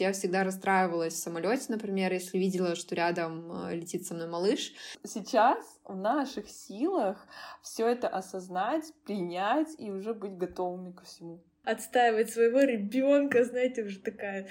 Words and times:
Я 0.00 0.12
всегда 0.12 0.44
расстраивалась 0.44 1.12
в 1.12 1.18
самолете, 1.18 1.66
например, 1.68 2.10
если 2.12 2.38
видела, 2.38 2.74
что 2.74 2.94
рядом 2.94 3.52
э, 3.66 3.76
летит 3.76 4.06
со 4.06 4.14
мной 4.14 4.28
малыш. 4.28 4.72
Сейчас 5.04 5.58
в 5.84 5.94
наших 5.94 6.48
силах 6.48 7.26
все 7.62 7.86
это 7.86 8.08
осознать, 8.08 8.92
принять 9.04 9.68
и 9.78 9.90
уже 9.90 10.14
быть 10.14 10.38
готовыми 10.38 10.92
ко 10.92 11.04
всему 11.04 11.44
отстаивать 11.70 12.30
своего 12.30 12.60
ребенка, 12.60 13.44
знаете, 13.44 13.82
уже 13.82 13.98
такая 13.98 14.46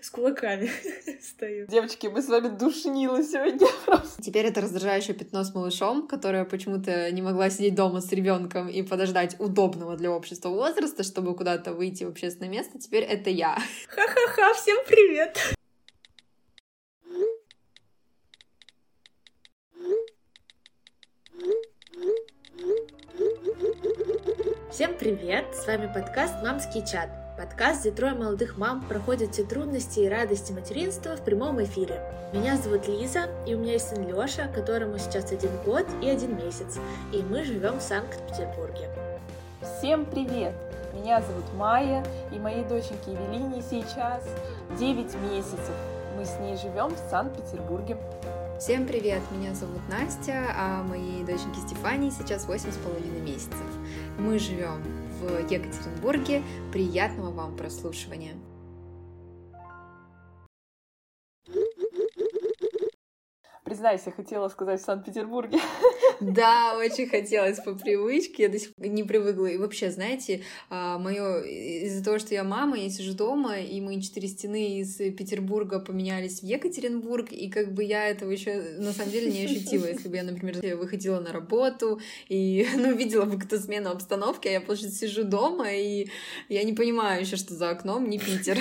с 0.00 0.10
кулаками 0.10 0.70
стою. 1.22 1.66
Девочки, 1.66 2.08
мы 2.08 2.22
с 2.22 2.28
вами 2.28 2.48
душнило 2.48 3.22
сегодня 3.22 3.66
просто. 3.86 4.22
Теперь 4.22 4.46
это 4.46 4.60
раздражающее 4.60 5.14
пятно 5.14 5.44
с 5.44 5.54
малышом, 5.54 6.06
которое 6.06 6.44
почему-то 6.44 7.10
не 7.12 7.22
могла 7.22 7.50
сидеть 7.50 7.74
дома 7.74 8.00
с 8.00 8.10
ребенком 8.12 8.68
и 8.68 8.82
подождать 8.82 9.36
удобного 9.38 9.96
для 9.96 10.10
общества 10.10 10.48
возраста, 10.48 11.02
чтобы 11.02 11.34
куда-то 11.34 11.72
выйти 11.72 12.04
в 12.04 12.08
общественное 12.08 12.50
место. 12.50 12.78
Теперь 12.78 13.04
это 13.04 13.30
я. 13.30 13.58
Ха-ха-ха, 13.88 14.54
всем 14.54 14.78
привет! 14.86 15.55
Всем 24.76 24.92
привет! 24.92 25.46
С 25.54 25.66
вами 25.66 25.90
подкаст 25.90 26.34
«Мамский 26.42 26.84
чат». 26.84 27.08
Подкаст, 27.38 27.80
где 27.80 27.92
трое 27.92 28.12
молодых 28.12 28.58
мам 28.58 28.82
проходят 28.82 29.32
все 29.32 29.42
трудности 29.42 30.00
и 30.00 30.08
радости 30.10 30.52
материнства 30.52 31.16
в 31.16 31.24
прямом 31.24 31.64
эфире. 31.64 31.98
Меня 32.34 32.58
зовут 32.58 32.86
Лиза, 32.86 33.30
и 33.46 33.54
у 33.54 33.58
меня 33.58 33.72
есть 33.72 33.88
сын 33.88 34.06
Леша, 34.06 34.48
которому 34.48 34.98
сейчас 34.98 35.32
один 35.32 35.48
год 35.64 35.86
и 36.02 36.10
один 36.10 36.36
месяц, 36.36 36.76
и 37.10 37.22
мы 37.22 37.42
живем 37.42 37.78
в 37.78 37.82
Санкт-Петербурге. 37.82 38.90
Всем 39.62 40.04
привет! 40.04 40.52
Меня 40.92 41.22
зовут 41.22 41.50
Майя, 41.54 42.04
и 42.30 42.38
моей 42.38 42.64
доченьке 42.64 43.12
Евелине 43.12 43.62
сейчас 43.62 44.24
9 44.78 45.14
месяцев. 45.32 45.74
Мы 46.18 46.26
с 46.26 46.38
ней 46.38 46.54
живем 46.58 46.94
в 46.94 46.98
Санкт-Петербурге. 47.10 47.96
Всем 48.58 48.86
привет, 48.86 49.20
меня 49.32 49.54
зовут 49.54 49.82
Настя, 49.90 50.46
а 50.56 50.82
моей 50.82 51.22
доченьке 51.24 51.60
Стефании 51.60 52.10
сейчас 52.10 52.46
8,5 52.46 53.20
месяцев. 53.22 53.66
Мы 54.18 54.38
живем 54.38 54.82
в 55.20 55.40
Екатеринбурге. 55.50 56.42
Приятного 56.72 57.30
вам 57.30 57.56
прослушивания! 57.56 58.34
Признайся, 63.66 64.12
хотела 64.12 64.48
сказать 64.48 64.80
в 64.80 64.84
Санкт-Петербурге. 64.84 65.58
Да, 66.20 66.78
очень 66.78 67.08
хотелось 67.08 67.58
по 67.58 67.74
привычке, 67.74 68.44
я 68.44 68.48
до 68.48 68.60
сих 68.60 68.72
пор 68.74 68.86
не 68.86 69.02
привыкла. 69.02 69.46
И 69.46 69.58
вообще, 69.58 69.90
знаете, 69.90 70.44
а, 70.70 70.98
мое 70.98 71.42
из-за 71.42 72.04
того, 72.04 72.20
что 72.20 72.32
я 72.32 72.44
мама, 72.44 72.78
я 72.78 72.88
сижу 72.90 73.12
дома, 73.12 73.58
и 73.58 73.80
мои 73.80 74.00
четыре 74.00 74.28
стены 74.28 74.78
из 74.78 74.96
Петербурга 74.96 75.80
поменялись 75.80 76.40
в 76.40 76.44
Екатеринбург, 76.44 77.32
и 77.32 77.50
как 77.50 77.74
бы 77.74 77.82
я 77.82 78.06
этого 78.06 78.30
еще 78.30 78.76
на 78.78 78.92
самом 78.92 79.10
деле 79.10 79.32
не 79.32 79.44
ощутила, 79.44 79.86
если 79.86 80.08
бы 80.08 80.14
я, 80.14 80.22
например, 80.22 80.76
выходила 80.76 81.18
на 81.18 81.32
работу 81.32 82.00
и, 82.28 82.68
ну, 82.76 82.94
видела 82.94 83.24
бы 83.24 83.32
какую-то 83.32 83.58
смену 83.58 83.90
обстановки, 83.90 84.46
а 84.46 84.52
я, 84.52 84.60
получается, 84.60 85.00
сижу 85.00 85.24
дома, 85.24 85.72
и 85.72 86.08
я 86.48 86.62
не 86.62 86.72
понимаю 86.72 87.20
еще, 87.20 87.34
что 87.34 87.54
за 87.54 87.70
окном 87.70 88.08
не 88.08 88.20
Питер. 88.20 88.58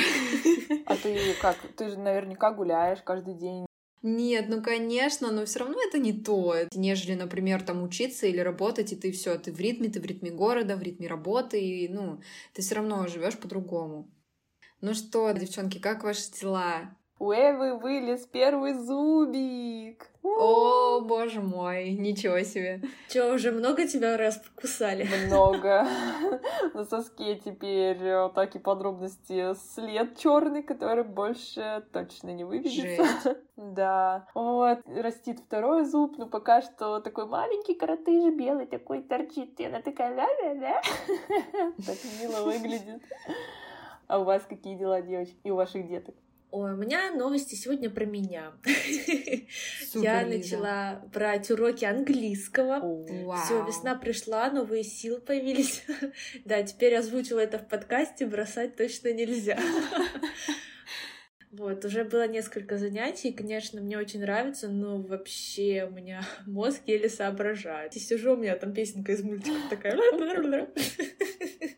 А 0.88 0.96
ты 0.96 1.36
как? 1.40 1.58
Ты 1.78 1.90
же 1.90 2.00
наверняка 2.00 2.52
гуляешь 2.52 3.04
каждый 3.04 3.36
день 3.36 3.66
нет, 4.06 4.46
ну 4.50 4.62
конечно, 4.62 5.32
но 5.32 5.46
все 5.46 5.60
равно 5.60 5.78
это 5.82 5.98
не 5.98 6.14
то, 6.14 6.56
нежели, 6.74 7.16
например, 7.16 7.64
там 7.64 7.84
учиться 7.84 8.28
или 8.28 8.40
работать, 8.40 8.94
и 8.94 8.96
ты 8.96 9.12
все, 9.12 9.38
ты 9.38 9.52
в 9.52 9.60
ритме, 9.60 9.90
ты 9.90 10.00
в 10.00 10.06
ритме 10.06 10.32
города, 10.32 10.78
в 10.78 10.84
ритме 10.84 11.08
работы, 11.08 11.60
и 11.60 11.90
ну, 11.90 12.22
ты 12.54 12.62
все 12.62 12.76
равно 12.76 13.08
живешь 13.08 13.38
по-другому. 13.38 14.10
Ну 14.82 14.94
что, 14.94 15.32
девчонки, 15.32 15.80
как 15.80 16.04
ваши 16.04 16.32
дела? 16.32 16.96
У 17.18 17.32
Эвы 17.32 17.78
вылез 17.78 18.26
первый 18.26 18.74
зубик. 18.74 20.10
О, 20.22 21.00
боже 21.00 21.40
мой, 21.40 21.92
ничего 21.92 22.42
себе. 22.42 22.82
Че, 23.08 23.34
уже 23.34 23.54
много 23.54 23.88
тебя 23.88 24.18
раз 24.18 24.38
покусали? 24.38 25.08
Много. 25.26 25.88
На 26.74 26.84
соске 26.84 27.36
теперь 27.36 28.04
э, 28.04 28.30
такие 28.36 28.60
подробности 28.60 29.54
след 29.54 30.18
черный, 30.18 30.62
который 30.62 31.06
больше 31.06 31.86
точно 31.94 32.32
не 32.32 32.44
выведется. 32.44 33.38
Да. 33.56 34.28
Вот, 34.34 34.80
растит 34.86 35.40
второй 35.40 35.86
зуб, 35.86 36.18
но 36.18 36.26
пока 36.26 36.62
что 36.62 37.00
такой 37.00 37.26
маленький 37.26 37.74
коротыш 37.74 38.34
белый 38.34 38.66
такой 38.66 39.02
торчит. 39.02 39.58
И 39.62 39.66
она 39.66 39.82
такая 39.82 40.14
ля-ля-ля. 40.14 40.82
Так 41.78 41.96
мило 42.20 42.44
выглядит. 42.44 43.02
А 44.08 44.20
у 44.20 44.26
вас 44.26 44.44
какие 44.48 44.76
дела, 44.76 45.02
девочки? 45.02 45.38
И 45.46 45.52
у 45.52 45.56
ваших 45.56 45.88
деток? 45.88 46.16
Ой, 46.52 46.74
у 46.74 46.78
меня 46.78 47.12
новости 47.12 47.56
сегодня 47.56 47.90
про 47.90 48.06
меня. 48.06 48.54
Супер, 48.64 50.04
Я 50.04 50.26
начала 50.26 51.02
брать 51.14 51.52
уроки 51.52 51.84
английского. 51.86 53.04
Все, 53.44 53.66
весна 53.66 53.96
пришла, 53.96 54.50
новые 54.50 54.84
силы 54.84 55.20
появились. 55.20 55.84
да, 56.46 56.64
теперь 56.64 56.96
озвучила 56.96 57.40
это 57.40 57.60
в 57.60 57.68
подкасте, 57.68 58.26
бросать 58.26 58.76
точно 58.76 59.12
нельзя. 59.14 59.60
Вот, 61.52 61.86
уже 61.86 62.04
было 62.04 62.28
несколько 62.28 62.78
занятий, 62.78 63.32
конечно, 63.32 63.80
мне 63.80 63.98
очень 63.98 64.20
нравится, 64.20 64.68
но 64.68 65.02
вообще 65.02 65.88
у 65.90 65.94
меня 65.94 66.22
мозг 66.46 66.82
еле 66.86 67.08
соображает. 67.08 67.96
И 67.96 68.00
сижу, 68.00 68.34
у 68.34 68.36
меня 68.36 68.58
там 68.58 68.74
песенка 68.74 69.14
из 69.14 69.24
мультика 69.24 69.56
такая. 69.70 69.96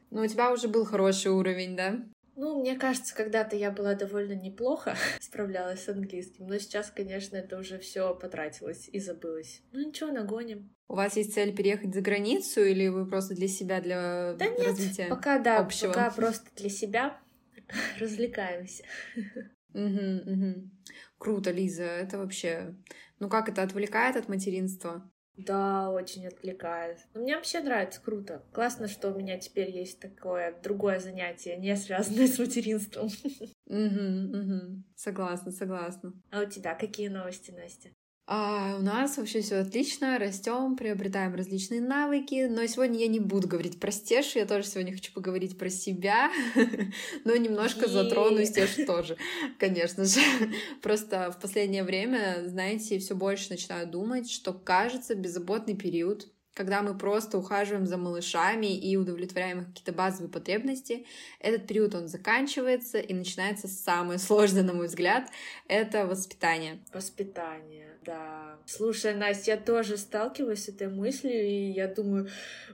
Ну, 0.10 0.22
у 0.24 0.26
тебя 0.26 0.52
уже 0.52 0.68
был 0.68 0.84
хороший 0.84 1.30
уровень, 1.30 1.76
да? 1.76 2.00
Ну, 2.38 2.60
мне 2.60 2.76
кажется, 2.76 3.16
когда-то 3.16 3.56
я 3.56 3.72
была 3.72 3.96
довольно 3.96 4.34
неплохо 4.34 4.96
справлялась 5.20 5.84
с 5.84 5.90
английским, 5.90 6.46
но 6.46 6.60
сейчас, 6.60 6.92
конечно, 6.92 7.36
это 7.36 7.58
уже 7.58 7.80
все 7.80 8.14
потратилось 8.14 8.88
и 8.92 9.00
забылось. 9.00 9.64
Ну 9.72 9.88
ничего, 9.88 10.12
нагоним. 10.12 10.70
У 10.88 10.96
вас 10.96 11.18
есть 11.18 11.34
цель 11.34 11.56
переехать 11.56 11.96
за 11.96 12.02
границу 12.02 12.64
или 12.64 12.90
вы 12.90 13.08
просто 13.08 13.34
для 13.34 13.48
себя, 13.48 13.82
для 13.82 14.36
да 14.38 14.48
нет, 14.50 14.68
развития 14.68 15.08
пока 15.08 15.40
да, 15.40 15.58
общего? 15.58 15.90
пока 15.90 16.12
просто 16.12 16.48
для 16.56 16.70
себя 16.70 17.20
развлекаемся. 18.00 18.84
Угу, 19.74 20.32
угу. 20.32 20.70
Круто, 21.18 21.50
Лиза, 21.50 21.84
это 21.86 22.20
вообще... 22.20 22.76
Ну 23.20 23.30
как 23.30 23.50
это 23.50 23.64
отвлекает 23.64 24.16
от 24.16 24.30
материнства? 24.30 25.12
Да, 25.38 25.92
очень 25.92 26.26
отвлекает. 26.26 26.98
Но 27.14 27.22
мне 27.22 27.36
вообще 27.36 27.60
нравится, 27.60 28.02
круто. 28.02 28.44
Классно, 28.52 28.88
что 28.88 29.12
у 29.12 29.16
меня 29.18 29.38
теперь 29.38 29.70
есть 29.70 30.00
такое 30.00 30.60
другое 30.64 31.00
занятие, 31.00 31.58
не 31.58 31.76
связанное 31.76 32.28
с 32.28 32.40
материнством. 32.40 33.08
Угу, 33.68 34.38
угу. 34.38 34.84
Согласна, 34.96 35.52
согласна. 35.52 36.14
А 36.32 36.42
у 36.42 36.46
тебя 36.46 36.74
какие 36.74 37.10
новости, 37.10 37.52
Настя? 37.52 37.90
А 38.30 38.76
у 38.78 38.82
нас 38.82 39.16
вообще 39.16 39.40
все 39.40 39.62
отлично, 39.62 40.20
растем, 40.20 40.76
приобретаем 40.76 41.34
различные 41.34 41.80
навыки. 41.80 42.48
Но 42.50 42.66
сегодня 42.66 43.00
я 43.00 43.08
не 43.08 43.22
буду 43.22 43.48
говорить 43.48 43.80
про 43.80 43.90
Стеж, 43.90 44.36
я 44.36 44.46
тоже 44.46 44.68
сегодня 44.68 44.92
хочу 44.92 45.14
поговорить 45.14 45.58
про 45.58 45.70
себя, 45.70 46.30
но 47.24 47.38
немножко 47.38 47.88
затрону 47.88 48.44
Стеж 48.44 48.86
тоже, 48.86 49.16
конечно 49.58 50.04
же. 50.04 50.20
Просто 50.82 51.32
в 51.32 51.40
последнее 51.40 51.86
время, 51.86 52.44
знаете, 52.48 53.00
все 53.00 53.16
больше 53.16 53.52
начинаю 53.52 53.88
думать, 53.88 54.30
что 54.30 54.52
кажется 54.52 55.16
беззаботный 55.16 55.78
период 55.78 56.28
когда 56.58 56.82
мы 56.82 56.98
просто 56.98 57.38
ухаживаем 57.38 57.86
за 57.86 57.98
малышами 57.98 58.76
и 58.76 58.98
удовлетворяем 58.98 59.62
их 59.62 59.68
какие-то 59.68 59.94
базовые 59.94 60.32
потребности, 60.32 61.06
этот 61.40 61.68
период 61.68 61.94
он 61.94 62.08
заканчивается 62.08 62.98
и 62.98 63.14
начинается 63.14 63.68
самое 63.68 64.18
сложное, 64.18 64.64
на 64.64 64.74
мой 64.74 64.88
взгляд, 64.88 65.30
это 65.68 66.08
воспитание. 66.08 66.84
Воспитание, 66.92 67.97
да. 68.08 68.58
Слушай, 68.66 69.14
Настя, 69.14 69.52
я 69.52 69.58
тоже 69.58 69.98
сталкиваюсь 69.98 70.64
с 70.64 70.70
этой 70.70 70.88
мыслью, 70.88 71.46
и 71.46 71.72
я 71.72 71.88
думаю, 71.88 72.30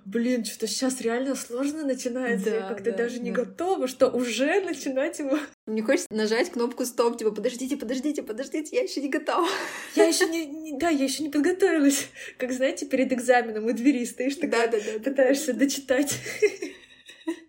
блин, 0.06 0.46
что-то 0.46 0.68
сейчас 0.68 1.02
реально 1.02 1.36
сложно 1.36 1.84
начинается, 1.84 2.52
да, 2.52 2.56
я 2.56 2.62
как-то 2.68 2.92
да, 2.92 2.98
даже 2.98 3.18
да. 3.18 3.24
не 3.24 3.32
готова, 3.32 3.88
что 3.88 4.10
уже 4.10 4.62
начинать 4.62 5.20
его 5.20 5.38
мне 5.66 5.82
хочется 5.82 6.14
нажать 6.14 6.52
кнопку 6.52 6.86
стоп, 6.86 7.18
типа, 7.18 7.32
подождите, 7.32 7.78
подождите, 7.78 8.22
подождите, 8.22 8.76
я 8.76 8.84
еще 8.84 9.02
не 9.02 9.10
готова. 9.10 9.48
Я 9.96 10.06
еще 10.06 10.26
не, 10.28 10.46
не 10.46 10.78
да, 10.78 10.90
я 10.90 11.06
еще 11.06 11.24
не 11.24 11.30
подготовилась. 11.30 12.10
Как 12.38 12.52
знаете, 12.52 12.86
перед 12.86 13.14
экзаменом 13.14 13.66
у 13.66 13.74
двери 13.74 14.06
стоишь, 14.06 14.36
такая, 14.36 14.70
да, 14.70 14.78
да, 14.78 14.84
да, 14.94 15.00
пытаешься 15.00 15.54
дочитать. 15.54 16.20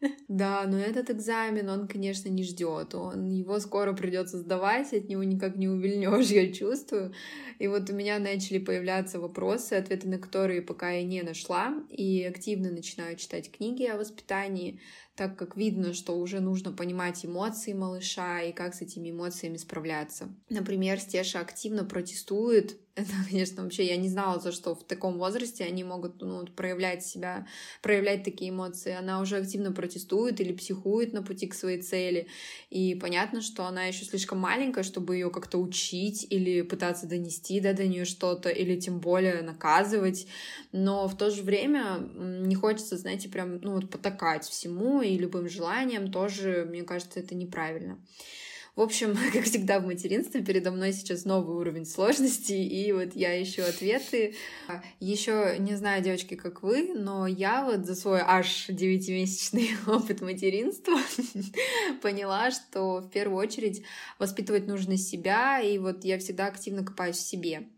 Да, 0.28 0.64
но 0.66 0.78
этот 0.78 1.10
экзамен, 1.10 1.68
он, 1.68 1.88
конечно, 1.88 2.28
не 2.28 2.44
ждет. 2.44 2.94
Он 2.94 3.30
его 3.30 3.58
скоро 3.60 3.92
придется 3.92 4.38
сдавать, 4.38 4.92
от 4.92 5.08
него 5.08 5.22
никак 5.24 5.56
не 5.56 5.68
увильнешь, 5.68 6.26
я 6.30 6.52
чувствую. 6.52 7.12
И 7.58 7.68
вот 7.68 7.88
у 7.90 7.94
меня 7.94 8.18
начали 8.18 8.58
появляться 8.58 9.20
вопросы, 9.20 9.74
ответы 9.74 10.08
на 10.08 10.18
которые 10.18 10.62
пока 10.62 10.90
я 10.90 11.04
не 11.04 11.22
нашла, 11.22 11.74
и 11.88 12.22
активно 12.24 12.70
начинаю 12.70 13.16
читать 13.16 13.50
книги 13.50 13.84
о 13.84 13.96
воспитании, 13.96 14.80
так 15.16 15.36
как 15.36 15.56
видно, 15.56 15.94
что 15.94 16.18
уже 16.18 16.40
нужно 16.40 16.72
понимать 16.72 17.24
эмоции 17.24 17.72
малыша 17.72 18.42
и 18.42 18.52
как 18.52 18.74
с 18.74 18.82
этими 18.82 19.10
эмоциями 19.10 19.56
справляться. 19.56 20.28
Например, 20.48 20.98
Стеша 20.98 21.40
активно 21.40 21.84
протестует. 21.84 22.76
Это, 22.96 23.10
конечно, 23.28 23.62
вообще 23.64 23.84
я 23.86 23.96
не 23.96 24.08
знала, 24.08 24.40
за 24.40 24.52
что 24.52 24.74
в 24.74 24.84
таком 24.84 25.18
возрасте 25.18 25.64
они 25.64 25.82
могут 25.82 26.20
ну, 26.20 26.46
проявлять 26.46 27.04
себя, 27.04 27.46
проявлять 27.82 28.22
такие 28.22 28.50
эмоции. 28.50 28.92
Она 28.92 29.20
уже 29.20 29.36
активно 29.36 29.72
протестует 29.72 30.40
или 30.40 30.52
психует 30.52 31.12
на 31.12 31.22
пути 31.22 31.48
к 31.48 31.54
своей 31.54 31.82
цели. 31.82 32.28
И 32.70 32.94
понятно, 32.94 33.40
что 33.40 33.66
она 33.66 33.84
еще 33.86 34.04
слишком 34.04 34.38
маленькая, 34.38 34.84
чтобы 34.84 35.14
ее 35.14 35.30
как-то 35.30 35.58
учить 35.58 36.26
или 36.30 36.62
пытаться 36.62 37.06
донести 37.06 37.60
да, 37.60 37.72
до 37.72 37.86
нее 37.86 38.04
что-то, 38.04 38.48
или 38.48 38.78
тем 38.78 39.00
более 39.00 39.42
наказывать. 39.42 40.26
Но 40.70 41.08
в 41.08 41.16
то 41.16 41.30
же 41.30 41.42
время 41.42 41.98
не 41.98 42.54
хочется, 42.54 42.96
знаете, 42.96 43.28
прям 43.28 43.60
ну, 43.60 43.74
вот 43.74 43.90
потакать 43.90 44.44
всему 44.44 45.03
и 45.04 45.18
любым 45.18 45.48
желаниям 45.48 46.10
тоже, 46.10 46.66
мне 46.68 46.82
кажется, 46.82 47.20
это 47.20 47.34
неправильно. 47.34 47.98
В 48.76 48.80
общем, 48.80 49.16
как 49.32 49.44
всегда 49.44 49.78
в 49.78 49.86
материнстве, 49.86 50.42
передо 50.42 50.70
мной 50.70 50.92
сейчас 50.92 51.24
новый 51.24 51.56
уровень 51.56 51.86
сложности, 51.86 52.52
и 52.52 52.92
вот 52.92 53.14
я 53.14 53.40
ищу 53.40 53.62
ответы. 53.62 54.34
Еще 55.00 55.56
не 55.58 55.76
знаю, 55.76 56.02
девочки, 56.02 56.34
как 56.34 56.62
вы, 56.62 56.92
но 56.94 57.26
я 57.26 57.64
вот 57.64 57.86
за 57.86 57.94
свой 57.94 58.20
аж 58.20 58.66
девятимесячный 58.68 59.70
опыт 59.86 60.20
материнства 60.20 60.98
поняла, 62.02 62.50
что 62.50 62.98
в 62.98 63.10
первую 63.10 63.38
очередь 63.38 63.84
воспитывать 64.18 64.66
нужно 64.66 64.96
себя, 64.96 65.60
и 65.60 65.78
вот 65.78 66.04
я 66.04 66.18
всегда 66.18 66.46
активно 66.46 66.84
копаюсь 66.84 67.16
в 67.16 67.28
себе. 67.28 67.68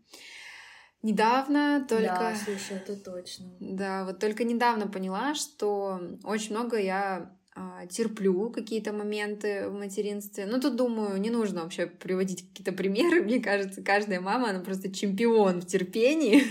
Недавно 1.03 1.85
только... 1.87 2.05
Да, 2.05 2.35
слушай, 2.35 2.77
это 2.77 2.95
точно. 2.95 3.45
Да, 3.59 4.05
вот 4.05 4.19
только 4.19 4.43
недавно 4.43 4.87
поняла, 4.87 5.35
что 5.35 6.01
очень 6.23 6.51
много 6.51 6.77
я 6.77 7.31
а, 7.59 7.87
терплю 7.87 8.51
какие-то 8.51 8.93
моменты 8.93 9.67
в 9.67 9.73
материнстве. 9.73 10.45
Ну, 10.45 10.61
тут, 10.61 10.75
думаю, 10.75 11.19
не 11.19 11.31
нужно 11.31 11.63
вообще 11.63 11.87
приводить 11.87 12.47
какие-то 12.47 12.71
примеры. 12.71 13.23
Мне 13.23 13.39
кажется, 13.39 13.81
каждая 13.81 14.21
мама, 14.21 14.51
она 14.51 14.59
просто 14.59 14.93
чемпион 14.93 15.61
в 15.61 15.65
терпении. 15.65 16.43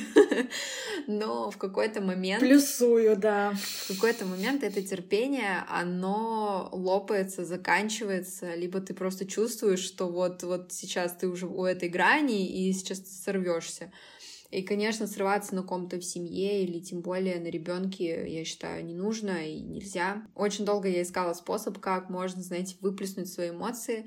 Но 1.07 1.53
в 1.53 1.59
какой-то 1.59 2.01
момент... 2.01 2.41
Плюсую, 2.41 3.17
да. 3.17 3.53
В 3.55 3.95
какой-то 3.95 4.25
момент 4.25 4.65
это 4.65 4.83
терпение, 4.83 5.65
оно 5.69 6.69
лопается, 6.73 7.45
заканчивается, 7.45 8.57
либо 8.57 8.81
ты 8.81 8.93
просто 8.93 9.27
чувствуешь, 9.27 9.85
что 9.85 10.09
вот, 10.09 10.43
вот 10.43 10.73
сейчас 10.73 11.15
ты 11.15 11.29
уже 11.29 11.47
у 11.47 11.65
этой 11.65 11.89
грани, 11.89 12.49
и 12.49 12.73
сейчас 12.73 12.99
ты 12.99 13.11
сорвешься. 13.11 13.93
И, 14.51 14.63
конечно, 14.63 15.07
срываться 15.07 15.55
на 15.55 15.63
ком-то 15.63 15.99
в 15.99 16.05
семье 16.05 16.63
или 16.65 16.79
тем 16.81 17.01
более 17.01 17.41
на 17.41 17.49
ребенке, 17.49 18.29
я 18.29 18.45
считаю, 18.45 18.85
не 18.85 18.95
нужно 18.95 19.47
и 19.47 19.61
нельзя. 19.61 20.23
Очень 20.35 20.65
долго 20.65 20.89
я 20.89 21.03
искала 21.03 21.35
способ, 21.35 21.79
как 21.79 22.11
можно, 22.11 22.43
знаете, 22.43 22.77
выплеснуть 22.81 23.29
свои 23.29 23.51
эмоции. 23.51 24.07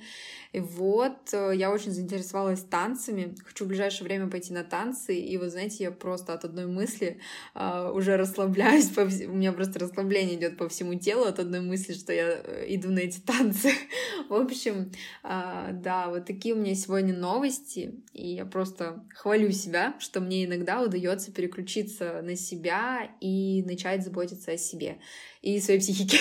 И 0.52 0.60
вот 0.60 1.34
э, 1.34 1.52
я 1.56 1.72
очень 1.72 1.92
заинтересовалась 1.92 2.62
танцами. 2.62 3.36
Хочу 3.46 3.66
в 3.66 3.68
ближайшее 3.68 4.06
время 4.06 4.30
пойти 4.30 4.54
на 4.54 4.64
танцы. 4.64 5.16
И 5.20 5.38
вот, 5.38 5.52
знаете, 5.52 5.84
я 5.84 5.92
просто 5.92 6.34
от 6.34 6.46
одной 6.46 6.66
мысли 6.66 7.20
uh, 7.54 7.92
уже 7.92 8.18
расслабляюсь. 8.18 8.90
По 8.90 9.06
вс... 9.06 9.22
У 9.22 9.34
меня 9.34 9.52
просто 9.52 9.80
расслабление 9.80 10.36
идет 10.36 10.58
по 10.58 10.70
всему 10.70 10.96
телу 10.96 11.26
от 11.26 11.40
одной 11.40 11.62
мысли, 11.62 11.94
что 11.94 12.14
я 12.14 12.42
э, 12.44 12.66
иду 12.70 12.90
на 12.90 13.00
эти 13.00 13.20
танцы. 13.20 13.72
в 14.30 14.34
общем, 14.34 14.92
uh, 15.24 15.74
да, 15.74 16.10
вот 16.10 16.26
такие 16.26 16.56
у 16.56 16.58
меня 16.58 16.76
сегодня 16.76 17.16
новости. 17.16 17.94
И 18.14 18.36
я 18.36 18.46
просто 18.46 19.06
хвалю 19.14 19.52
себя, 19.52 19.96
что 20.00 20.22
мне 20.22 20.39
иногда 20.46 20.82
удается 20.82 21.32
переключиться 21.32 22.22
на 22.22 22.36
себя 22.36 23.12
и 23.22 23.64
начать 23.64 24.04
заботиться 24.04 24.52
о 24.52 24.58
себе 24.58 25.00
и 25.42 25.60
своей 25.60 25.80
психике. 25.80 26.18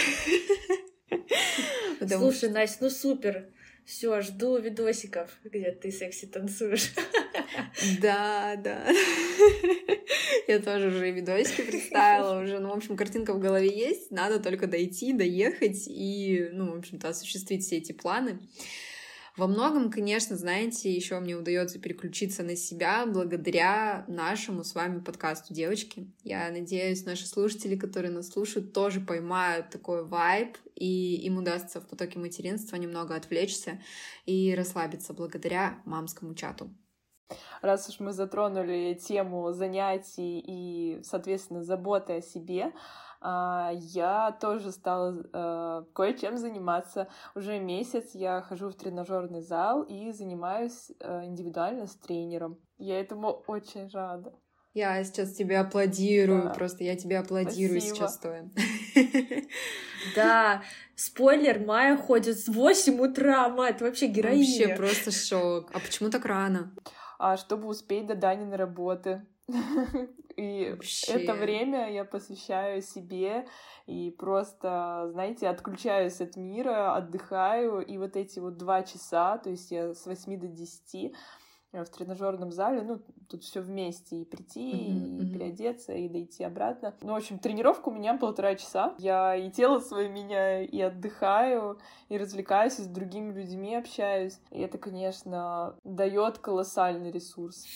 Слушай, 2.08 2.50
Настя, 2.50 2.84
ну 2.84 2.90
супер. 2.90 3.48
Все, 3.84 4.20
жду 4.20 4.58
видосиков, 4.58 5.30
где 5.44 5.72
ты 5.72 5.90
секси 5.90 6.26
танцуешь. 6.26 6.92
Да, 8.00 8.56
да. 8.56 8.86
Я 10.48 10.58
тоже 10.58 10.88
уже 10.88 11.10
видосики 11.10 11.62
представила, 11.62 12.40
уже, 12.40 12.58
ну, 12.58 12.68
в 12.68 12.76
общем, 12.76 12.96
картинка 12.96 13.32
в 13.32 13.40
голове 13.40 13.68
есть, 13.68 14.10
надо 14.10 14.38
только 14.38 14.66
дойти, 14.66 15.12
доехать 15.12 15.84
и, 15.86 16.50
ну, 16.52 16.74
в 16.74 16.78
общем-то, 16.78 17.08
осуществить 17.08 17.64
все 17.64 17.78
эти 17.78 17.92
планы. 17.92 18.38
Во 19.38 19.46
многом, 19.46 19.88
конечно, 19.88 20.34
знаете, 20.36 20.92
еще 20.92 21.20
мне 21.20 21.36
удается 21.36 21.78
переключиться 21.78 22.42
на 22.42 22.56
себя 22.56 23.06
благодаря 23.06 24.04
нашему 24.08 24.64
с 24.64 24.74
вами 24.74 24.98
подкасту 24.98 25.54
«Девочки». 25.54 26.12
Я 26.24 26.50
надеюсь, 26.50 27.06
наши 27.06 27.24
слушатели, 27.24 27.76
которые 27.76 28.10
нас 28.10 28.30
слушают, 28.30 28.72
тоже 28.72 29.00
поймают 29.00 29.70
такой 29.70 30.04
вайб, 30.04 30.58
и 30.74 31.14
им 31.24 31.38
удастся 31.38 31.80
в 31.80 31.86
потоке 31.86 32.18
материнства 32.18 32.74
немного 32.74 33.14
отвлечься 33.14 33.80
и 34.26 34.56
расслабиться 34.56 35.14
благодаря 35.14 35.80
мамскому 35.84 36.34
чату. 36.34 36.74
Раз 37.62 37.88
уж 37.88 38.00
мы 38.00 38.12
затронули 38.12 38.94
тему 38.94 39.52
занятий 39.52 40.42
и, 40.44 41.00
соответственно, 41.04 41.62
заботы 41.62 42.14
о 42.14 42.22
себе, 42.22 42.72
я 43.22 44.36
тоже 44.40 44.70
стала 44.72 45.16
э, 45.32 45.84
кое-чем 45.92 46.36
заниматься. 46.38 47.08
Уже 47.34 47.58
месяц 47.58 48.14
я 48.14 48.42
хожу 48.42 48.68
в 48.68 48.74
тренажерный 48.74 49.40
зал 49.40 49.82
и 49.82 50.12
занимаюсь 50.12 50.92
э, 51.00 51.24
индивидуально 51.24 51.86
с 51.86 51.96
тренером. 51.96 52.58
Я 52.78 53.00
этому 53.00 53.42
очень 53.46 53.88
рада. 53.88 54.32
Я 54.74 55.02
сейчас 55.02 55.32
тебе 55.32 55.58
аплодирую, 55.58 56.44
да. 56.44 56.50
просто 56.50 56.84
я 56.84 56.94
тебе 56.94 57.18
аплодирую 57.18 57.80
Спасибо. 57.80 57.96
сейчас 57.96 58.14
стоя. 58.14 58.50
Да, 60.14 60.62
спойлер, 60.94 61.58
Майя 61.58 61.96
ходит 61.96 62.38
с 62.38 62.46
8 62.46 63.00
утра, 63.00 63.48
мать, 63.48 63.80
вообще 63.80 64.06
героиня. 64.06 64.68
Вообще 64.68 64.76
просто 64.76 65.10
шок. 65.10 65.70
А 65.74 65.80
почему 65.80 66.08
так 66.10 66.24
рано? 66.24 66.72
А 67.18 67.36
чтобы 67.36 67.66
успеть 67.66 68.06
до 68.06 68.14
Даниной 68.14 68.56
работы. 68.56 69.26
И 70.36 70.70
Вообще. 70.70 71.12
это 71.12 71.34
время 71.34 71.90
я 71.92 72.04
посвящаю 72.04 72.80
себе 72.80 73.48
и 73.86 74.14
просто, 74.16 75.08
знаете, 75.10 75.48
отключаюсь 75.48 76.20
от 76.20 76.36
мира, 76.36 76.94
отдыхаю. 76.94 77.80
И 77.80 77.98
вот 77.98 78.16
эти 78.16 78.38
вот 78.38 78.56
два 78.56 78.82
часа, 78.82 79.38
то 79.38 79.50
есть 79.50 79.70
я 79.70 79.94
с 79.94 80.06
8 80.06 80.38
до 80.38 80.46
10 80.46 80.94
Э, 80.94 81.10
в 81.72 81.84
тренажерном 81.86 82.50
зале, 82.50 82.82
ну, 82.82 83.00
тут 83.28 83.44
все 83.44 83.60
вместе, 83.60 84.16
и 84.16 84.24
прийти, 84.24 84.72
mm-hmm, 84.72 85.22
и 85.22 85.32
переодеться, 85.32 85.92
и 85.92 86.08
дойти 86.08 86.44
обратно. 86.44 86.94
Ну, 87.02 87.12
в 87.12 87.16
общем, 87.16 87.38
тренировка 87.38 87.90
у 87.90 87.92
меня 87.92 88.16
полтора 88.16 88.54
часа. 88.54 88.94
Я 88.98 89.36
и 89.36 89.50
тело 89.50 89.80
свое 89.80 90.08
меняю, 90.08 90.68
и 90.68 90.80
отдыхаю, 90.80 91.78
и 92.08 92.16
развлекаюсь, 92.16 92.78
и 92.78 92.82
с 92.82 92.86
другими 92.86 93.32
людьми 93.32 93.76
общаюсь. 93.76 94.40
И 94.50 94.60
это, 94.60 94.78
конечно, 94.78 95.76
дает 95.84 96.38
колоссальный 96.38 97.10
ресурс. 97.10 97.66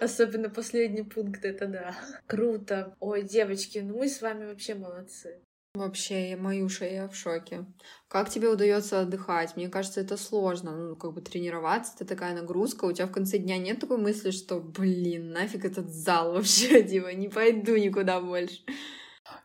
Особенно 0.00 0.48
последний 0.48 1.02
пункт, 1.02 1.44
это 1.44 1.66
да. 1.66 1.96
Круто. 2.26 2.96
Ой, 3.00 3.22
девочки, 3.22 3.78
ну 3.78 3.98
мы 3.98 4.08
с 4.08 4.22
вами 4.22 4.46
вообще 4.46 4.74
молодцы. 4.74 5.40
Вообще, 5.76 6.36
Маюша, 6.36 6.86
я 6.86 7.06
в 7.06 7.14
шоке. 7.14 7.66
Как 8.08 8.30
тебе 8.30 8.48
удается 8.48 9.00
отдыхать? 9.00 9.56
Мне 9.56 9.68
кажется, 9.68 10.00
это 10.00 10.16
сложно. 10.16 10.74
Ну, 10.74 10.96
как 10.96 11.12
бы 11.12 11.20
тренироваться, 11.20 11.92
это 11.96 12.06
такая 12.06 12.34
нагрузка. 12.34 12.86
У 12.86 12.92
тебя 12.92 13.06
в 13.06 13.12
конце 13.12 13.36
дня 13.36 13.58
нет 13.58 13.78
такой 13.78 13.98
мысли, 13.98 14.30
что, 14.30 14.58
блин, 14.58 15.32
нафиг 15.32 15.66
этот 15.66 15.90
зал 15.92 16.32
вообще, 16.34 16.82
типа, 16.82 17.08
не 17.08 17.28
пойду 17.28 17.76
никуда 17.76 18.22
больше. 18.22 18.62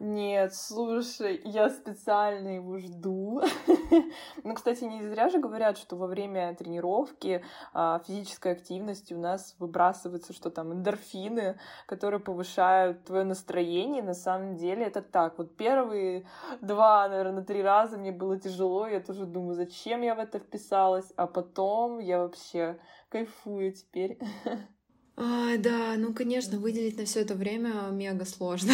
Нет, 0.04 0.56
слушай, 0.56 1.40
я 1.46 1.70
специально 1.70 2.56
его 2.56 2.80
жду. 2.80 3.44
ну, 4.44 4.56
кстати, 4.56 4.84
не 4.86 5.04
зря 5.04 5.30
же 5.30 5.38
говорят, 5.38 5.78
что 5.78 5.96
во 5.96 6.08
время 6.08 6.56
тренировки 6.56 7.46
а, 7.72 8.00
физической 8.08 8.54
активности 8.54 9.14
у 9.14 9.20
нас 9.20 9.56
выбрасываются 9.60 10.34
что 10.34 10.50
там, 10.50 10.74
эндорфины, 10.74 11.60
которые 11.86 12.20
повышают 12.20 13.04
твое 13.04 13.26
настроение. 13.26 14.02
На 14.02 14.16
самом 14.16 14.56
деле 14.56 14.88
это 14.88 15.04
так. 15.04 15.38
Вот 15.38 15.56
первые 15.56 16.26
два, 16.62 17.08
наверное, 17.08 17.44
три 17.44 17.62
раза 17.62 18.00
мне 18.00 18.12
было 18.12 18.40
тяжело. 18.40 18.88
Я 18.88 19.02
тоже 19.02 19.28
думаю, 19.28 19.54
зачем 19.54 20.02
я 20.02 20.16
в 20.16 20.20
это 20.20 20.40
вписалась. 20.40 21.14
А 21.16 21.28
потом 21.28 22.00
я 22.00 22.24
вообще 22.24 22.80
кайфую 23.10 23.72
теперь. 23.72 24.18
А, 25.18 25.58
да, 25.58 25.96
ну, 25.98 26.14
конечно, 26.14 26.58
выделить 26.58 26.98
на 26.98 27.06
все 27.06 27.22
это 27.22 27.36
время 27.36 27.90
мега 27.92 28.26
сложно. 28.26 28.74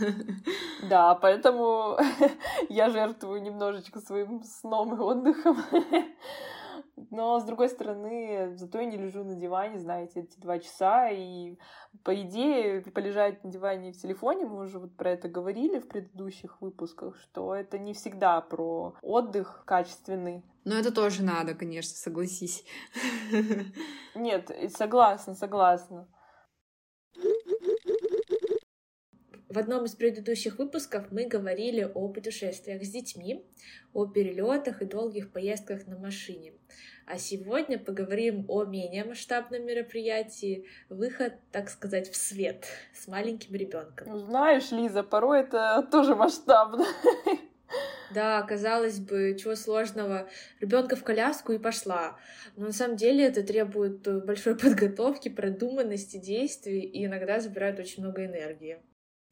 Да, 0.88 1.14
поэтому 1.14 1.98
я 2.70 2.88
жертвую 2.88 3.42
немножечко 3.42 4.00
своим 4.00 4.42
сном 4.44 4.94
и 4.94 4.98
отдыхом. 4.98 5.58
Но, 7.10 7.40
с 7.40 7.44
другой 7.44 7.68
стороны, 7.68 8.54
зато 8.56 8.80
я 8.80 8.86
не 8.86 8.96
лежу 8.96 9.24
на 9.24 9.34
диване, 9.34 9.78
знаете, 9.78 10.20
эти 10.20 10.38
два 10.38 10.58
часа, 10.58 11.08
и, 11.10 11.56
по 12.04 12.14
идее, 12.14 12.82
полежать 12.82 13.42
на 13.44 13.50
диване 13.50 13.92
в 13.92 13.96
телефоне, 13.96 14.46
мы 14.46 14.64
уже 14.64 14.78
вот 14.78 14.96
про 14.96 15.10
это 15.10 15.28
говорили 15.28 15.78
в 15.78 15.88
предыдущих 15.88 16.60
выпусках, 16.60 17.16
что 17.16 17.54
это 17.54 17.78
не 17.78 17.94
всегда 17.94 18.40
про 18.40 18.94
отдых 19.02 19.62
качественный. 19.66 20.44
Но 20.64 20.74
это 20.74 20.92
тоже 20.92 21.22
надо, 21.22 21.54
конечно, 21.54 21.96
согласись. 21.96 22.64
Нет, 24.14 24.50
согласна, 24.76 25.34
согласна. 25.34 26.06
В 29.50 29.58
одном 29.58 29.84
из 29.84 29.96
предыдущих 29.96 30.58
выпусков 30.58 31.10
мы 31.10 31.26
говорили 31.26 31.82
о 31.82 32.06
путешествиях 32.08 32.84
с 32.84 32.88
детьми, 32.88 33.44
о 33.92 34.06
перелетах 34.06 34.80
и 34.80 34.84
долгих 34.84 35.32
поездках 35.32 35.88
на 35.88 35.98
машине. 35.98 36.52
А 37.04 37.18
сегодня 37.18 37.76
поговорим 37.76 38.44
о 38.46 38.64
менее 38.64 39.04
масштабном 39.04 39.66
мероприятии 39.66 40.66
выход, 40.88 41.32
так 41.50 41.68
сказать, 41.68 42.08
в 42.08 42.14
свет 42.14 42.64
с 42.94 43.08
маленьким 43.08 43.56
ребенком. 43.56 44.16
Знаешь, 44.16 44.70
Лиза, 44.70 45.02
порой 45.02 45.40
это 45.40 45.84
тоже 45.90 46.14
масштабно. 46.14 46.86
Да, 48.12 48.42
казалось 48.42 48.98
бы, 48.98 49.36
чего 49.40 49.54
сложного. 49.54 50.28
Ребенка 50.58 50.96
в 50.96 51.04
коляску 51.04 51.52
и 51.52 51.58
пошла. 51.58 52.16
Но 52.56 52.66
на 52.66 52.72
самом 52.72 52.96
деле 52.96 53.24
это 53.24 53.44
требует 53.44 54.24
большой 54.24 54.56
подготовки, 54.58 55.28
продуманности 55.28 56.16
действий 56.16 56.80
и 56.80 57.06
иногда 57.06 57.38
забирает 57.38 57.78
очень 57.78 58.02
много 58.02 58.26
энергии. 58.26 58.80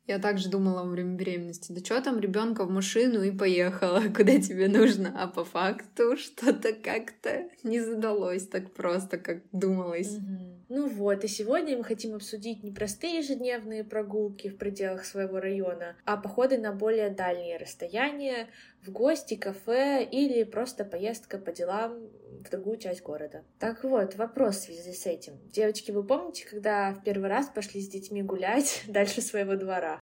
Я 0.09 0.19
также 0.19 0.49
думала 0.49 0.85
во 0.85 0.89
время 0.89 1.17
беременности, 1.17 1.71
да 1.71 1.85
что 1.85 2.01
там, 2.01 2.19
ребенка 2.19 2.65
в 2.65 2.71
машину 2.71 3.23
и 3.23 3.31
поехала, 3.31 4.01
куда 4.17 4.41
тебе 4.41 4.67
нужно. 4.67 5.15
А 5.15 5.27
по 5.27 5.45
факту 5.45 6.17
что-то 6.17 6.73
как-то 6.73 7.51
не 7.63 7.79
задалось 7.79 8.49
так 8.49 8.73
просто, 8.73 9.19
как 9.19 9.43
думалось. 9.53 10.17
Угу. 10.17 10.59
Ну 10.71 10.89
вот, 10.89 11.25
и 11.25 11.29
сегодня 11.29 11.77
мы 11.77 11.85
хотим 11.85 12.15
обсудить 12.15 12.63
не 12.63 12.73
простые 12.73 13.19
ежедневные 13.19 13.85
прогулки 13.85 14.49
в 14.49 14.57
пределах 14.57 15.05
своего 15.05 15.41
района, 15.41 15.95
а 16.07 16.17
походы 16.17 16.57
на 16.57 16.73
более 16.73 17.11
дальние 17.11 17.59
расстояния, 17.59 18.49
в 18.83 18.91
гости, 18.91 19.35
кафе 19.35 20.05
или 20.05 20.45
просто 20.45 20.85
поездка 20.85 21.37
по 21.37 21.53
делам 21.53 21.99
в 22.45 22.51
другую 22.51 22.79
часть 22.79 23.03
города. 23.03 23.45
Так 23.59 23.85
вот, 23.85 24.17
вопрос 24.17 24.57
в 24.57 24.65
связи 24.65 24.93
с 24.93 25.07
этим. 25.07 25.35
Девочки, 25.51 25.91
вы 25.91 26.05
помните, 26.05 26.47
когда 26.49 26.93
в 26.93 27.03
первый 27.03 27.29
раз 27.29 27.49
пошли 27.49 27.81
с 27.81 27.89
детьми 27.89 28.23
гулять 28.23 28.85
дальше 28.89 29.21
своего 29.21 29.57
двора? 29.57 30.01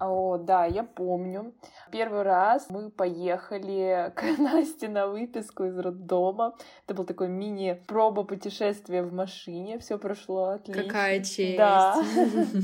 О, 0.00 0.38
да, 0.38 0.64
я 0.64 0.82
помню. 0.82 1.52
Первый 1.92 2.22
раз 2.22 2.70
мы 2.70 2.90
поехали 2.90 4.10
к 4.16 4.22
Насте 4.38 4.88
на 4.88 5.06
выписку 5.06 5.64
из 5.64 5.78
роддома. 5.78 6.56
Это 6.86 6.94
был 6.94 7.04
такой 7.04 7.28
мини-проба 7.28 8.24
путешествия 8.24 9.02
в 9.02 9.12
машине. 9.12 9.78
Все 9.78 9.98
прошло 9.98 10.44
отлично. 10.54 10.84
Какая 10.84 11.22
честь! 11.22 11.58
Да. 11.58 12.02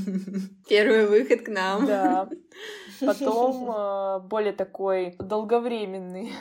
Первый 0.67 1.05
выход 1.05 1.41
к 1.41 1.49
нам. 1.49 1.85
Да. 1.85 2.27
Потом 3.05 3.69
э, 3.69 4.19
более 4.27 4.53
такой 4.53 5.15
долговременный 5.19 6.31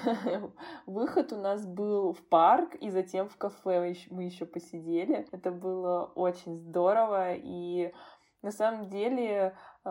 выход 0.86 1.30
у 1.34 1.36
нас 1.36 1.66
был 1.66 2.14
в 2.14 2.26
парк 2.26 2.74
и 2.76 2.88
затем 2.88 3.28
в 3.28 3.36
кафе 3.36 3.94
мы 4.08 4.24
еще 4.24 4.46
посидели. 4.46 5.26
Это 5.30 5.50
было 5.50 6.10
очень 6.14 6.56
здорово 6.56 7.34
и 7.34 7.92
на 8.40 8.50
самом 8.50 8.88
деле 8.88 9.54
э, 9.84 9.90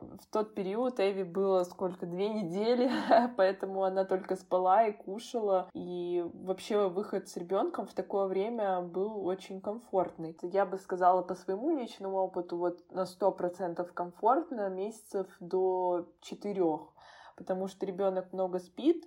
в 0.00 0.26
тот 0.30 0.54
период 0.54 1.00
Эви 1.00 1.24
было 1.24 1.64
сколько, 1.64 2.06
две 2.06 2.28
недели, 2.28 2.90
поэтому 3.36 3.84
она 3.84 4.04
только 4.04 4.36
спала 4.36 4.86
и 4.86 4.92
кушала. 4.92 5.68
И 5.74 6.24
вообще 6.34 6.88
выход 6.88 7.28
с 7.28 7.36
ребенком 7.36 7.86
в 7.86 7.94
такое 7.94 8.26
время 8.26 8.80
был 8.80 9.26
очень 9.26 9.60
комфортный. 9.60 10.36
Я 10.42 10.66
бы 10.66 10.78
сказала 10.78 11.22
по 11.22 11.34
своему 11.34 11.76
личному 11.76 12.18
опыту, 12.18 12.56
вот 12.56 12.80
на 12.92 13.06
сто 13.06 13.32
процентов 13.32 13.92
комфортно 13.92 14.68
месяцев 14.68 15.26
до 15.40 16.08
четырех, 16.20 16.92
потому 17.36 17.66
что 17.68 17.84
ребенок 17.86 18.32
много 18.32 18.60
спит, 18.60 19.04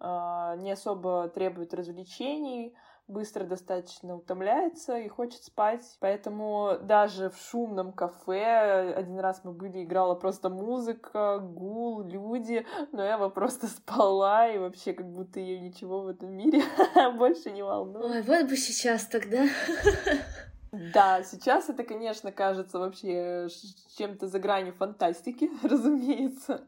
а, 0.00 0.56
не 0.56 0.72
особо 0.72 1.28
требует 1.28 1.74
развлечений, 1.74 2.74
быстро 3.12 3.44
достаточно 3.44 4.16
утомляется 4.16 4.96
и 4.96 5.08
хочет 5.08 5.44
спать. 5.44 5.84
Поэтому 6.00 6.78
даже 6.82 7.30
в 7.30 7.36
шумном 7.36 7.92
кафе 7.92 8.94
один 8.96 9.18
раз 9.18 9.42
мы 9.44 9.52
были, 9.52 9.84
играла 9.84 10.14
просто 10.14 10.48
музыка, 10.48 11.38
гул, 11.38 12.02
люди, 12.02 12.66
но 12.92 13.02
Эва 13.04 13.28
просто 13.28 13.66
спала 13.68 14.48
и 14.48 14.58
вообще 14.58 14.92
как 14.92 15.06
будто 15.06 15.38
ее 15.38 15.60
ничего 15.60 16.00
в 16.00 16.08
этом 16.08 16.30
мире 16.30 16.62
больше 17.16 17.50
не 17.50 17.62
волнует. 17.62 18.04
Ой, 18.04 18.22
вот 18.22 18.48
бы 18.48 18.56
сейчас 18.56 19.06
тогда. 19.06 19.46
Да, 20.94 21.22
сейчас 21.22 21.68
это, 21.68 21.84
конечно, 21.84 22.32
кажется 22.32 22.78
вообще 22.78 23.46
чем-то 23.98 24.26
за 24.26 24.38
гранью 24.38 24.72
фантастики, 24.72 25.50
разумеется. 25.62 26.66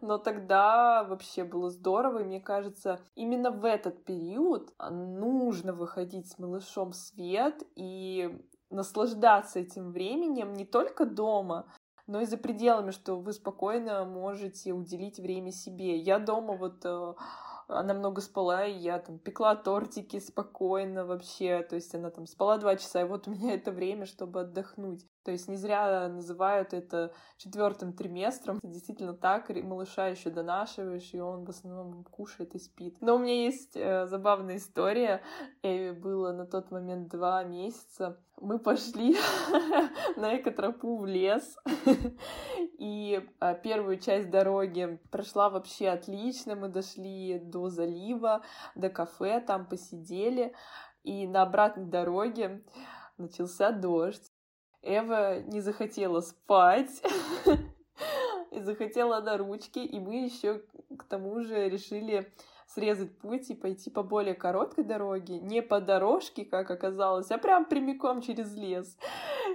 Но 0.00 0.18
тогда 0.18 1.04
вообще 1.04 1.44
было 1.44 1.70
здорово, 1.70 2.20
и 2.20 2.24
мне 2.24 2.40
кажется, 2.40 3.00
именно 3.14 3.50
в 3.50 3.64
этот 3.64 4.04
период 4.04 4.72
нужно 4.90 5.72
выходить 5.72 6.30
с 6.30 6.38
малышом 6.38 6.92
в 6.92 6.96
свет 6.96 7.62
и 7.76 8.44
наслаждаться 8.70 9.58
этим 9.58 9.90
временем 9.90 10.52
не 10.52 10.64
только 10.64 11.04
дома, 11.04 11.66
но 12.06 12.20
и 12.20 12.26
за 12.26 12.36
пределами, 12.36 12.90
что 12.90 13.16
вы 13.16 13.32
спокойно 13.32 14.04
можете 14.04 14.72
уделить 14.72 15.18
время 15.18 15.52
себе. 15.52 15.96
Я 15.96 16.18
дома 16.18 16.54
вот 16.54 16.84
э, 16.84 17.14
она 17.68 17.94
много 17.94 18.20
спала, 18.20 18.66
и 18.66 18.76
я 18.76 18.98
там 18.98 19.18
пекла 19.18 19.54
тортики 19.54 20.18
спокойно 20.18 21.04
вообще, 21.04 21.62
то 21.62 21.76
есть 21.76 21.94
она 21.94 22.10
там 22.10 22.26
спала 22.26 22.58
два 22.58 22.76
часа, 22.76 23.02
и 23.02 23.04
вот 23.04 23.28
у 23.28 23.30
меня 23.30 23.54
это 23.54 23.70
время, 23.70 24.06
чтобы 24.06 24.40
отдохнуть. 24.40 25.06
То 25.24 25.32
есть 25.32 25.48
не 25.48 25.56
зря 25.56 26.08
называют 26.08 26.72
это 26.72 27.12
четвертым 27.36 27.92
триместром. 27.92 28.58
Это 28.58 28.68
действительно 28.68 29.14
так, 29.14 29.50
малыша 29.50 30.08
еще 30.08 30.30
донашиваешь, 30.30 31.12
и 31.12 31.20
он 31.20 31.44
в 31.44 31.50
основном 31.50 32.04
кушает 32.04 32.54
и 32.54 32.58
спит. 32.58 32.96
Но 33.00 33.16
у 33.16 33.18
меня 33.18 33.44
есть 33.44 33.76
э, 33.76 34.06
забавная 34.06 34.56
история. 34.56 35.22
Эви 35.62 35.90
было 35.90 36.32
на 36.32 36.46
тот 36.46 36.70
момент 36.70 37.08
два 37.08 37.44
месяца. 37.44 38.18
Мы 38.40 38.58
пошли 38.58 39.16
на 40.16 40.36
экотропу 40.38 40.96
в 40.96 41.04
лес, 41.04 41.58
и 42.78 43.28
а, 43.38 43.52
первую 43.52 43.98
часть 43.98 44.30
дороги 44.30 44.98
прошла 45.10 45.50
вообще 45.50 45.88
отлично. 45.88 46.56
Мы 46.56 46.68
дошли 46.68 47.38
до 47.38 47.68
залива, 47.68 48.42
до 48.74 48.88
кафе, 48.88 49.40
там 49.40 49.66
посидели, 49.66 50.54
и 51.02 51.26
на 51.26 51.42
обратной 51.42 51.84
дороге 51.84 52.64
начался 53.18 53.70
дождь. 53.70 54.29
Эва 54.82 55.40
не 55.40 55.60
захотела 55.60 56.20
спать 56.20 57.02
и 58.50 58.60
захотела 58.60 59.20
на 59.20 59.36
ручки, 59.36 59.78
и 59.78 59.98
мы 60.00 60.24
еще 60.24 60.62
к 60.98 61.04
тому 61.04 61.42
же 61.42 61.68
решили 61.68 62.32
срезать 62.66 63.18
путь 63.18 63.50
и 63.50 63.54
пойти 63.54 63.90
по 63.90 64.02
более 64.02 64.34
короткой 64.34 64.84
дороге, 64.84 65.40
не 65.40 65.60
по 65.60 65.80
дорожке, 65.80 66.44
как 66.44 66.70
оказалось, 66.70 67.30
а 67.30 67.38
прям 67.38 67.64
прямиком 67.64 68.22
через 68.22 68.54
лес. 68.54 68.96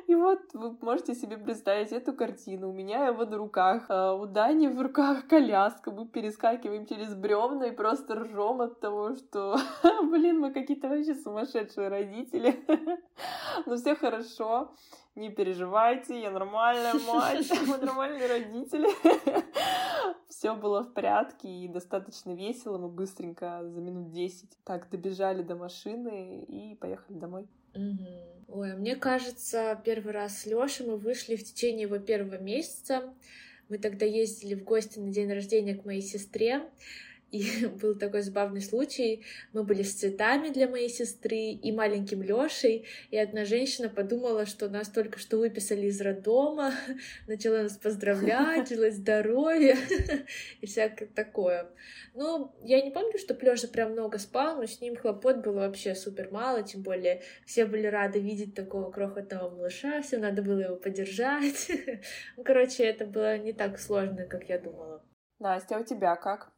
И 0.08 0.16
вот 0.16 0.40
вы 0.54 0.78
можете 0.82 1.16
себе 1.16 1.38
представить 1.38 1.92
эту 1.92 2.14
картину. 2.14 2.70
У 2.70 2.74
меня 2.74 3.08
его 3.08 3.26
на 3.26 3.38
руках, 3.38 3.86
а 3.90 4.14
у 4.14 4.26
Дани 4.26 4.68
в 4.68 4.82
руках 4.82 5.28
коляска. 5.28 5.92
Мы 5.92 6.08
перескакиваем 6.08 6.86
через 6.86 7.16
бревна 7.16 7.68
и 7.68 7.72
просто 7.72 8.16
ржем 8.16 8.62
от 8.62 8.80
того, 8.80 9.16
что, 9.16 9.58
блин, 10.04 10.40
мы 10.40 10.54
какие-то 10.54 10.90
вообще 10.90 11.16
сумасшедшие 11.16 11.88
родители. 11.88 12.56
Но 13.66 13.76
все 13.76 13.96
хорошо 13.96 14.72
не 15.16 15.30
переживайте, 15.30 16.22
я 16.22 16.30
нормальная 16.30 16.94
мать, 17.08 17.50
мы 17.68 17.78
нормальные 17.78 18.28
родители. 18.28 18.90
Все 20.28 20.54
было 20.54 20.84
в 20.84 20.94
порядке 20.94 21.48
и 21.48 21.68
достаточно 21.70 22.36
весело. 22.36 22.78
Мы 22.78 22.90
быстренько 22.90 23.62
за 23.64 23.80
минут 23.80 24.12
10 24.12 24.50
так 24.66 24.90
добежали 24.90 25.42
до 25.42 25.56
машины 25.56 26.44
и 26.44 26.76
поехали 26.76 27.18
домой. 27.18 27.48
Угу. 27.76 28.26
Ой, 28.48 28.76
мне 28.76 28.96
кажется, 28.96 29.80
первый 29.84 30.14
раз 30.14 30.40
с 30.40 30.46
Лёшей 30.46 30.86
мы 30.88 30.98
вышли 30.98 31.36
в 31.36 31.44
течение 31.44 31.84
его 31.84 31.98
первого 31.98 32.38
месяца. 32.38 33.14
Мы 33.70 33.78
тогда 33.78 34.06
ездили 34.06 34.56
в 34.56 34.64
гости 34.64 35.00
на 35.00 35.12
день 35.12 35.32
рождения 35.32 35.76
к 35.76 35.86
моей 35.86 36.02
сестре. 36.02 36.62
И 37.36 37.66
был 37.82 37.96
такой 37.96 38.22
забавный 38.22 38.62
случай. 38.62 39.26
Мы 39.52 39.64
были 39.64 39.84
с 39.84 39.96
цветами 39.96 40.50
для 40.50 40.70
моей 40.70 40.90
сестры 40.90 41.38
и 41.38 41.72
маленьким 41.74 42.22
Лешей, 42.22 42.86
и 43.12 43.18
одна 43.18 43.44
женщина 43.44 43.90
подумала, 43.90 44.46
что 44.46 44.70
нас 44.70 44.88
только 44.88 45.20
что 45.20 45.38
выписали 45.38 45.88
из 45.88 46.00
роддома, 46.00 46.74
начала 47.28 47.64
нас 47.64 47.78
поздравлять, 47.78 48.70
желать 48.74 48.96
здоровья 48.96 49.76
и 50.62 50.66
всякое 50.66 51.10
такое. 51.10 51.68
Ну, 52.14 52.54
я 52.64 52.82
не 52.82 52.92
помню, 52.92 53.20
что 53.20 53.38
Лёша 53.40 53.68
прям 53.68 53.92
много 53.92 54.18
спал, 54.18 54.56
но 54.56 54.66
с 54.66 54.80
ним 54.80 54.96
хлопот 54.96 55.44
было 55.44 55.60
вообще 55.60 55.94
супер 55.94 56.30
мало, 56.32 56.64
тем 56.64 56.84
более 56.84 57.22
все 57.46 57.66
были 57.66 57.88
рады 57.88 58.20
видеть 58.20 58.56
такого 58.56 58.92
крохотного 58.92 59.50
малыша, 59.50 60.02
все 60.02 60.18
надо 60.18 60.42
было 60.42 60.60
его 60.60 60.76
поддержать. 60.78 61.70
Ну, 62.38 62.44
короче, 62.44 62.84
это 62.86 63.06
было 63.06 63.38
не 63.38 63.52
так 63.52 63.78
сложно, 63.78 64.26
как 64.26 64.48
я 64.48 64.58
думала. 64.58 65.04
Настя, 65.40 65.76
а 65.76 65.80
у 65.82 65.84
тебя 65.84 66.16
как? 66.16 66.55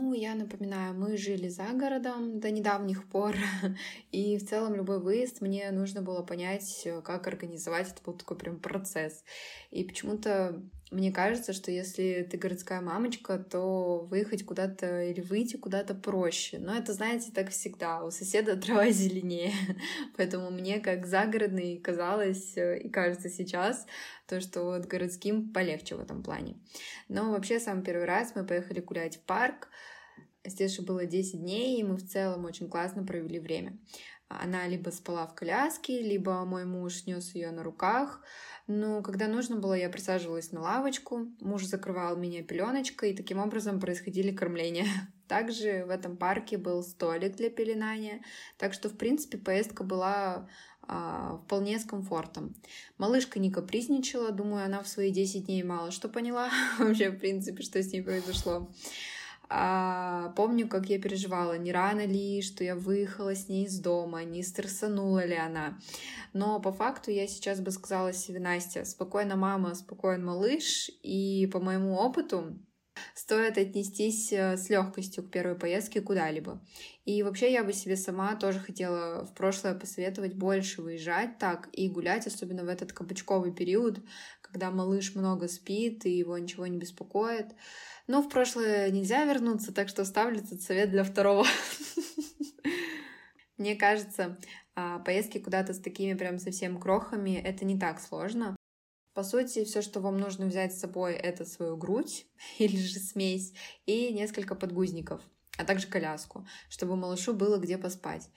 Ну, 0.00 0.12
я 0.12 0.36
напоминаю, 0.36 0.94
мы 0.94 1.16
жили 1.16 1.48
за 1.48 1.72
городом 1.72 2.38
до 2.38 2.52
недавних 2.52 3.08
пор, 3.08 3.34
и 4.12 4.38
в 4.38 4.48
целом 4.48 4.76
любой 4.76 5.00
выезд 5.00 5.40
мне 5.40 5.70
нужно 5.72 6.02
было 6.02 6.22
понять, 6.22 6.82
э, 6.84 7.02
как 7.02 7.26
организовать. 7.26 7.88
Это 7.90 8.02
был 8.04 8.12
такой 8.12 8.38
прям 8.38 8.60
процесс. 8.60 9.24
И 9.70 9.82
почему-то 9.82 10.62
мне 10.90 11.12
кажется, 11.12 11.52
что 11.52 11.70
если 11.70 12.26
ты 12.30 12.38
городская 12.38 12.80
мамочка, 12.80 13.38
то 13.38 14.06
выехать 14.10 14.46
куда-то 14.46 15.02
или 15.02 15.20
выйти 15.20 15.56
куда-то 15.56 15.94
проще. 15.94 16.58
Но 16.58 16.74
это, 16.74 16.94
знаете, 16.94 17.30
так 17.30 17.50
всегда. 17.50 18.04
У 18.04 18.10
соседа 18.10 18.56
трава 18.60 18.90
зеленее. 18.90 19.52
Поэтому 20.16 20.50
мне, 20.50 20.80
как 20.80 21.06
загородный, 21.06 21.78
казалось 21.78 22.56
э, 22.56 22.80
и 22.80 22.88
кажется 22.88 23.28
сейчас, 23.28 23.86
то, 24.26 24.40
что 24.40 24.64
вот 24.64 24.86
городским 24.86 25.52
полегче 25.52 25.94
в 25.94 26.00
этом 26.00 26.22
плане. 26.22 26.56
Но 27.08 27.32
вообще, 27.32 27.60
самый 27.60 27.84
первый 27.84 28.06
раз 28.06 28.32
мы 28.34 28.46
поехали 28.46 28.80
гулять 28.80 29.16
в 29.16 29.20
парк. 29.20 29.68
Стеше 30.46 30.80
было 30.80 31.04
10 31.04 31.40
дней, 31.40 31.78
и 31.78 31.84
мы 31.84 31.96
в 31.96 32.06
целом 32.08 32.46
очень 32.46 32.70
классно 32.70 33.04
провели 33.04 33.38
время. 33.38 33.76
Она 34.28 34.66
либо 34.66 34.90
спала 34.90 35.26
в 35.26 35.34
коляске, 35.34 36.02
либо 36.02 36.44
мой 36.44 36.64
муж 36.64 37.06
нес 37.06 37.34
ее 37.34 37.50
на 37.50 37.62
руках. 37.62 38.22
Но 38.68 39.00
когда 39.02 39.28
нужно 39.28 39.56
было, 39.56 39.72
я 39.72 39.88
присаживалась 39.88 40.52
на 40.52 40.60
лавочку, 40.60 41.26
муж 41.40 41.64
закрывал 41.64 42.16
меня 42.16 42.42
пеленочкой, 42.42 43.10
и 43.10 43.16
таким 43.16 43.38
образом 43.38 43.80
происходили 43.80 44.30
кормления. 44.30 44.86
Также 45.26 45.86
в 45.86 45.90
этом 45.90 46.18
парке 46.18 46.58
был 46.58 46.82
столик 46.82 47.34
для 47.34 47.48
пеленания, 47.48 48.20
так 48.58 48.74
что, 48.74 48.90
в 48.90 48.98
принципе, 48.98 49.38
поездка 49.38 49.84
была 49.84 50.48
а, 50.82 51.38
вполне 51.44 51.78
с 51.78 51.84
комфортом. 51.84 52.54
Малышка 52.98 53.38
не 53.38 53.50
капризничала, 53.50 54.32
думаю, 54.32 54.66
она 54.66 54.82
в 54.82 54.88
свои 54.88 55.10
10 55.10 55.46
дней 55.46 55.62
мало 55.62 55.90
что 55.90 56.10
поняла 56.10 56.50
вообще, 56.78 57.08
в 57.08 57.18
принципе, 57.18 57.62
что 57.62 57.82
с 57.82 57.90
ней 57.90 58.02
произошло. 58.02 58.70
А, 59.50 60.30
помню, 60.36 60.68
как 60.68 60.90
я 60.90 61.00
переживала, 61.00 61.56
не 61.56 61.72
рано 61.72 62.04
ли, 62.04 62.42
что 62.42 62.64
я 62.64 62.76
выехала 62.76 63.34
с 63.34 63.48
ней 63.48 63.64
из 63.64 63.80
дома, 63.80 64.22
не 64.24 64.42
стрессанула 64.42 65.24
ли 65.24 65.36
она. 65.36 65.78
Но 66.34 66.60
по 66.60 66.70
факту 66.70 67.10
я 67.10 67.26
сейчас 67.26 67.60
бы 67.60 67.70
сказала 67.70 68.12
себе, 68.12 68.40
Настя, 68.40 68.84
спокойно 68.84 69.36
мама, 69.36 69.74
спокойно 69.74 70.26
малыш, 70.26 70.90
и 71.02 71.48
по 71.50 71.60
моему 71.60 71.94
опыту 71.94 72.58
стоит 73.14 73.58
отнестись 73.58 74.32
э, 74.32 74.56
с 74.56 74.68
легкостью 74.68 75.24
к 75.24 75.30
первой 75.30 75.54
поездке 75.54 76.00
куда-либо. 76.00 76.60
И 77.04 77.22
вообще 77.22 77.52
я 77.52 77.64
бы 77.64 77.72
себе 77.72 77.96
сама 77.96 78.36
тоже 78.36 78.60
хотела 78.60 79.24
в 79.24 79.34
прошлое 79.34 79.74
посоветовать 79.74 80.34
больше 80.34 80.82
выезжать 80.82 81.38
так 81.38 81.68
и 81.72 81.88
гулять, 81.88 82.26
особенно 82.26 82.64
в 82.64 82.68
этот 82.68 82.92
кабачковый 82.92 83.52
период, 83.52 84.00
когда 84.42 84.70
малыш 84.70 85.14
много 85.14 85.48
спит 85.48 86.04
и 86.06 86.10
его 86.10 86.36
ничего 86.36 86.66
не 86.66 86.78
беспокоит. 86.78 87.54
Но 88.08 88.22
в 88.22 88.28
прошлое 88.28 88.90
нельзя 88.90 89.24
вернуться, 89.24 89.72
так 89.72 89.88
что 89.88 90.04
ставлю 90.04 90.38
этот 90.38 90.62
совет 90.62 90.90
для 90.90 91.04
второго. 91.04 91.46
Мне 93.58 93.76
кажется, 93.76 94.38
а, 94.74 94.98
поездки 95.00 95.38
куда-то 95.38 95.74
с 95.74 95.78
такими 95.78 96.14
прям 96.14 96.38
совсем 96.38 96.80
крохами— 96.80 97.36
это 97.44 97.64
не 97.64 97.78
так 97.78 98.00
сложно. 98.00 98.56
По 99.12 99.22
сути, 99.22 99.64
все, 99.64 99.82
что 99.82 100.00
вам 100.00 100.18
нужно 100.18 100.46
взять 100.46 100.74
с 100.74 100.80
собой, 100.80 101.12
это 101.12 101.44
свою 101.44 101.76
грудь 101.76 102.26
или 102.58 102.76
же 102.76 102.98
смесь 102.98 103.52
и 103.84 104.12
несколько 104.12 104.54
подгузников— 104.54 105.20
а 105.58 105.64
также 105.64 105.88
коляску, 105.88 106.46
чтобы 106.70 106.96
малышу 106.96 107.34
было 107.34 107.58
где 107.58 107.76
поспать. 107.76 108.30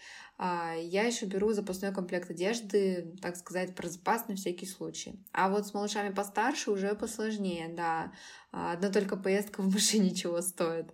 А, 0.44 0.74
я 0.74 1.04
еще 1.04 1.28
беру 1.28 1.54
запасной 1.54 1.94
комплект 1.94 2.32
одежды, 2.32 3.14
так 3.22 3.36
сказать, 3.36 3.76
про 3.76 3.88
запас 3.88 4.28
на 4.28 4.36
всякий 4.36 4.66
случай. 4.66 5.24
А 5.34 5.50
вот 5.50 5.68
с 5.68 5.74
малышами 5.76 6.12
постарше 6.12 6.72
уже 6.72 6.96
посложнее, 6.96 7.68
да. 7.68 8.12
А, 8.52 8.74
одна 8.74 8.90
только 8.90 9.18
поездка 9.18 9.62
в 9.62 9.72
машине 9.72 10.16
чего 10.16 10.42
стоит. 10.42 10.88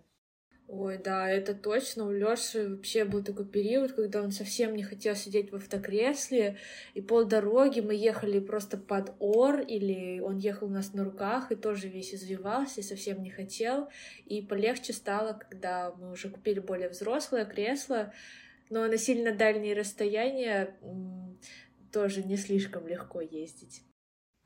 Ой, 0.68 0.98
да, 0.98 1.30
это 1.30 1.54
точно. 1.54 2.08
У 2.08 2.12
Лёши 2.12 2.68
вообще 2.68 3.06
был 3.06 3.24
такой 3.24 3.46
период, 3.46 3.94
когда 3.94 4.22
он 4.22 4.32
совсем 4.32 4.76
не 4.76 4.84
хотел 4.84 5.16
сидеть 5.16 5.54
в 5.54 5.56
автокресле, 5.56 6.58
и 6.94 7.00
полдороги 7.00 7.80
мы 7.80 7.96
ехали 7.96 8.40
просто 8.42 8.76
под 8.78 9.16
ор, 9.20 9.62
или 9.62 10.20
он 10.20 10.36
ехал 10.40 10.68
у 10.68 10.72
нас 10.72 10.94
на 10.94 11.06
руках 11.06 11.54
и 11.54 11.56
тоже 11.56 11.88
весь 11.88 12.14
извивался, 12.14 12.82
и 12.82 12.84
совсем 12.84 13.24
не 13.24 13.30
хотел. 13.30 13.88
И 14.26 14.42
полегче 14.42 14.92
стало, 14.92 15.40
когда 15.50 15.94
мы 15.94 16.12
уже 16.12 16.30
купили 16.30 16.60
более 16.60 16.90
взрослое 16.90 17.46
кресло, 17.46 18.12
но 18.70 18.88
на 18.88 18.98
сильно 18.98 19.32
дальние 19.34 19.76
расстояния 19.76 20.78
тоже 21.92 22.24
не 22.24 22.38
слишком 22.38 22.88
легко 22.88 23.22
ездить. 23.22 23.84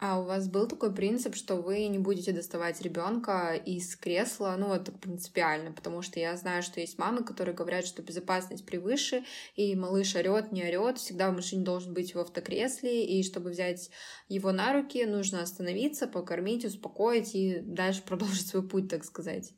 А 0.04 0.20
у 0.20 0.24
вас 0.24 0.48
был 0.48 0.68
такой 0.68 0.92
принцип, 0.92 1.36
что 1.36 1.58
вы 1.58 1.86
не 1.86 2.00
будете 2.00 2.32
доставать 2.32 2.82
ребенка 2.82 3.54
из 3.54 3.96
кресла, 3.96 4.56
ну 4.58 4.70
вот 4.70 4.90
принципиально, 5.00 5.74
потому 5.74 6.02
что 6.02 6.20
я 6.20 6.36
знаю, 6.38 6.64
что 6.64 6.80
есть 6.80 6.98
мамы, 6.98 7.24
которые 7.24 7.54
говорят, 7.54 7.86
что 7.86 8.02
безопасность 8.02 8.66
превыше, 8.66 9.24
и 9.56 9.76
малыш 9.76 10.16
орет, 10.16 10.52
не 10.52 10.64
орет, 10.64 10.98
всегда 10.98 11.30
в 11.30 11.36
машине 11.36 11.64
должен 11.64 11.94
быть 11.94 12.16
в 12.16 12.20
автокресле, 12.20 13.06
и 13.06 13.22
чтобы 13.22 13.52
взять 13.52 13.92
его 14.28 14.52
на 14.52 14.74
руки, 14.74 15.06
нужно 15.06 15.44
остановиться, 15.44 16.08
покормить, 16.08 16.66
успокоить 16.66 17.36
и 17.36 17.60
дальше 17.60 18.02
продолжить 18.06 18.48
свой 18.48 18.68
путь, 18.68 18.90
так 18.90 19.06
сказать. 19.06 19.54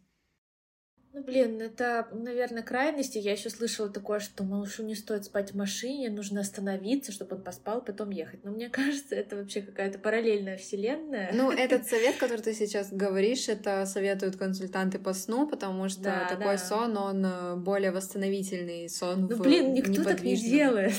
Ну, 1.13 1.22
блин, 1.22 1.62
это, 1.62 2.08
наверное, 2.12 2.63
крайности. 2.63 3.20
Я 3.20 3.34
еще 3.34 3.51
слышала 3.51 3.88
такое, 3.88 4.20
что 4.20 4.43
малышу 4.43 4.84
не 4.84 4.96
стоит 4.96 5.25
спать 5.25 5.51
в 5.51 5.55
машине, 5.55 6.10
нужно 6.10 6.41
остановиться, 6.41 7.12
чтобы 7.12 7.36
он 7.36 7.43
поспал, 7.43 7.84
потом 7.84 8.10
ехать. 8.10 8.43
Но 8.43 8.50
мне 8.50 8.70
кажется, 8.72 9.13
это 9.13 9.36
вообще 9.36 9.62
какая-то 9.62 9.99
параллельная 9.99 10.58
вселенная. 10.58 11.30
Ну, 11.32 11.52
этот 11.52 11.86
совет, 11.88 12.17
который 12.17 12.41
ты 12.41 12.54
сейчас 12.54 12.91
говоришь, 12.91 13.47
это 13.47 13.86
советуют 13.86 14.38
консультанты 14.38 14.97
по 14.97 15.13
сну, 15.13 15.47
потому 15.47 15.88
что 15.88 16.02
да, 16.02 16.28
такой 16.28 16.56
да. 16.56 16.58
сон, 16.58 16.97
он 16.97 17.23
э, 17.23 17.56
более 17.58 17.91
восстановительный 17.91 18.89
сон. 18.89 19.28
Ну, 19.30 19.38
блин, 19.38 19.73
никто 19.73 20.04
так 20.04 20.23
не 20.23 20.36
делает. 20.36 20.93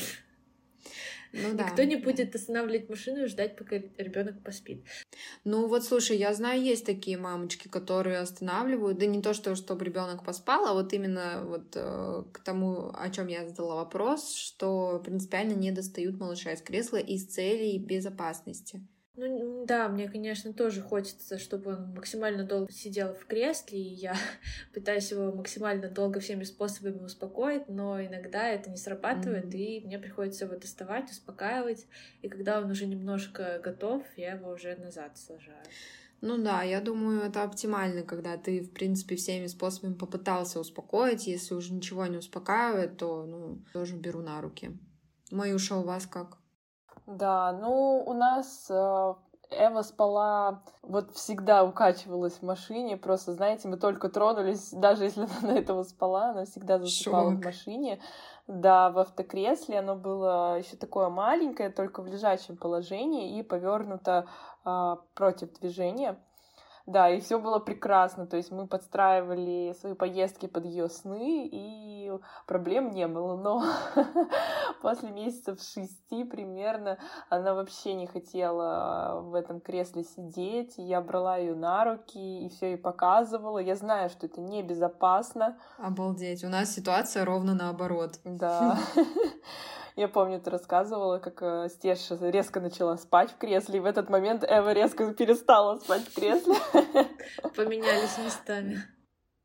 Ну 1.35 1.55
да. 1.55 1.65
Никто 1.65 1.83
не 1.83 1.97
будет 1.97 2.35
останавливать 2.35 2.89
машину 2.89 3.25
и 3.25 3.27
ждать, 3.27 3.57
пока 3.57 3.77
ребенок 3.77 4.43
поспит. 4.43 4.85
Ну 5.43 5.67
вот 5.67 5.85
слушай, 5.85 6.17
я 6.17 6.33
знаю, 6.33 6.63
есть 6.63 6.87
такие 6.87 7.19
мамочки, 7.19 7.69
которые 7.69 8.19
останавливают, 8.19 8.99
да 8.99 9.07
не 9.07 9.21
то, 9.21 9.35
что 9.35 9.57
чтобы 9.57 9.85
ребенок 9.85 10.25
поспал, 10.25 10.67
а 10.67 10.75
вот 10.75 10.93
именно 10.93 11.43
вот 11.45 11.73
э, 11.75 12.23
к 12.33 12.39
тому, 12.41 12.91
о 12.95 13.11
чем 13.11 13.27
я 13.27 13.47
задала 13.47 13.75
вопрос, 13.77 14.35
что 14.35 15.03
принципиально 15.05 15.55
не 15.55 15.73
достают 15.73 16.19
малыша 16.19 16.53
из 16.53 16.63
кресла 16.63 16.99
из 16.99 17.27
целей 17.27 17.79
безопасности. 17.79 18.87
Ну 19.17 19.65
да, 19.65 19.89
мне, 19.89 20.09
конечно, 20.09 20.53
тоже 20.53 20.83
хочется, 20.83 21.39
чтобы 21.39 21.75
он 21.75 21.95
максимально 21.95 22.43
долго 22.43 22.73
сидел 22.73 23.15
в 23.15 23.27
кресле, 23.27 23.79
и 23.79 23.95
я 23.95 24.17
пытаюсь 24.75 25.13
его 25.13 25.31
максимально 25.31 25.89
долго 25.89 26.19
всеми 26.19 26.43
способами 26.43 27.05
успокоить, 27.05 27.69
но 27.69 28.03
иногда 28.03 28.49
это 28.49 28.71
не 28.71 28.77
срабатывает, 28.77 29.47
mm-hmm. 29.47 29.59
и 29.59 29.87
мне 29.87 29.99
приходится 30.01 30.47
его 30.47 30.57
доставать, 30.57 31.11
успокаивать, 31.13 31.87
и 32.23 32.29
когда 32.29 32.61
он 32.61 32.71
уже 32.71 32.87
немножко 32.87 33.61
готов, 33.63 34.03
я 34.17 34.33
его 34.33 34.51
уже 34.51 34.75
назад 34.77 35.17
сажаю. 35.17 35.63
Ну 36.21 36.39
да, 36.39 36.63
я 36.63 36.81
думаю, 36.81 37.21
это 37.21 37.45
оптимально, 37.45 38.03
когда 38.03 38.37
ты, 38.37 38.63
в 38.63 38.73
принципе, 38.73 39.15
всеми 39.15 39.47
способами 39.47 39.93
попытался 39.93 40.59
успокоить. 40.59 41.27
Если 41.27 41.55
уже 41.55 41.75
ничего 41.75 42.07
не 42.07 42.17
успокаивает, 42.17 42.97
то, 42.97 43.27
ну, 43.27 43.63
тоже 43.75 43.95
беру 43.95 44.23
на 44.23 44.41
руки. 44.41 44.73
Маюша, 45.31 45.77
у 45.77 45.83
вас 45.83 46.07
как? 46.07 46.39
Да, 47.07 47.53
ну 47.53 48.03
у 48.07 48.13
нас 48.15 48.67
э, 48.71 49.15
Эва 49.51 49.83
спала, 49.83 50.63
вот 50.83 51.13
всегда 51.13 51.65
укачивалась 51.65 52.35
в 52.35 52.43
машине, 52.43 52.97
просто, 52.97 53.35
знаете, 53.35 53.69
мы 53.69 53.77
только 53.77 54.09
тронулись, 54.09 54.71
даже 54.71 55.05
если 55.05 55.23
она 55.43 55.53
до 55.53 55.59
этого 55.59 55.83
спала, 55.83 56.31
она 56.31 56.45
всегда 56.45 56.79
засыпала 56.79 57.33
Шок. 57.33 57.41
в 57.41 57.45
машине. 57.45 58.01
Да, 58.47 58.91
в 58.91 58.99
автокресле 58.99 59.79
оно 59.79 59.97
было 59.97 60.59
еще 60.59 60.77
такое 60.77 61.09
маленькое, 61.09 61.71
только 61.71 62.03
в 62.03 62.07
лежачем 62.07 62.57
положении 62.57 63.39
и 63.39 63.43
повернуто 63.43 64.27
э, 64.65 64.97
против 65.15 65.53
движения. 65.59 66.19
Да, 66.87 67.09
и 67.09 67.21
все 67.21 67.39
было 67.39 67.59
прекрасно. 67.59 68.27
То 68.27 68.37
есть 68.37 68.51
мы 68.51 68.67
подстраивали 68.67 69.75
свои 69.81 69.95
поездки 69.95 70.47
под 70.47 70.67
ее 70.67 70.89
сны, 70.91 71.49
и 71.51 72.13
проблем 72.47 72.91
не 72.91 73.09
было. 73.09 73.37
Но 73.37 73.65
после 74.83 75.11
месяцев 75.11 75.61
шести 75.63 76.25
примерно 76.25 76.99
она 77.31 77.55
вообще 77.55 77.95
не 77.95 78.07
хотела 78.07 79.21
в 79.23 79.35
этом 79.35 79.61
кресле 79.61 80.05
сидеть. 80.05 80.75
Я 80.77 81.01
брала 81.01 81.39
ее 81.39 81.55
на 81.55 81.85
руки 81.85 82.45
и 82.45 82.49
все 82.51 82.73
ей 82.73 82.79
показывала. 82.79 83.59
Я 83.59 83.77
знаю, 83.77 84.11
что 84.11 84.27
это 84.27 84.43
небезопасно. 84.43 85.57
Обалдеть. 85.79 86.45
У 86.45 86.49
нас 86.49 86.75
ситуация 86.75 87.25
ровно 87.25 87.55
наоборот. 87.55 88.21
Да. 88.25 88.79
Я 89.97 90.09
помню, 90.09 90.41
ты 90.41 90.51
рассказывала, 90.51 91.19
как 91.19 91.41
э, 91.41 91.69
Стеша 91.69 92.17
резко 92.21 92.61
начала 92.61 92.97
спать 92.97 93.31
в 93.31 93.39
кресле, 93.39 93.77
и 93.77 93.81
в 93.81 93.85
этот 93.85 94.11
момент 94.11 94.43
Эва 94.43 94.73
резко 94.73 95.13
перестала 95.15 95.79
спать 95.79 96.03
в 96.09 96.15
кресле. 96.15 96.55
Поменялись 97.57 98.19
местами. 98.19 98.83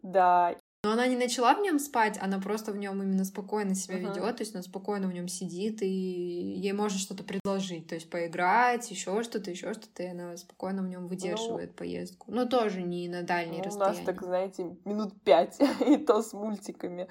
Да. 0.01 0.55
Но 0.83 0.93
она 0.93 1.07
не 1.07 1.17
начала 1.17 1.53
в 1.53 1.61
нем 1.61 1.77
спать, 1.77 2.17
она 2.21 2.39
просто 2.39 2.71
в 2.71 2.77
нем 2.77 3.03
именно 3.03 3.25
спокойно 3.25 3.75
себя 3.75 3.97
uh-huh. 3.97 4.15
ведет, 4.15 4.37
то 4.37 4.43
есть 4.43 4.55
она 4.55 4.63
спокойно 4.63 5.09
в 5.09 5.13
нем 5.13 5.27
сидит, 5.27 5.81
и 5.81 5.87
ей 5.87 6.71
можно 6.71 6.97
что-то 6.97 7.25
предложить, 7.25 7.87
то 7.87 7.95
есть 7.95 8.09
поиграть, 8.09 8.89
еще 8.89 9.21
что-то, 9.23 9.51
еще 9.51 9.73
что-то, 9.73 10.03
и 10.03 10.07
она 10.07 10.37
спокойно 10.37 10.81
в 10.81 10.87
нем 10.87 11.07
выдерживает 11.07 11.71
ну, 11.71 11.75
поездку. 11.75 12.31
Но 12.31 12.45
тоже 12.45 12.81
не 12.81 13.09
на 13.09 13.23
дальние 13.23 13.57
ну, 13.57 13.65
расстояния. 13.65 13.97
У 13.97 13.97
нас 13.97 14.05
так, 14.05 14.23
знаете, 14.23 14.77
минут 14.85 15.21
пять, 15.21 15.59
и 15.85 15.97
то 15.97 16.23
с 16.23 16.31
мультиками. 16.31 17.09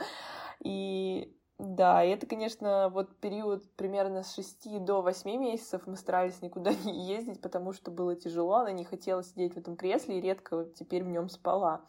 И 0.64 1.37
да, 1.58 2.04
и 2.04 2.10
это, 2.10 2.26
конечно, 2.26 2.88
вот 2.88 3.16
период 3.16 3.68
примерно 3.74 4.22
с 4.22 4.34
6 4.34 4.84
до 4.84 5.02
8 5.02 5.28
месяцев 5.40 5.82
мы 5.86 5.96
старались 5.96 6.40
никуда 6.40 6.72
не 6.84 7.06
ездить, 7.06 7.40
потому 7.40 7.72
что 7.72 7.90
было 7.90 8.14
тяжело, 8.14 8.56
она 8.56 8.70
не 8.70 8.84
хотела 8.84 9.24
сидеть 9.24 9.54
в 9.54 9.58
этом 9.58 9.76
кресле 9.76 10.18
и 10.18 10.20
редко 10.20 10.66
теперь 10.78 11.02
в 11.02 11.08
нем 11.08 11.28
спала. 11.28 11.82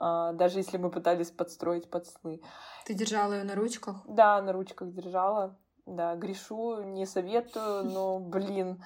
А, 0.00 0.32
даже 0.32 0.58
если 0.58 0.78
мы 0.78 0.90
пытались 0.90 1.30
подстроить 1.30 1.90
под 1.90 2.06
сны. 2.06 2.40
Ты 2.86 2.94
держала 2.94 3.34
ее 3.34 3.44
на 3.44 3.54
ручках? 3.54 3.96
Да, 4.06 4.40
на 4.40 4.52
ручках 4.52 4.90
держала. 4.90 5.56
Да, 5.84 6.16
грешу, 6.16 6.82
не 6.82 7.04
советую, 7.04 7.84
но, 7.84 8.18
блин, 8.18 8.82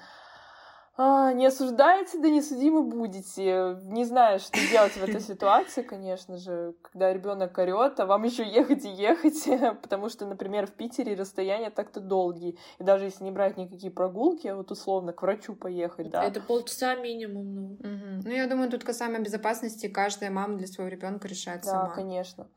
а, 1.01 1.31
не 1.31 1.45
осуждаете, 1.45 2.19
да 2.19 2.29
не 2.29 2.41
судимы 2.41 2.83
будете. 2.83 3.77
Не 3.83 4.03
знаю, 4.03 4.37
что 4.39 4.59
делать 4.69 4.91
в 4.91 5.01
этой 5.01 5.21
ситуации, 5.21 5.81
конечно 5.81 6.35
же, 6.35 6.75
когда 6.81 7.13
ребенок 7.13 7.57
орет, 7.57 8.01
а 8.01 8.05
вам 8.05 8.23
еще 8.23 8.45
ехать 8.45 8.83
и 8.83 8.89
ехать, 8.89 9.45
потому 9.81 10.09
что, 10.09 10.25
например, 10.25 10.67
в 10.67 10.71
Питере 10.71 11.15
расстояния 11.15 11.69
так-то 11.69 12.01
долгие. 12.01 12.57
И 12.79 12.83
даже 12.83 13.05
если 13.05 13.23
не 13.23 13.31
брать 13.31 13.55
никакие 13.55 13.93
прогулки, 13.93 14.47
а 14.47 14.57
вот 14.57 14.71
условно 14.71 15.13
к 15.13 15.21
врачу 15.21 15.55
поехать, 15.55 16.09
да. 16.09 16.21
Это 16.21 16.41
полчаса 16.41 16.95
минимум, 16.95 17.55
ну. 17.55 17.65
Угу. 17.75 18.23
Ну, 18.25 18.31
я 18.31 18.47
думаю, 18.47 18.69
тут 18.69 18.83
касаемо 18.83 19.19
безопасности 19.19 19.87
каждая 19.87 20.31
мама 20.31 20.57
для 20.57 20.67
своего 20.67 20.91
ребенка 20.91 21.29
решает 21.29 21.61
да, 21.61 21.67
сама. 21.67 21.85
Да, 21.87 21.93
конечно. 21.93 22.47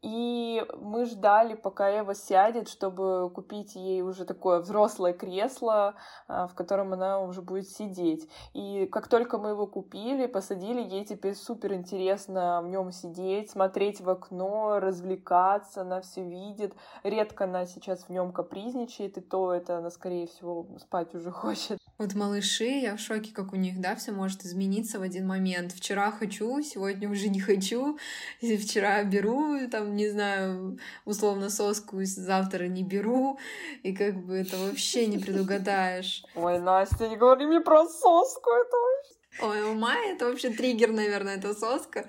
И 0.00 0.64
мы 0.80 1.06
ждали, 1.06 1.54
пока 1.54 2.00
Эва 2.00 2.14
сядет, 2.14 2.68
чтобы 2.68 3.30
купить 3.34 3.74
ей 3.74 4.02
уже 4.02 4.24
такое 4.24 4.60
взрослое 4.60 5.12
кресло, 5.12 5.96
а, 6.28 6.46
в 6.46 6.54
котором 6.54 6.92
она 6.92 7.20
уже 7.20 7.42
будет 7.42 7.68
сидеть. 7.68 8.28
И 8.54 8.86
как 8.86 9.08
только 9.08 9.38
мы 9.38 9.50
его 9.50 9.66
купили, 9.66 10.26
посадили, 10.26 10.80
ей 10.80 11.04
теперь 11.04 11.34
супер 11.34 11.74
интересно 11.74 12.62
в 12.62 12.68
нем 12.68 12.92
сидеть, 12.92 13.50
смотреть 13.50 14.00
в 14.00 14.08
окно, 14.08 14.78
развлекаться, 14.78 15.80
она 15.80 16.00
все 16.00 16.22
видит. 16.22 16.74
Редко 17.02 17.44
она 17.44 17.66
сейчас 17.66 18.04
в 18.04 18.10
нем 18.10 18.32
капризничает, 18.32 19.18
и 19.18 19.20
то 19.20 19.52
это 19.52 19.78
она, 19.78 19.90
скорее 19.90 20.28
всего, 20.28 20.68
спать 20.78 21.12
уже 21.16 21.30
хочет. 21.32 21.78
Вот 21.98 22.14
малыши, 22.14 22.64
я 22.64 22.96
в 22.96 23.00
шоке, 23.00 23.32
как 23.34 23.52
у 23.52 23.56
них, 23.56 23.80
да, 23.80 23.96
все 23.96 24.12
может 24.12 24.44
измениться 24.44 25.00
в 25.00 25.02
один 25.02 25.26
момент. 25.26 25.72
Вчера 25.72 26.12
хочу, 26.12 26.62
сегодня 26.62 27.10
уже 27.10 27.28
не 27.28 27.40
хочу, 27.40 27.98
вчера 28.40 29.02
беру, 29.02 29.68
там, 29.68 29.87
не 29.96 30.08
знаю, 30.08 30.78
условно 31.04 31.50
соску, 31.50 31.98
завтра 32.04 32.64
не 32.68 32.82
беру, 32.82 33.38
и 33.82 33.94
как 33.94 34.16
бы 34.24 34.36
это 34.36 34.56
вообще 34.56 35.06
не 35.06 35.18
предугадаешь. 35.18 36.24
Ой, 36.34 36.58
Настя, 36.58 37.08
не 37.08 37.16
говори 37.16 37.46
мне 37.46 37.60
про 37.60 37.86
соску, 37.86 38.50
это 38.50 38.76
вообще 38.76 39.17
Ой, 39.40 39.62
у 39.62 39.74
Майи 39.74 40.14
это 40.14 40.26
вообще 40.26 40.50
триггер, 40.50 40.90
наверное, 40.90 41.36
это 41.36 41.54
соска. 41.54 42.04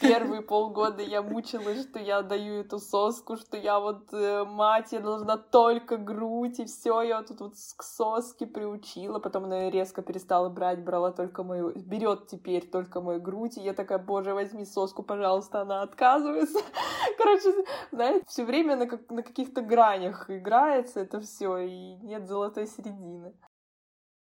Первые 0.00 0.42
полгода 0.42 1.02
я 1.02 1.20
мучилась, 1.20 1.82
что 1.82 1.98
я 1.98 2.22
даю 2.22 2.60
эту 2.60 2.78
соску, 2.78 3.36
что 3.36 3.56
я 3.56 3.80
вот 3.80 4.12
э, 4.12 4.44
мать, 4.44 4.92
я 4.92 5.00
должна 5.00 5.36
только 5.38 5.96
грудь, 5.96 6.60
и 6.60 6.64
все, 6.64 7.02
я 7.02 7.22
тут 7.22 7.40
вот 7.40 7.54
к 7.76 7.82
соске 7.82 8.46
приучила. 8.46 9.18
Потом 9.18 9.44
она 9.44 9.70
резко 9.70 10.02
перестала 10.02 10.48
брать, 10.48 10.84
брала 10.84 11.10
только 11.10 11.42
мою, 11.42 11.72
берет 11.74 12.28
теперь 12.28 12.70
только 12.70 13.00
мою 13.00 13.20
грудь, 13.20 13.58
и 13.58 13.62
я 13.62 13.74
такая, 13.74 13.98
боже, 13.98 14.32
возьми 14.32 14.64
соску, 14.64 15.02
пожалуйста, 15.02 15.62
она 15.62 15.82
отказывается. 15.82 16.60
Короче, 17.18 17.52
знаете, 17.90 18.24
все 18.28 18.44
время 18.44 18.76
на, 18.76 18.86
как, 18.86 19.10
на 19.10 19.22
каких-то 19.24 19.62
гранях 19.62 20.30
играется 20.30 21.00
это 21.00 21.20
все, 21.20 21.58
и 21.58 21.96
нет 22.02 22.28
золотой 22.28 22.68
середины. 22.68 23.34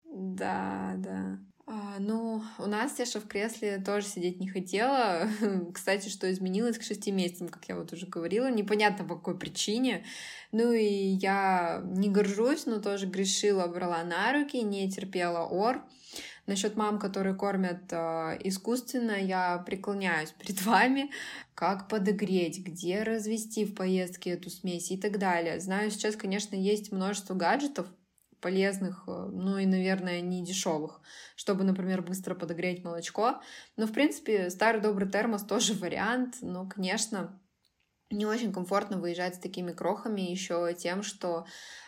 Да, 0.03 0.93
да. 0.97 1.39
А, 1.69 1.99
ну, 1.99 2.41
у 2.59 2.65
нас 2.65 2.93
Теша 2.93 3.19
в 3.19 3.27
кресле 3.27 3.77
тоже 3.77 4.07
сидеть 4.07 4.39
не 4.39 4.47
хотела. 4.47 5.27
Кстати, 5.73 6.07
что 6.07 6.31
изменилось 6.31 6.77
к 6.77 6.83
шести 6.83 7.11
месяцам, 7.11 7.49
как 7.49 7.65
я 7.67 7.75
вот 7.75 7.91
уже 7.91 8.07
говорила. 8.07 8.49
Непонятно 8.49 9.03
по 9.03 9.15
какой 9.15 9.37
причине. 9.37 10.05
Ну 10.53 10.71
и 10.71 10.85
я 10.85 11.81
не 11.83 12.09
горжусь, 12.09 12.65
но 12.67 12.79
тоже 12.79 13.05
грешила, 13.05 13.67
брала 13.67 14.01
на 14.05 14.31
руки, 14.31 14.61
не 14.61 14.89
терпела 14.89 15.45
ор. 15.45 15.83
Насчет 16.45 16.77
мам, 16.77 16.99
которые 16.99 17.35
кормят 17.35 17.91
э, 17.91 18.37
искусственно, 18.45 19.21
я 19.21 19.57
преклоняюсь 19.57 20.31
перед 20.39 20.65
вами. 20.65 21.11
Как 21.53 21.89
подогреть, 21.89 22.63
где 22.63 23.03
развести 23.03 23.65
в 23.65 23.75
поездке 23.75 24.29
эту 24.29 24.49
смесь 24.49 24.89
и 24.89 24.97
так 24.97 25.19
далее. 25.19 25.59
Знаю, 25.59 25.91
сейчас, 25.91 26.15
конечно, 26.15 26.55
есть 26.55 26.93
множество 26.93 27.33
гаджетов, 27.33 27.87
полезных, 28.47 29.03
э, 29.07 29.29
ну 29.33 29.57
и, 29.57 29.65
наверное, 29.65 30.21
не 30.21 30.41
дешевых, 30.41 31.01
чтобы, 31.35 31.65
например, 31.65 32.01
быстро 32.01 32.33
подогреть 32.33 32.81
молочко. 32.81 33.41
Но, 33.75 33.85
в 33.87 33.91
принципе, 33.91 34.49
старый 34.49 34.79
добрый 34.79 35.09
термос 35.09 35.43
тоже 35.47 35.73
вариант, 35.73 36.37
но, 36.41 36.65
конечно, 36.65 37.41
не 38.09 38.25
очень 38.25 38.53
комфортно 38.53 38.99
выезжать 38.99 39.35
с 39.35 39.39
такими 39.39 39.73
крохами 39.73 40.21
еще 40.21 40.73
тем, 40.77 41.03
что 41.03 41.45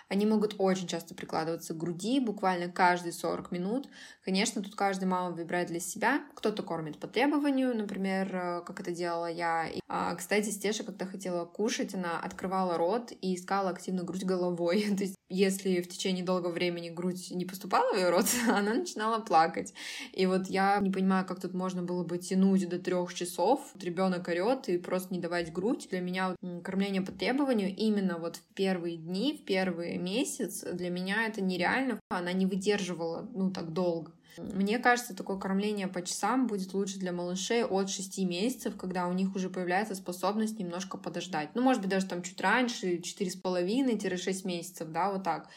они 0.10 0.26
могут 0.26 0.56
очень 0.58 0.88
часто 0.88 1.14
прикладываться 1.14 1.76
к 1.76 1.78
груди, 1.78 2.20
буквально 2.20 2.68
каждые 2.68 3.14
40 3.14 3.52
минут. 3.52 3.88
Конечно, 4.26 4.64
тут 4.64 4.76
каждая 4.76 5.08
мама 5.08 5.36
выбирает 5.36 5.68
для 5.68 5.80
себя. 5.80 6.22
Кто-то 6.34 6.64
кормит 6.64 6.98
по 6.98 7.08
требованию, 7.08 7.76
например, 7.76 8.36
э, 8.36 8.62
как 8.66 8.80
это 8.80 8.92
делала 8.92 9.30
я. 9.30 9.68
А, 9.88 10.16
кстати, 10.16 10.50
Стеша, 10.50 10.84
когда 10.84 11.06
хотела 11.06 11.46
кушать, 11.46 11.94
она 11.94 12.20
открывала 12.20 12.76
рот 12.78 13.12
и 13.22 13.36
искала 13.36 13.70
активно 13.70 14.04
грудь 14.04 14.24
головой. 14.24 14.88
То 14.98 15.04
есть, 15.04 15.16
если 15.30 15.80
в 15.80 15.88
течение 15.88 16.26
долгого 16.26 16.52
времени 16.52 16.90
грудь 16.90 17.30
не 17.30 17.46
поступала 17.46 17.94
в 17.94 17.98
ее 17.98 18.10
рот, 18.10 18.26
она 18.48 18.74
начинала 18.74 19.20
плакать. 19.20 19.76
И 20.14 20.26
вот 20.26 20.48
я 20.48 20.80
не 20.80 20.90
понимаю, 20.90 21.24
как 21.28 21.40
тут 21.40 21.54
можно 21.54 21.84
было 21.84 22.04
бы 22.04 22.18
тянуть 22.18 22.68
до 22.68 22.80
трех 22.80 23.14
часов. 23.14 23.62
Ребенок 23.80 24.28
орет 24.28 24.70
и 24.70 24.80
просто 24.80 25.14
не 25.14 25.20
давать 25.20 25.54
грудь. 25.54 25.88
Для 25.92 26.02
меня 26.02 26.36
кормление 26.64 27.04
по 27.04 27.12
требованию 27.12 27.76
именно 27.76 28.18
вот 28.18 28.38
в 28.38 28.44
первые 28.56 28.98
дни, 28.98 29.40
в 29.40 29.46
первые 29.46 29.99
месяц 30.00 30.64
для 30.64 30.90
меня 30.90 31.28
это 31.28 31.42
нереально. 31.42 32.00
Она 32.10 32.34
не 32.34 32.46
выдерживала, 32.46 33.30
ну, 33.34 33.52
так 33.52 33.74
долго. 33.74 34.14
Мне 34.38 34.80
кажется, 34.80 35.16
такое 35.16 35.38
кормление 35.38 35.88
по 35.88 36.02
часам 36.02 36.48
будет 36.48 36.74
лучше 36.74 36.98
для 36.98 37.12
малышей 37.12 37.64
от 37.66 37.90
6 37.90 38.20
месяцев, 38.20 38.78
когда 38.78 39.08
у 39.08 39.14
них 39.14 39.36
уже 39.36 39.50
появляется 39.50 39.96
способность 39.96 40.60
немножко 40.60 40.98
подождать. 40.98 41.50
Ну, 41.56 41.62
может 41.62 41.82
быть, 41.82 41.92
даже 41.92 42.06
там 42.06 42.22
чуть 42.22 42.40
раньше, 42.40 42.98
4,5-6 42.98 44.48
месяцев, 44.48 44.90
да, 44.90 45.12
вот 45.12 45.24
так. 45.24 45.50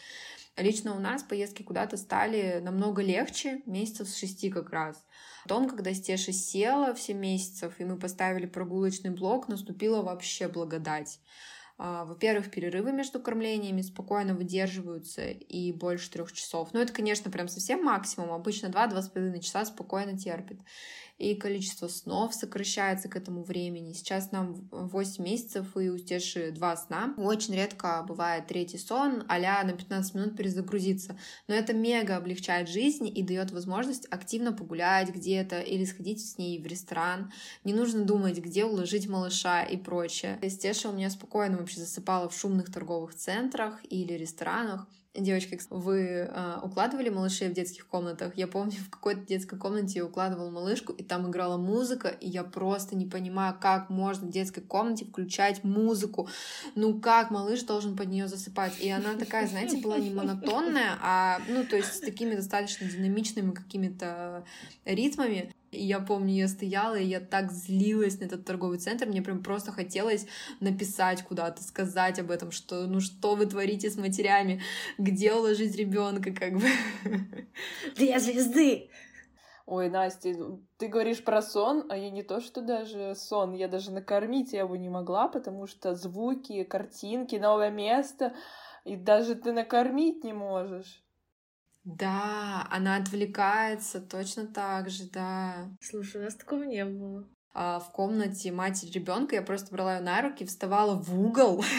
Лично 0.57 0.94
у 0.94 0.98
нас 0.98 1.22
поездки 1.22 1.62
куда-то 1.62 1.96
стали 1.96 2.61
намного 2.62 3.02
легче, 3.02 3.62
месяцев 3.66 4.09
с 4.09 4.16
6 4.16 4.50
как 4.50 4.70
раз. 4.70 5.05
Потом, 5.44 5.68
когда 5.68 5.94
Стеша 5.94 6.33
села 6.33 6.94
в 6.94 7.00
7 7.00 7.16
месяцев, 7.16 7.74
и 7.78 7.85
мы 7.85 7.98
поставили 7.98 8.46
прогулочный 8.46 9.11
блок, 9.11 9.48
наступила 9.48 10.02
вообще 10.02 10.48
благодать. 10.48 11.20
А, 11.85 12.05
во-первых, 12.05 12.49
перерывы 12.53 12.92
между 12.92 13.18
кормлениями 13.21 13.83
спокойно 13.83 14.35
выдерживаются 14.35 15.23
и 15.31 15.73
больше 15.73 16.12
трех 16.12 16.33
часов. 16.33 16.73
Но 16.73 16.81
это, 16.81 16.92
конечно, 16.92 17.29
прям 17.29 17.49
совсем 17.49 17.83
максимум. 17.83 18.31
Обычно 18.31 18.68
2-2,5 18.68 19.40
часа 19.40 19.64
спокойно 19.64 20.16
терпит 20.16 20.61
и 21.18 21.35
количество 21.35 21.88
снов 21.88 22.35
сокращается 22.35 23.09
к 23.09 23.16
этому 23.16 23.44
времени. 23.44 23.92
Сейчас 23.92 24.33
нам 24.33 24.68
8 24.70 25.22
месяцев, 25.22 25.77
и 25.77 25.88
у 25.88 25.98
Стеши 25.98 26.51
2 26.51 26.77
сна. 26.77 27.14
Очень 27.16 27.55
редко 27.55 28.05
бывает 28.07 28.46
третий 28.46 28.79
сон, 28.79 29.25
а 29.29 29.38
на 29.38 29.72
15 29.72 30.14
минут 30.14 30.37
перезагрузиться. 30.37 31.18
Но 31.48 31.55
это 31.55 31.75
мега 31.75 32.16
облегчает 32.16 32.68
жизнь 32.68 33.07
и 33.07 33.22
дает 33.22 33.51
возможность 33.51 34.07
активно 34.11 34.53
погулять 34.53 35.11
где-то 35.11 35.61
или 35.61 35.85
сходить 35.85 36.25
с 36.25 36.38
ней 36.38 36.61
в 36.61 36.66
ресторан. 36.66 37.33
Не 37.64 37.72
нужно 37.72 38.05
думать, 38.05 38.38
где 38.38 38.64
уложить 38.64 39.09
малыша 39.09 39.62
и 39.62 39.77
прочее. 39.77 40.38
Стеша 40.48 40.88
у 40.88 40.92
меня 40.92 41.11
спокойно 41.11 41.59
вообще 41.59 41.81
засыпала 41.81 42.29
в 42.29 42.37
шумных 42.37 42.72
торговых 42.72 43.14
центрах 43.14 43.81
или 43.88 44.14
ресторанах. 44.14 44.87
Девочки, 45.14 45.61
вы 45.68 46.27
э, 46.31 46.59
укладывали 46.62 47.11
малышей 47.11 47.51
в 47.51 47.53
детских 47.53 47.87
комнатах? 47.87 48.35
Я 48.35 48.46
помню, 48.46 48.72
в 48.79 48.88
какой-то 48.88 49.20
детской 49.20 49.59
комнате 49.59 49.98
я 49.98 50.07
укладывала 50.07 50.48
малышку, 50.48 50.94
и 50.94 51.05
там 51.05 51.29
играла 51.29 51.59
музыка, 51.59 52.09
и 52.09 52.31
я 52.31 52.44
просто 52.44 52.96
не 52.96 53.05
понимаю, 53.05 53.55
как 53.61 53.90
можно 53.90 54.27
в 54.27 54.31
детской 54.31 54.62
комнате 54.62 55.05
включать 55.05 55.64
музыку. 55.64 56.31
Ну, 56.77 56.98
как 56.98 57.31
малыш 57.31 57.62
должен 57.64 57.94
под 57.94 58.09
нее 58.09 58.27
засыпать? 58.27 58.81
И 58.81 58.88
она 58.88 59.14
такая, 59.14 59.46
знаете, 59.46 59.77
была 59.83 59.98
не 59.98 60.09
монотонная, 60.09 60.98
а, 61.03 61.40
ну, 61.46 61.66
то 61.66 61.77
есть 61.77 61.92
с 61.92 62.01
такими 62.01 62.35
достаточно 62.35 62.88
динамичными 62.88 63.51
какими-то 63.51 64.46
ритмами. 64.87 65.55
И 65.72 65.87
я 65.87 66.00
помню, 66.00 66.35
я 66.35 66.48
стояла, 66.48 66.96
и 66.96 67.06
я 67.06 67.18
так 67.18 67.50
злилась 67.50 68.20
на 68.20 68.24
этот 68.26 68.44
торговый 68.44 68.78
центр, 68.78 69.06
мне 69.06 69.22
прям 69.22 69.42
просто 69.42 69.72
хотелось 69.72 70.26
написать 70.61 71.22
куда-то, 71.22 71.62
сказать 71.62 72.18
об 72.18 72.30
этом, 72.30 72.50
что 72.50 72.87
ну 72.87 73.00
что 73.00 73.35
вы 73.35 73.46
творите 73.46 73.88
с 73.88 73.96
матерями, 73.96 74.61
где 74.98 75.32
уложить 75.32 75.74
ребенка, 75.76 76.30
как 76.32 76.58
бы. 76.58 76.66
Две 77.96 78.20
звезды! 78.20 78.90
Ой, 79.64 79.88
Настя, 79.88 80.35
ты 80.76 80.88
говоришь 80.88 81.24
про 81.24 81.40
сон, 81.40 81.87
а 81.88 81.96
я 81.96 82.11
не 82.11 82.22
то, 82.22 82.40
что 82.40 82.61
даже 82.61 83.14
сон, 83.14 83.54
я 83.54 83.66
даже 83.66 83.92
накормить 83.92 84.52
его 84.52 84.76
не 84.76 84.90
могла, 84.90 85.28
потому 85.28 85.66
что 85.66 85.94
звуки, 85.94 86.64
картинки, 86.64 87.37
новое 87.37 87.70
место, 87.70 88.35
и 88.85 88.96
даже 88.96 89.37
ты 89.37 89.52
накормить 89.52 90.22
не 90.22 90.35
можешь. 90.35 91.02
Да, 91.85 92.66
она 92.71 92.97
отвлекается 92.97 94.01
точно 94.01 94.47
так 94.47 94.88
же, 94.88 95.05
да. 95.11 95.68
Слушай, 95.81 96.21
у 96.21 96.25
нас 96.25 96.35
такого 96.35 96.62
не 96.62 96.85
было. 96.85 97.27
А 97.55 97.81
в 97.81 97.90
комнате 97.92 98.51
матери 98.51 98.90
ребенка 98.90 99.35
я 99.35 99.42
просто 99.42 99.73
брала 99.73 99.97
ее 99.97 100.01
на 100.01 100.23
руки, 100.23 100.47
вставала 100.47 100.95
в 100.95 101.18
угол. 101.18 101.62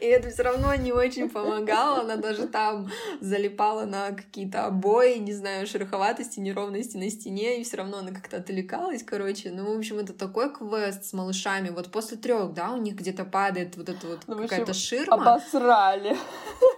И 0.00 0.06
это 0.06 0.28
все 0.28 0.42
равно 0.42 0.74
не 0.74 0.92
очень 0.92 1.30
помогало. 1.30 2.00
Она 2.00 2.16
даже 2.16 2.46
там 2.46 2.90
залипала 3.20 3.86
на 3.86 4.10
какие-то 4.12 4.66
обои, 4.66 5.16
не 5.16 5.32
знаю, 5.32 5.66
шероховатости, 5.66 6.40
неровности 6.40 6.98
на 6.98 7.08
стене, 7.08 7.60
и 7.60 7.64
все 7.64 7.78
равно 7.78 7.98
она 7.98 8.10
как-то 8.10 8.38
отвлекалась, 8.38 9.02
короче. 9.02 9.50
Ну, 9.50 9.72
в 9.72 9.78
общем, 9.78 9.98
это 9.98 10.12
такой 10.12 10.52
квест 10.52 11.04
с 11.04 11.12
малышами. 11.14 11.70
Вот 11.70 11.90
после 11.90 12.18
трех, 12.18 12.52
да, 12.52 12.72
у 12.72 12.76
них 12.76 12.96
где-то 12.96 13.24
падает 13.24 13.76
вот 13.76 13.88
эта 13.88 14.06
вот 14.06 14.20
ну, 14.26 14.36
какая-то 14.36 14.74
ширма. 14.74 15.14
Обосрали. 15.14 16.16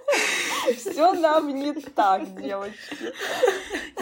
Все 0.75 1.13
нам 1.13 1.55
не 1.55 1.73
так, 1.73 2.41
девочки. 2.41 3.13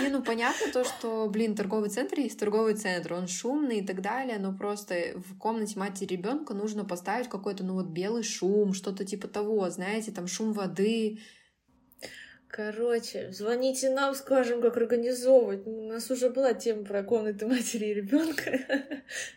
Не, 0.00 0.09
ну 0.09 0.22
понятно 0.22 0.72
то, 0.72 0.85
что, 0.85 1.29
блин, 1.29 1.55
торговый 1.55 1.90
центр 1.90 2.18
есть 2.18 2.38
торговый 2.38 2.74
центр, 2.74 3.14
он 3.14 3.29
шумный 3.29 3.79
и 3.79 3.87
так 3.87 4.00
далее, 4.00 4.38
но 4.38 4.53
просто 4.53 5.14
в 5.14 5.38
комнате 5.38 5.79
матери 5.79 6.14
ребенка 6.14 6.55
нужно 6.55 6.85
поставить 6.85 7.29
какой-то, 7.29 7.64
ну 7.64 7.74
вот, 7.74 7.87
белый 7.87 8.22
шум, 8.22 8.74
что-то 8.74 9.05
типа 9.05 9.29
того, 9.29 9.68
знаете, 9.70 10.12
там 10.12 10.27
шум 10.27 10.53
воды, 10.53 11.20
Короче, 12.56 13.32
звоните 13.32 13.90
нам, 13.90 14.14
скажем, 14.14 14.62
как 14.62 14.76
организовывать. 14.76 15.66
У 15.66 15.88
нас 15.88 16.08
уже 16.12 16.30
была 16.30 16.52
тема 16.52 16.84
про 16.84 17.02
комнаты 17.02 17.46
матери 17.48 17.86
и 17.86 17.94
ребенка. 17.94 18.60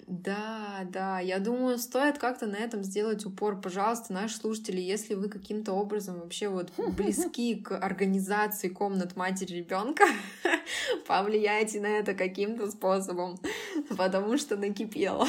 Да, 0.06 0.88
да. 0.92 1.20
Я 1.20 1.40
думаю, 1.40 1.80
стоит 1.80 2.20
как-то 2.20 2.46
на 2.46 2.58
этом 2.58 2.84
сделать 2.84 3.26
упор. 3.26 3.60
Пожалуйста, 3.60 4.14
наши 4.14 4.38
слушатели, 4.38 4.80
если 4.80 5.16
вы 5.16 5.30
каким-то 5.30 5.74
образом 5.74 6.20
вообще 6.20 6.48
вот 6.48 6.72
близки 6.96 7.56
к 7.56 7.76
организации 7.76 8.70
комнат 8.70 9.16
матери 9.16 9.56
ребенка, 9.56 10.04
повлияйте 11.08 11.82
на 11.82 11.88
это 11.88 12.14
каким-то 12.14 12.70
способом, 12.70 13.40
потому 13.98 14.38
что 14.38 14.58
накипело. 14.58 15.28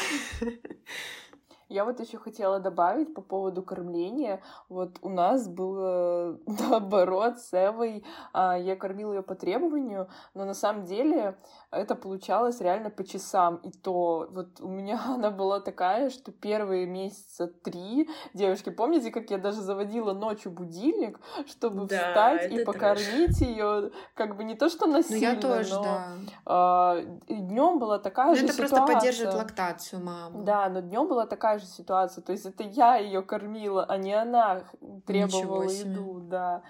Я 1.68 1.84
вот 1.84 2.00
еще 2.00 2.16
хотела 2.16 2.60
добавить 2.60 3.12
по 3.12 3.20
поводу 3.20 3.62
кормления. 3.62 4.40
Вот 4.70 4.96
у 5.02 5.10
нас 5.10 5.46
было 5.48 6.38
наоборот 6.46 7.38
с 7.40 7.52
Эвой. 7.52 8.04
А, 8.32 8.56
я 8.56 8.74
кормила 8.74 9.12
ее 9.12 9.22
по 9.22 9.34
требованию, 9.34 10.08
но 10.32 10.46
на 10.46 10.54
самом 10.54 10.84
деле 10.84 11.36
это 11.70 11.94
получалось 11.94 12.60
реально 12.60 12.90
по 12.90 13.04
часам. 13.04 13.56
И 13.56 13.70
то 13.70 14.26
вот 14.30 14.60
у 14.60 14.68
меня 14.68 15.00
она 15.08 15.30
была 15.30 15.60
такая, 15.60 16.10
что 16.10 16.32
первые 16.32 16.86
месяца 16.86 17.46
три, 17.46 18.08
девушки, 18.34 18.70
помните, 18.70 19.10
как 19.10 19.30
я 19.30 19.38
даже 19.38 19.60
заводила 19.60 20.12
ночью 20.12 20.50
будильник, 20.52 21.20
чтобы 21.46 21.86
да, 21.86 22.08
встать 22.08 22.52
и 22.52 22.64
покормить 22.64 23.40
ее, 23.40 23.90
как 24.14 24.36
бы 24.36 24.44
не 24.44 24.54
то 24.54 24.68
что 24.68 24.86
насильно, 24.86 25.32
ну, 25.32 25.34
я 25.34 25.40
тоже, 25.40 25.74
но 25.74 25.82
да. 25.82 26.16
а, 26.46 27.00
днем 27.28 27.78
была 27.78 27.98
такая 27.98 28.28
но 28.28 28.34
же 28.34 28.44
это 28.44 28.54
ситуация. 28.54 28.76
Это 28.76 28.76
просто 28.76 28.94
поддерживает 28.94 29.34
лактацию 29.34 30.02
мамы. 30.02 30.44
Да, 30.44 30.68
но 30.68 30.80
днем 30.80 31.06
была 31.08 31.26
такая 31.26 31.58
же 31.58 31.66
ситуация. 31.66 32.22
То 32.22 32.32
есть 32.32 32.46
это 32.46 32.62
я 32.62 32.96
ее 32.96 33.22
кормила, 33.22 33.84
а 33.84 33.96
не 33.96 34.14
она 34.14 34.64
требовала 35.06 35.62
еду, 35.62 36.20
да. 36.20 36.62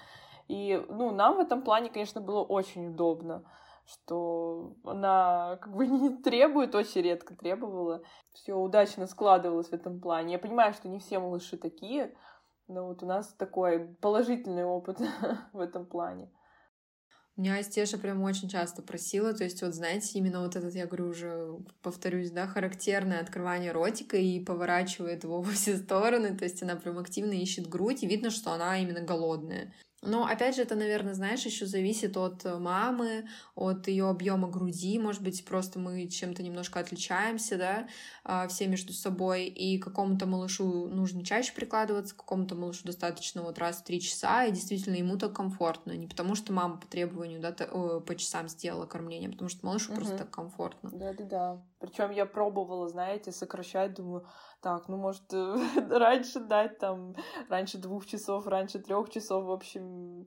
И, 0.49 0.83
ну, 0.89 1.11
нам 1.11 1.37
в 1.37 1.41
этом 1.41 1.63
плане, 1.63 1.91
конечно, 1.91 2.21
было 2.23 2.43
очень 2.43 2.89
удобно, 2.89 3.43
что 3.89 4.77
она 4.85 5.59
как 5.61 5.75
бы 5.75 5.87
не 5.89 6.17
требует, 6.17 6.75
очень 6.75 7.03
редко 7.03 7.35
требовала. 7.35 8.03
Все 8.33 8.55
удачно 8.55 9.07
складывалось 9.07 9.69
в 9.69 9.73
этом 9.73 10.01
плане. 10.01 10.35
Я 10.35 10.39
понимаю, 10.39 10.75
что 10.75 10.89
не 10.89 10.99
все 10.99 11.19
малыши 11.19 11.57
такие, 11.57 12.15
но 12.67 12.87
вот 12.87 13.03
у 13.03 13.07
нас 13.07 13.33
такой 13.35 13.97
положительный 14.01 14.65
опыт 14.65 14.99
в 15.53 15.61
этом 15.61 15.87
плане. 15.87 16.31
Меня 17.37 17.63
Стеша 17.63 17.99
прям 17.99 18.25
очень 18.25 18.49
часто 18.49 18.83
просила, 18.83 19.33
то 19.33 19.45
есть 19.45 19.63
вот 19.63 19.73
знаете, 19.73 20.19
именно 20.19 20.41
вот 20.41 20.57
этот, 20.57 20.75
я 20.75 20.87
говорю 20.87 21.07
уже, 21.07 21.57
повторюсь, 21.83 22.33
да, 22.33 22.49
характерное 22.49 23.21
открывание 23.21 23.71
ротика 23.71 24.17
и 24.17 24.45
поворачивает 24.45 25.23
его 25.23 25.41
во 25.41 25.53
все 25.53 25.77
стороны, 25.77 26.37
то 26.37 26.43
есть 26.43 26.61
она 26.65 26.75
прям 26.75 26.99
активно 26.99 27.35
ищет 27.35 27.69
грудь, 27.69 28.03
и 28.03 28.09
видно, 28.09 28.31
что 28.31 28.51
она 28.51 28.77
именно 28.81 29.03
голодная. 29.03 29.73
Но 30.03 30.27
опять 30.27 30.55
же, 30.55 30.63
это, 30.63 30.77
наверное, 30.77 31.15
знаешь, 31.15 31.45
еще 31.45 31.67
зависит 31.67 32.17
от 32.17 32.45
э, 32.45 32.57
мамы, 32.57 33.27
от 33.57 33.89
ее 33.89 34.09
объема 34.09 34.49
груди. 34.49 34.97
Может 34.99 35.23
быть, 35.23 35.45
просто 35.45 35.81
мы 35.81 36.07
чем-то 36.07 36.43
немножко 36.43 36.79
отличаемся, 36.79 37.59
да, 37.59 37.89
а, 38.23 38.47
все 38.47 38.69
между 38.69 38.93
собой. 38.93 39.47
И 39.47 39.79
какому-то 39.79 40.27
малышу 40.27 40.87
нужно 40.87 41.25
чаще 41.25 41.53
прикладываться, 41.53 42.15
какому-то 42.15 42.55
малышу 42.55 42.85
достаточно 42.85 43.43
вот 43.43 43.59
раз 43.59 43.79
в 43.79 43.85
три 43.85 44.01
часа, 44.01 44.45
и 44.45 44.53
действительно 44.53 44.95
ему 44.95 45.19
так 45.19 45.33
комфортно. 45.33 45.93
Не 45.93 46.07
потому 46.07 46.37
что 46.37 46.53
мама 46.53 46.77
по 46.77 46.87
требованию, 46.87 47.41
да, 47.41 47.53
по 47.53 48.15
часам 48.15 48.49
сделала 48.49 48.87
кормление, 48.87 49.29
а 49.29 49.33
потому 49.33 49.49
что 49.49 49.67
малышу 49.67 49.91
угу. 49.91 50.01
просто 50.01 50.19
так 50.19 50.31
комфортно. 50.31 50.91
Да-да-да. 50.93 51.61
Причем 51.81 52.11
я 52.11 52.27
пробовала, 52.27 52.89
знаете, 52.89 53.33
сокращать, 53.33 53.95
думаю, 53.95 54.27
так, 54.61 54.89
ну, 54.89 54.97
может, 54.97 55.33
раньше 55.91 56.41
дать 56.41 56.79
там, 56.79 57.15
раньше 57.49 57.79
двух 57.79 58.07
часов, 58.07 58.47
раньше 58.47 58.79
трех 58.79 59.11
часов, 59.11 59.45
в 59.45 59.51
общем, 59.51 60.27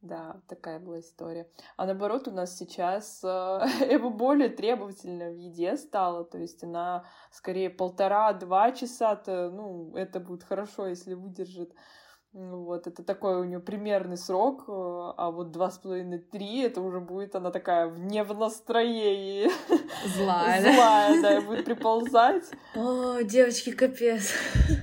да, 0.00 0.40
такая 0.46 0.78
была 0.78 1.00
история. 1.00 1.50
А 1.76 1.84
наоборот, 1.86 2.28
у 2.28 2.30
нас 2.30 2.56
сейчас 2.56 3.20
э, 3.24 3.26
Эва 3.90 4.10
более 4.10 4.48
требовательна 4.48 5.30
в 5.30 5.36
еде 5.36 5.76
стала, 5.76 6.24
то 6.24 6.38
есть 6.38 6.62
она 6.62 7.04
скорее 7.30 7.70
полтора-два 7.70 8.72
часа-то, 8.72 9.50
ну, 9.50 9.94
это 9.96 10.20
будет 10.20 10.44
хорошо, 10.44 10.86
если 10.86 11.14
выдержит. 11.14 11.74
Вот, 12.38 12.86
это 12.86 13.02
такой 13.02 13.40
у 13.40 13.44
нее 13.44 13.58
примерный 13.58 14.16
срок, 14.16 14.62
э, 14.68 14.72
а 15.16 15.32
вот 15.32 15.50
два 15.50 15.72
с 15.72 15.78
половиной, 15.78 16.20
три, 16.20 16.62
это 16.62 16.80
уже 16.80 17.00
будет 17.00 17.34
она 17.34 17.50
такая 17.50 17.90
не 17.90 18.22
в 18.22 18.32
настроении. 18.38 19.50
Злая. 20.16 20.62
Злая, 20.62 21.20
да, 21.20 21.38
и 21.38 21.40
будет 21.40 21.64
приползать. 21.64 22.44
О, 22.76 23.22
девочки, 23.22 23.72
капец. 23.72 24.34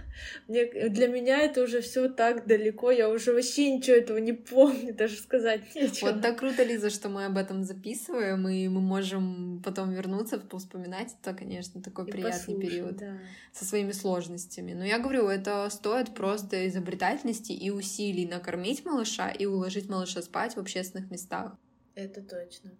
Мне, 0.47 0.65
для 0.89 1.07
меня 1.07 1.41
это 1.41 1.63
уже 1.63 1.81
все 1.81 2.07
так 2.07 2.45
далеко, 2.45 2.91
я 2.91 3.09
уже 3.09 3.33
вообще 3.33 3.75
ничего 3.75 3.95
этого 3.95 4.17
не 4.17 4.33
помню, 4.33 4.93
даже 4.93 5.17
сказать 5.17 5.73
нечего. 5.73 6.11
Вот 6.11 6.21
так 6.21 6.37
круто, 6.37 6.63
Лиза, 6.63 6.91
что 6.91 7.09
мы 7.09 7.25
об 7.25 7.37
этом 7.37 7.63
записываем, 7.63 8.47
и 8.47 8.67
мы 8.67 8.79
можем 8.79 9.61
потом 9.63 9.91
вернуться, 9.91 10.39
вспоминать. 10.55 11.15
Это, 11.21 11.33
конечно, 11.33 11.81
такой 11.81 12.07
и 12.07 12.11
приятный 12.11 12.53
послушать, 12.53 12.61
период 12.61 12.97
да. 12.97 13.17
со 13.53 13.65
своими 13.65 13.91
сложностями. 13.91 14.73
Но 14.73 14.85
я 14.85 14.99
говорю, 14.99 15.27
это 15.27 15.67
стоит 15.71 16.13
просто 16.13 16.67
изобретательности 16.67 17.51
и 17.51 17.71
усилий 17.71 18.27
накормить 18.27 18.85
малыша 18.85 19.29
и 19.29 19.45
уложить 19.45 19.89
малыша 19.89 20.21
спать 20.21 20.55
в 20.55 20.59
общественных 20.59 21.09
местах. 21.09 21.57
Это 21.95 22.21
точно. 22.21 22.71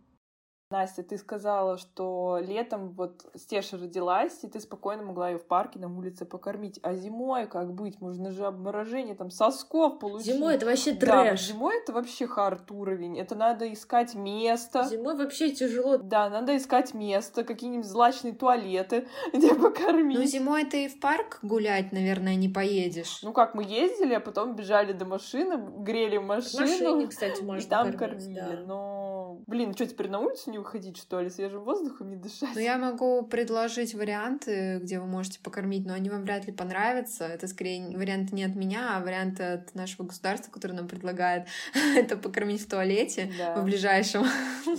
Настя, 0.75 1.03
ты 1.03 1.17
сказала, 1.17 1.77
что 1.77 2.37
летом 2.41 2.89
вот 2.89 3.25
Стеша 3.33 3.77
родилась, 3.77 4.43
и 4.43 4.47
ты 4.47 4.59
спокойно 4.59 5.03
могла 5.03 5.29
ее 5.29 5.37
в 5.37 5.45
парке 5.45 5.79
на 5.79 5.87
улице 5.87 6.25
покормить. 6.25 6.81
А 6.83 6.93
зимой 6.95 7.47
как 7.47 7.73
быть? 7.73 8.01
Можно 8.01 8.31
же 8.31 8.45
обморожение 8.45 9.15
там 9.15 9.31
сосков 9.31 9.99
получить. 9.99 10.33
Зимой 10.33 10.55
это 10.55 10.65
вообще 10.65 10.93
трэш. 10.93 11.09
Да, 11.09 11.35
зимой 11.37 11.77
это 11.77 11.93
вообще 11.93 12.27
хард 12.27 12.69
уровень. 12.71 13.17
Это 13.17 13.35
надо 13.35 13.71
искать 13.71 14.15
место. 14.15 14.83
Зимой 14.83 15.15
вообще 15.15 15.51
тяжело. 15.51 15.97
Да, 15.97 16.29
надо 16.29 16.57
искать 16.57 16.93
место, 16.93 17.45
какие-нибудь 17.45 17.87
злачные 17.87 18.33
туалеты, 18.33 19.07
где 19.33 19.55
покормить. 19.55 20.17
Ну 20.19 20.25
зимой 20.25 20.65
ты 20.65 20.89
в 20.89 20.99
парк 20.99 21.39
гулять, 21.41 21.93
наверное, 21.93 22.35
не 22.35 22.49
поедешь. 22.49 23.21
Ну 23.23 23.31
как, 23.31 23.55
мы 23.55 23.63
ездили, 23.63 24.15
а 24.15 24.19
потом 24.19 24.57
бежали 24.57 24.91
до 24.91 25.05
машины, 25.05 25.55
грели 25.77 26.17
машину. 26.17 26.67
В 26.67 26.69
машине, 26.69 27.07
кстати, 27.07 27.41
можно 27.43 27.65
И 27.65 27.69
там 27.69 27.93
кормить, 27.93 28.25
кормили. 28.25 28.55
Да. 28.57 28.63
Но, 28.67 29.04
блин, 29.47 29.73
что, 29.73 29.85
теперь 29.85 30.09
на 30.09 30.19
улицу 30.19 30.51
не 30.51 30.57
выходить, 30.57 30.97
что 30.97 31.21
ли, 31.21 31.29
свежим 31.29 31.63
воздухом 31.63 32.09
не 32.09 32.15
дышать? 32.15 32.49
Ну, 32.55 32.61
я 32.61 32.77
могу 32.77 33.23
предложить 33.23 33.93
варианты, 33.93 34.79
где 34.81 34.99
вы 34.99 35.05
можете 35.05 35.39
покормить, 35.39 35.85
но 35.85 35.93
они 35.93 36.09
вам 36.09 36.23
вряд 36.23 36.45
ли 36.45 36.53
понравятся. 36.53 37.25
Это 37.25 37.47
скорее 37.47 37.97
вариант 37.97 38.31
не 38.31 38.43
от 38.43 38.55
меня, 38.55 38.97
а 38.97 39.01
вариант 39.01 39.39
от 39.39 39.73
нашего 39.75 40.05
государства, 40.05 40.51
который 40.51 40.73
нам 40.73 40.87
предлагает 40.87 41.47
это 41.95 42.17
покормить 42.17 42.61
в 42.61 42.69
туалете 42.69 43.31
да. 43.37 43.55
в 43.55 43.65
ближайшем. 43.65 44.25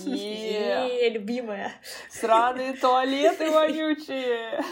Е, 0.07 1.11
любимая. 1.11 1.73
Сраные 2.11 2.75
туалеты 2.75 3.51
вонючие. 3.51 4.63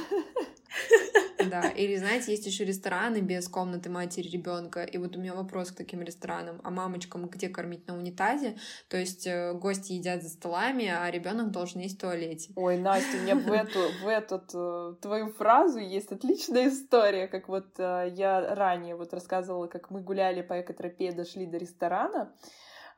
Да, 1.50 1.68
или, 1.68 1.96
знаете, 1.96 2.32
есть 2.32 2.46
еще 2.46 2.64
рестораны 2.64 3.18
без 3.18 3.48
комнаты 3.48 3.90
матери 3.90 4.28
ребенка. 4.28 4.82
И 4.82 4.98
вот 4.98 5.16
у 5.16 5.20
меня 5.20 5.34
вопрос 5.34 5.70
к 5.70 5.76
таким 5.76 6.02
ресторанам. 6.02 6.60
А 6.64 6.70
мамочкам 6.70 7.26
где 7.26 7.48
кормить 7.48 7.87
на 7.87 7.96
унитазе? 7.96 8.56
То 8.88 8.96
есть 8.96 9.26
э, 9.26 9.52
гости 9.52 9.92
едят 9.92 10.22
за 10.22 10.30
столами, 10.30 10.87
а 10.87 11.10
ребенок 11.10 11.50
должен 11.50 11.80
есть 11.80 11.96
в 11.96 12.00
туалете. 12.00 12.52
Ой, 12.56 12.78
Настя, 12.78 13.16
у 13.18 13.22
меня 13.22 13.37
в 13.37 13.52
эту, 13.52 13.78
в 14.02 14.08
эту 14.08 14.42
э, 14.54 14.94
твою 15.00 15.32
фразу 15.32 15.78
есть 15.78 16.12
отличная 16.12 16.68
история, 16.68 17.28
как 17.28 17.48
вот 17.48 17.66
э, 17.78 18.12
я 18.14 18.54
ранее 18.54 18.96
вот 18.96 19.12
рассказывала, 19.12 19.66
как 19.66 19.90
мы 19.90 20.00
гуляли 20.00 20.42
по 20.42 20.60
экотропе, 20.60 21.12
дошли 21.12 21.46
до 21.46 21.58
ресторана, 21.58 22.32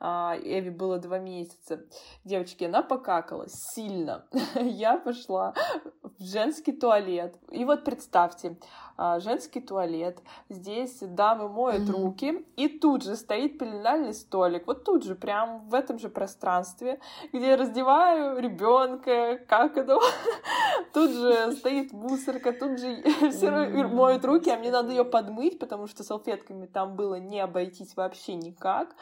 Эви 0.00 0.70
было 0.70 0.98
два 0.98 1.18
месяца. 1.18 1.85
Девочки, 2.24 2.64
она 2.64 2.82
покакала 2.82 3.46
сильно. 3.48 4.26
Я 4.54 4.98
пошла 4.98 5.54
в 6.02 6.22
женский 6.22 6.72
туалет. 6.72 7.37
И 7.50 7.64
вот 7.64 7.85
представьте, 7.85 8.56
а, 8.98 9.20
женский 9.20 9.61
туалет. 9.61 10.22
Здесь 10.48 10.98
дамы 11.00 11.48
моют 11.48 11.88
руки, 11.90 12.46
и 12.56 12.68
тут 12.68 13.04
же 13.04 13.16
стоит 13.16 13.59
пеленальный 13.59 14.14
столик. 14.14 14.66
Вот 14.66 14.85
тут 14.85 15.04
же, 15.04 15.14
прям 15.14 15.68
в 15.68 15.74
этом 15.74 15.98
же 15.98 16.09
пространстве, 16.09 16.98
где 17.32 17.48
я 17.48 17.56
раздеваю 17.56 18.38
ребенка, 18.38 19.38
как 19.48 19.76
это. 19.76 19.98
тут 20.94 21.11
же 21.11 21.52
стоит 21.52 21.92
мусорка, 21.92 22.52
тут 22.52 22.78
же 22.78 23.02
все 23.30 23.50
моют 23.50 24.24
руки, 24.24 24.50
а 24.50 24.59
мне 24.59 24.70
надо 24.70 24.90
ее 24.90 25.04
подмыть, 25.04 25.59
потому 25.59 25.87
что 25.87 26.02
салфетками 26.02 26.66
там 26.66 26.96
было 26.96 27.16
не 27.16 27.40
обойтись 27.40 27.96
вообще 27.96 28.35
никак. 28.35 28.94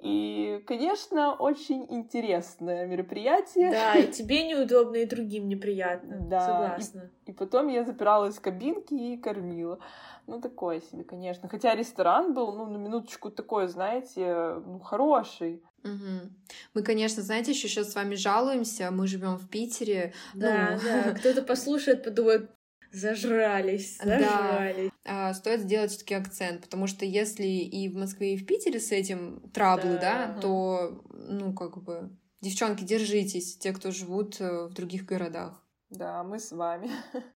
И, 0.00 0.62
конечно, 0.66 1.34
очень 1.34 1.84
интересное 1.90 2.86
мероприятие. 2.86 3.70
Да, 3.72 3.96
и 3.96 4.06
тебе 4.12 4.46
неудобно, 4.46 4.96
и 4.96 5.06
другим 5.06 5.48
неприятно. 5.48 6.18
да. 6.20 6.40
согласна. 6.40 7.10
И, 7.26 7.30
и 7.30 7.34
потом 7.34 7.66
я 7.68 7.84
запиралась 7.84 8.36
в 8.36 8.40
кабинке 8.40 8.94
и 8.94 9.16
кормила. 9.16 9.80
Ну, 10.28 10.40
такое 10.40 10.80
себе, 10.80 11.02
конечно. 11.02 11.48
Хотя 11.48 11.74
ресторан 11.74 12.32
был, 12.32 12.52
ну, 12.52 12.66
на 12.66 12.76
минуточку 12.76 13.30
такой, 13.30 13.66
знаете, 13.66 14.60
ну, 14.64 14.78
хороший. 14.78 15.64
Угу. 15.82 16.30
Мы, 16.74 16.82
конечно, 16.82 17.22
знаете, 17.22 17.52
еще 17.52 17.66
сейчас 17.66 17.92
с 17.92 17.94
вами 17.94 18.14
жалуемся, 18.14 18.90
мы 18.92 19.08
живем 19.08 19.36
в 19.36 19.48
Питере. 19.48 20.12
Да, 20.34 20.76
ну... 20.76 20.80
да. 20.84 21.14
Кто-то 21.18 21.42
послушает, 21.42 22.04
подумает, 22.04 22.50
зажрались, 22.92 23.98
зажрались. 23.98 24.90
Да. 25.04 25.28
А, 25.30 25.34
стоит 25.34 25.60
сделать 25.60 25.90
все-таки 25.90 26.14
акцент, 26.14 26.62
потому 26.62 26.86
что 26.86 27.04
если 27.04 27.46
и 27.46 27.88
в 27.88 27.96
Москве, 27.96 28.34
и 28.34 28.36
в 28.36 28.46
Питере 28.46 28.80
с 28.80 28.92
этим 28.92 29.50
траблы, 29.50 29.94
да, 29.94 30.00
да 30.00 30.24
ага. 30.24 30.40
то, 30.40 31.04
ну, 31.12 31.52
как 31.54 31.82
бы, 31.82 32.10
девчонки, 32.40 32.84
держитесь, 32.84 33.58
те, 33.58 33.72
кто 33.72 33.90
живут 33.90 34.40
э, 34.40 34.66
в 34.66 34.74
других 34.74 35.04
городах. 35.04 35.64
Да, 35.90 36.22
мы 36.22 36.38
с 36.38 36.52
вами. 36.52 36.90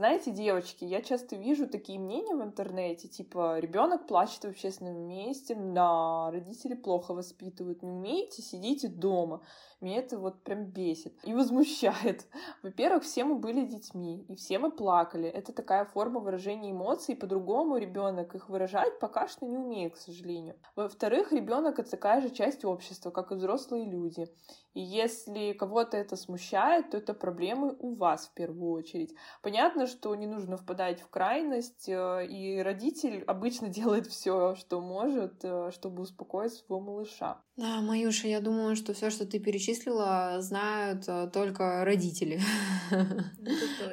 Знаете, 0.00 0.30
девочки, 0.30 0.84
я 0.84 1.02
часто 1.02 1.36
вижу 1.36 1.68
такие 1.68 1.98
мнения 1.98 2.34
в 2.34 2.42
интернете, 2.42 3.06
типа, 3.06 3.58
ребенок 3.58 4.06
плачет 4.06 4.44
в 4.44 4.48
общественном 4.48 5.06
месте, 5.06 5.54
да, 5.54 6.30
родители 6.30 6.72
плохо 6.72 7.12
воспитывают, 7.12 7.82
не 7.82 7.90
умеете, 7.90 8.40
сидите 8.40 8.88
дома. 8.88 9.44
Меня 9.80 9.98
это 9.98 10.18
вот 10.18 10.42
прям 10.42 10.64
бесит 10.64 11.14
и 11.24 11.32
возмущает. 11.32 12.26
Во-первых, 12.62 13.04
все 13.04 13.24
мы 13.24 13.36
были 13.36 13.64
детьми, 13.64 14.24
и 14.28 14.36
все 14.36 14.58
мы 14.58 14.70
плакали. 14.70 15.28
Это 15.28 15.52
такая 15.52 15.84
форма 15.84 16.20
выражения 16.20 16.72
эмоций, 16.72 17.16
по-другому 17.16 17.78
ребенок 17.78 18.34
их 18.34 18.48
выражать 18.48 18.98
пока 18.98 19.26
что 19.26 19.46
не 19.46 19.56
умеет, 19.56 19.94
к 19.94 19.98
сожалению. 19.98 20.56
Во-вторых, 20.76 21.32
ребенок 21.32 21.78
это 21.78 21.90
такая 21.90 22.20
же 22.20 22.30
часть 22.30 22.64
общества, 22.64 23.10
как 23.10 23.32
и 23.32 23.36
взрослые 23.36 23.86
люди. 23.86 24.28
И 24.74 24.80
если 24.80 25.52
кого-то 25.52 25.96
это 25.96 26.16
смущает, 26.16 26.90
то 26.90 26.96
это 26.96 27.12
проблемы 27.12 27.74
у 27.80 27.94
вас 27.94 28.28
в 28.28 28.34
первую 28.34 28.72
очередь. 28.72 29.14
Понятно, 29.42 29.88
что 29.88 30.14
не 30.14 30.28
нужно 30.28 30.56
впадать 30.56 31.00
в 31.00 31.08
крайность, 31.08 31.88
э, 31.88 32.26
и 32.26 32.60
родитель 32.62 33.24
обычно 33.26 33.68
делает 33.80 34.06
все, 34.06 34.54
что 34.54 34.80
может, 34.80 35.44
э, 35.44 35.70
чтобы 35.72 36.02
успокоить 36.02 36.52
своего 36.52 36.80
малыша. 36.80 37.42
Да, 37.56 37.80
Маюша, 37.80 38.28
я 38.28 38.40
думаю, 38.40 38.76
что 38.76 38.94
все, 38.94 39.10
что 39.10 39.26
ты 39.26 39.40
перечислила, 39.40 39.69
знают 40.40 41.04
э, 41.08 41.30
только 41.32 41.84
родители. 41.84 42.40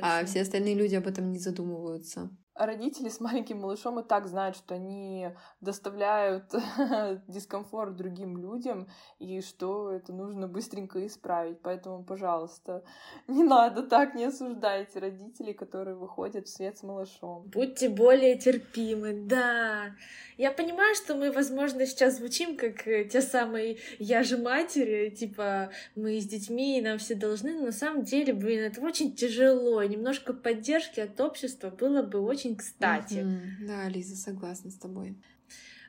А 0.02 0.24
все 0.26 0.42
остальные 0.42 0.76
люди 0.76 0.96
об 0.96 1.08
этом 1.08 1.32
не 1.32 1.40
задумываются 1.40 2.30
родители 2.58 3.10
с 3.10 3.20
маленьким 3.20 3.62
малышом 3.62 4.00
и 4.00 4.04
так 4.04 4.28
знают, 4.28 4.56
что 4.56 4.76
они 4.76 5.30
доставляют 5.62 6.54
дискомфорт 7.28 7.96
другим 7.96 8.38
людям, 8.38 8.88
и 9.20 9.42
что 9.42 9.92
это 9.92 10.14
нужно 10.14 10.48
быстренько 10.48 11.06
исправить. 11.06 11.60
Поэтому, 11.62 12.04
пожалуйста, 12.04 12.84
не 13.28 13.44
надо 13.44 13.84
так, 13.84 14.16
не 14.16 14.26
осуждайте 14.26 15.00
родителей, 15.00 15.54
которые 15.54 15.96
выходят 15.96 16.48
в 16.48 16.50
свет 16.50 16.78
с 16.78 16.84
малышом. 16.84 17.44
Будьте 17.46 17.90
более 17.90 18.38
терпимы, 18.38 19.14
да. 19.14 19.96
Я 20.38 20.52
понимаю, 20.52 20.96
что 20.96 21.16
мы, 21.16 21.32
возможно, 21.32 21.86
сейчас 21.86 22.18
звучим 22.18 22.58
как 22.58 22.88
э, 22.88 23.06
те 23.06 23.22
самые 23.22 23.78
«я 24.00 24.24
же 24.24 24.38
матери», 24.38 25.10
типа 25.10 25.72
мы 25.96 26.20
с 26.20 26.26
детьми, 26.26 26.78
и 26.78 26.82
нам 26.82 26.98
все 26.98 27.16
должны, 27.16 27.54
но 27.54 27.66
на 27.66 27.72
самом 27.72 28.04
деле, 28.04 28.34
блин, 28.34 28.64
это 28.64 28.82
очень 28.82 29.16
тяжело. 29.16 29.84
Немножко 29.84 30.34
поддержки 30.34 31.00
от 31.00 31.20
общества 31.20 31.70
было 31.70 32.02
бы 32.02 32.20
очень 32.20 32.47
кстати. 32.56 33.14
Mm-hmm. 33.14 33.68
Да, 33.68 33.90
Лиза, 33.90 34.16
согласна 34.16 34.72
с 34.72 34.76
тобой. 34.76 35.16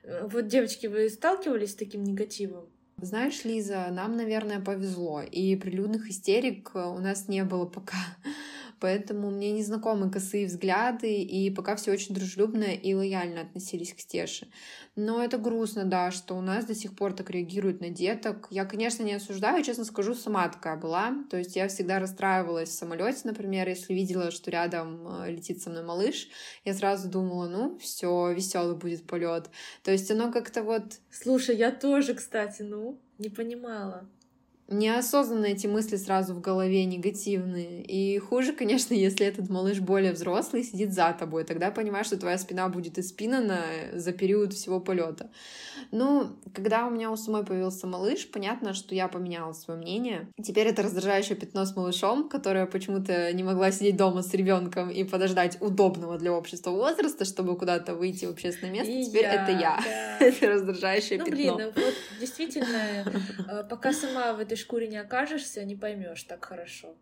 Э, 0.02 0.26
вот, 0.26 0.46
девочки, 0.46 0.86
вы 0.86 1.08
сталкивались 1.08 1.72
с 1.72 1.76
таким 1.76 2.04
негативом? 2.04 2.68
Знаешь, 3.00 3.44
Лиза, 3.44 3.88
нам, 3.92 4.16
наверное, 4.16 4.60
повезло, 4.60 5.22
и 5.22 5.54
прилюдных 5.56 6.08
истерик 6.10 6.72
э, 6.74 6.84
у 6.84 6.98
нас 6.98 7.28
не 7.28 7.44
было 7.44 7.64
пока 7.64 7.96
поэтому 8.80 9.30
мне 9.30 9.52
не 9.52 9.62
знакомы 9.62 10.10
косые 10.10 10.46
взгляды, 10.46 11.22
и 11.22 11.50
пока 11.50 11.76
все 11.76 11.92
очень 11.92 12.14
дружелюбно 12.14 12.64
и 12.64 12.94
лояльно 12.94 13.42
относились 13.42 13.92
к 13.92 14.00
Стеше. 14.00 14.48
Но 14.96 15.22
это 15.22 15.38
грустно, 15.38 15.84
да, 15.84 16.10
что 16.10 16.34
у 16.34 16.40
нас 16.40 16.64
до 16.64 16.74
сих 16.74 16.96
пор 16.96 17.12
так 17.12 17.30
реагируют 17.30 17.80
на 17.80 17.90
деток. 17.90 18.48
Я, 18.50 18.64
конечно, 18.64 19.02
не 19.02 19.14
осуждаю, 19.14 19.62
честно 19.62 19.84
скажу, 19.84 20.14
сама 20.14 20.48
такая 20.48 20.76
была. 20.76 21.14
То 21.30 21.36
есть 21.36 21.56
я 21.56 21.68
всегда 21.68 21.98
расстраивалась 21.98 22.70
в 22.70 22.72
самолете, 22.72 23.20
например, 23.24 23.68
если 23.68 23.94
видела, 23.94 24.30
что 24.30 24.50
рядом 24.50 25.22
э, 25.22 25.30
летит 25.30 25.62
со 25.62 25.70
мной 25.70 25.84
малыш, 25.84 26.28
я 26.64 26.74
сразу 26.74 27.08
думала, 27.08 27.48
ну, 27.48 27.78
все, 27.78 28.32
веселый 28.32 28.76
будет 28.76 29.06
полет. 29.06 29.50
То 29.82 29.92
есть 29.92 30.10
оно 30.10 30.32
как-то 30.32 30.62
вот... 30.62 30.98
Слушай, 31.10 31.56
я 31.56 31.70
тоже, 31.70 32.14
кстати, 32.14 32.62
ну, 32.62 32.98
не 33.18 33.28
понимала 33.28 34.08
неосознанно 34.68 35.46
эти 35.46 35.66
мысли 35.66 35.96
сразу 35.96 36.34
в 36.34 36.40
голове 36.40 36.84
негативные. 36.84 37.82
И 37.82 38.18
хуже, 38.18 38.52
конечно, 38.52 38.94
если 38.94 39.26
этот 39.26 39.48
малыш 39.48 39.80
более 39.80 40.12
взрослый 40.12 40.62
сидит 40.64 40.92
за 40.92 41.12
тобой. 41.18 41.44
Тогда 41.44 41.70
понимаешь, 41.70 42.06
что 42.06 42.18
твоя 42.18 42.38
спина 42.38 42.68
будет 42.68 42.98
испинана 42.98 43.60
за 43.92 44.12
период 44.12 44.52
всего 44.52 44.80
полета. 44.80 45.30
Ну, 45.90 46.36
когда 46.52 46.86
у 46.86 46.90
меня 46.90 47.10
у 47.10 47.16
самой 47.16 47.44
появился 47.44 47.86
малыш, 47.86 48.30
понятно, 48.30 48.74
что 48.74 48.94
я 48.94 49.08
поменяла 49.08 49.52
свое 49.52 49.78
мнение. 49.78 50.28
Теперь 50.42 50.66
это 50.68 50.82
раздражающее 50.82 51.36
пятно 51.36 51.64
с 51.64 51.74
малышом, 51.76 52.28
которое 52.28 52.66
почему-то 52.66 53.32
не 53.32 53.42
могла 53.42 53.70
сидеть 53.70 53.96
дома 53.96 54.22
с 54.22 54.32
ребенком 54.34 54.90
и 54.90 55.04
подождать 55.04 55.58
удобного 55.60 56.18
для 56.18 56.32
общества 56.32 56.70
возраста, 56.70 57.24
чтобы 57.24 57.56
куда-то 57.56 57.94
выйти 57.94 58.26
в 58.26 58.30
общественное 58.30 58.72
место. 58.72 58.92
И 58.92 59.04
Теперь 59.04 59.22
я, 59.24 59.42
это 59.42 59.52
я. 59.52 59.80
Да. 59.84 60.18
это 60.26 60.48
раздражающее 60.48 61.18
ну, 61.18 61.24
пятно. 61.24 61.56
Блин, 61.56 61.72
вот 61.74 61.94
действительно, 62.20 63.04
э, 63.50 63.64
пока 63.68 63.92
сама 63.92 64.32
в 64.34 64.40
этой 64.40 64.56
шкуре 64.56 64.88
не 64.88 64.96
окажешься, 64.96 65.64
не 65.64 65.76
поймешь 65.76 66.22
так 66.24 66.44
хорошо. 66.44 66.94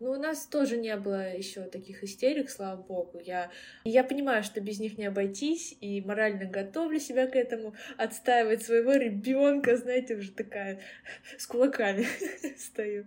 Ну, 0.00 0.10
у 0.10 0.16
нас 0.16 0.46
тоже 0.46 0.76
не 0.76 0.96
было 0.96 1.34
еще 1.34 1.62
таких 1.62 2.04
истерик, 2.04 2.50
слава 2.50 2.80
богу. 2.80 3.18
Я, 3.24 3.50
я 3.84 4.04
понимаю, 4.04 4.42
что 4.42 4.60
без 4.60 4.80
них 4.80 4.98
не 4.98 5.06
обойтись, 5.06 5.76
и 5.80 6.00
морально 6.00 6.44
готовлю 6.46 7.00
себя 7.00 7.26
к 7.26 7.36
этому, 7.36 7.74
отстаивать 7.96 8.62
своего 8.62 8.92
ребенка, 8.92 9.76
знаете, 9.76 10.16
уже 10.16 10.32
такая 10.32 10.80
с 11.38 11.46
кулаками 11.46 12.06
стою. 12.58 13.06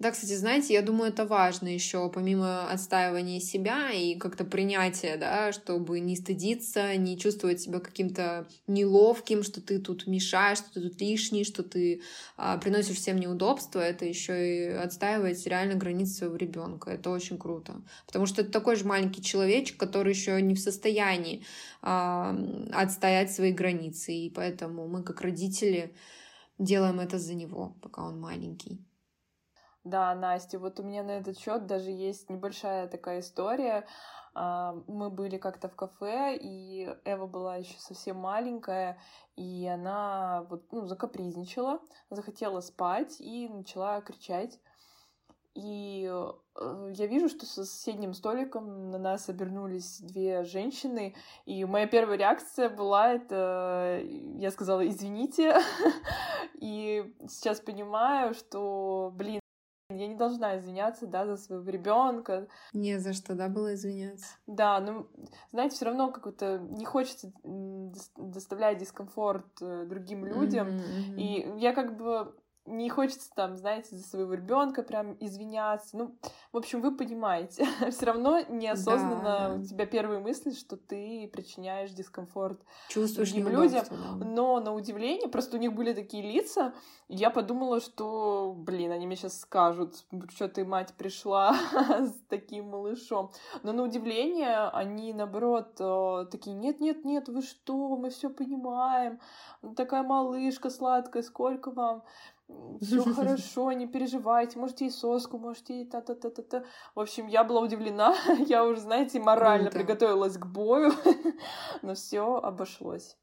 Да, 0.00 0.10
кстати, 0.10 0.34
знаете, 0.34 0.74
я 0.74 0.82
думаю, 0.82 1.12
это 1.12 1.24
важно 1.24 1.68
еще, 1.68 2.10
помимо 2.10 2.68
отстаивания 2.68 3.38
себя 3.38 3.92
и 3.92 4.16
как-то 4.16 4.44
принятия, 4.44 5.16
да, 5.16 5.52
чтобы 5.52 6.00
не 6.00 6.16
стыдиться, 6.16 6.96
не 6.96 7.16
чувствовать 7.16 7.60
себя 7.60 7.78
каким-то 7.78 8.48
неловким, 8.66 9.44
что 9.44 9.60
ты 9.60 9.78
тут 9.78 10.08
мешаешь, 10.08 10.58
что 10.58 10.72
ты 10.74 10.80
тут 10.80 11.00
лишний, 11.00 11.44
что 11.44 11.62
ты 11.62 12.02
а, 12.36 12.58
приносишь 12.58 12.96
всем 12.96 13.18
неудобства, 13.18 13.78
это 13.78 14.04
еще 14.04 14.34
и 14.34 14.68
отстаивать 14.70 15.46
реально 15.46 15.76
границы 15.76 16.14
своего 16.14 16.36
ребенка. 16.36 16.90
Это 16.90 17.10
очень 17.10 17.38
круто. 17.38 17.80
Потому 18.06 18.26
что 18.26 18.42
это 18.42 18.50
такой 18.50 18.74
же 18.74 18.84
маленький 18.84 19.22
человечек, 19.22 19.76
который 19.76 20.12
еще 20.12 20.42
не 20.42 20.56
в 20.56 20.60
состоянии 20.60 21.44
а, 21.82 22.36
отстоять 22.72 23.32
свои 23.32 23.52
границы. 23.52 24.12
И 24.12 24.28
поэтому 24.28 24.88
мы, 24.88 25.04
как 25.04 25.20
родители, 25.20 25.94
делаем 26.58 26.98
это 26.98 27.20
за 27.20 27.34
него, 27.34 27.76
пока 27.80 28.02
он 28.02 28.18
маленький. 28.18 28.84
Да, 29.84 30.14
Настя, 30.14 30.58
вот 30.58 30.80
у 30.80 30.82
меня 30.82 31.02
на 31.02 31.12
этот 31.12 31.38
счет 31.38 31.66
даже 31.66 31.90
есть 31.90 32.30
небольшая 32.30 32.88
такая 32.88 33.20
история. 33.20 33.86
А, 34.34 34.74
мы 34.88 35.10
были 35.10 35.36
как-то 35.36 35.68
в 35.68 35.76
кафе, 35.76 36.36
и 36.40 36.88
Эва 37.04 37.26
была 37.26 37.56
еще 37.56 37.78
совсем 37.78 38.16
маленькая, 38.16 38.98
и 39.36 39.66
она 39.66 40.46
вот, 40.48 40.72
ну, 40.72 40.86
закапризничала, 40.86 41.80
захотела 42.08 42.60
спать 42.60 43.20
и 43.20 43.46
начала 43.48 44.00
кричать. 44.00 44.58
И 45.54 46.10
э, 46.10 46.92
я 46.94 47.06
вижу, 47.06 47.28
что 47.28 47.46
со 47.46 47.64
соседним 47.64 48.12
столиком 48.12 48.90
на 48.90 48.98
нас 48.98 49.28
обернулись 49.28 50.00
две 50.00 50.42
женщины, 50.44 51.14
и 51.44 51.64
моя 51.64 51.86
первая 51.86 52.18
реакция 52.18 52.70
была 52.70 53.12
это, 53.12 54.00
я 54.02 54.50
сказала, 54.50 54.84
извините, 54.88 55.54
и 56.54 57.14
сейчас 57.28 57.60
понимаю, 57.60 58.34
что, 58.34 59.12
блин, 59.14 59.40
я 59.90 60.08
не 60.08 60.14
должна 60.14 60.58
извиняться, 60.58 61.06
да, 61.06 61.26
за 61.26 61.36
своего 61.36 61.68
ребенка. 61.68 62.48
Не 62.72 62.98
за 62.98 63.12
что, 63.12 63.34
да, 63.34 63.48
было 63.48 63.74
извиняться. 63.74 64.26
Да, 64.46 64.80
ну, 64.80 65.06
знаете, 65.52 65.76
все 65.76 65.84
равно 65.84 66.10
как-то 66.10 66.58
не 66.58 66.84
хочется 66.84 67.32
доставлять 68.16 68.78
дискомфорт 68.78 69.60
э, 69.60 69.84
другим 69.86 70.24
людям. 70.24 70.68
Mm-hmm, 70.68 71.16
mm-hmm. 71.16 71.20
И 71.20 71.60
я 71.60 71.74
как 71.74 71.96
бы 71.96 72.34
не 72.66 72.88
хочется 72.88 73.30
там, 73.34 73.56
знаете, 73.56 73.94
за 73.94 74.02
своего 74.02 74.34
ребенка 74.34 74.82
прям 74.82 75.16
извиняться. 75.20 75.96
Ну, 75.96 76.14
в 76.52 76.56
общем, 76.56 76.80
вы 76.80 76.96
понимаете. 76.96 77.66
Все 77.90 78.06
равно 78.06 78.40
неосознанно 78.48 79.22
да, 79.22 79.54
у 79.54 79.62
тебя 79.62 79.86
первые 79.86 80.20
мысли, 80.20 80.52
что 80.52 80.76
ты 80.76 81.28
причиняешь 81.32 81.90
дискомфорт 81.90 82.60
Чувствуешь 82.88 83.32
другим 83.32 83.48
людям. 83.48 83.84
Да. 83.90 84.24
Но 84.24 84.60
на 84.60 84.74
удивление, 84.74 85.28
просто 85.28 85.56
у 85.56 85.60
них 85.60 85.74
были 85.74 85.92
такие 85.92 86.22
лица, 86.22 86.72
и 87.08 87.16
я 87.16 87.30
подумала, 87.30 87.80
что, 87.80 88.54
блин, 88.56 88.92
они 88.92 89.06
мне 89.06 89.16
сейчас 89.16 89.40
скажут, 89.40 90.04
что 90.30 90.48
ты, 90.48 90.64
мать, 90.64 90.94
пришла 90.96 91.54
с 91.98 92.14
таким 92.28 92.70
малышом. 92.70 93.30
Но 93.62 93.72
на 93.72 93.82
удивление 93.82 94.68
они, 94.68 95.12
наоборот, 95.12 95.76
э, 95.80 96.26
такие, 96.30 96.56
нет-нет-нет, 96.56 97.28
вы 97.28 97.42
что, 97.42 97.96
мы 97.96 98.08
все 98.08 98.30
понимаем, 98.30 99.20
такая 99.76 100.02
малышка 100.02 100.70
сладкая, 100.70 101.22
сколько 101.22 101.70
вам? 101.70 102.04
Все 102.80 103.14
хорошо, 103.14 103.72
не 103.72 103.86
переживайте, 103.86 104.58
можете 104.58 104.86
и 104.86 104.90
соску, 104.90 105.38
можете 105.38 105.80
и 105.80 105.84
та-та-та-та-та. 105.84 106.64
В 106.94 107.00
общем, 107.00 107.28
я 107.28 107.44
была 107.44 107.60
удивлена, 107.60 108.16
я 108.46 108.64
уже, 108.64 108.80
знаете, 108.80 109.20
морально 109.20 109.70
Круто. 109.70 109.78
приготовилась 109.78 110.36
к 110.36 110.46
бою, 110.46 110.92
но 111.82 111.94
все 111.94 112.36
обошлось. 112.36 113.16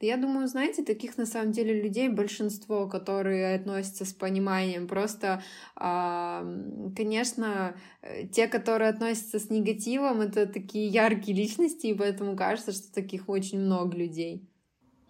Я 0.00 0.16
думаю, 0.16 0.46
знаете, 0.46 0.84
таких 0.84 1.18
на 1.18 1.26
самом 1.26 1.52
деле 1.52 1.82
людей 1.82 2.08
большинство, 2.08 2.88
которые 2.88 3.56
относятся 3.56 4.04
с 4.04 4.12
пониманием. 4.12 4.86
Просто, 4.86 5.42
конечно, 5.74 7.76
э, 8.02 8.26
те, 8.28 8.46
которые 8.46 8.90
относятся 8.90 9.38
с 9.38 9.50
негативом, 9.50 10.20
это 10.20 10.46
такие 10.46 10.86
яркие 10.86 11.36
личности, 11.36 11.88
и 11.88 11.94
поэтому 11.94 12.36
кажется, 12.36 12.72
что 12.72 12.92
таких 12.92 13.28
очень 13.28 13.60
много 13.60 13.96
людей. 13.96 14.48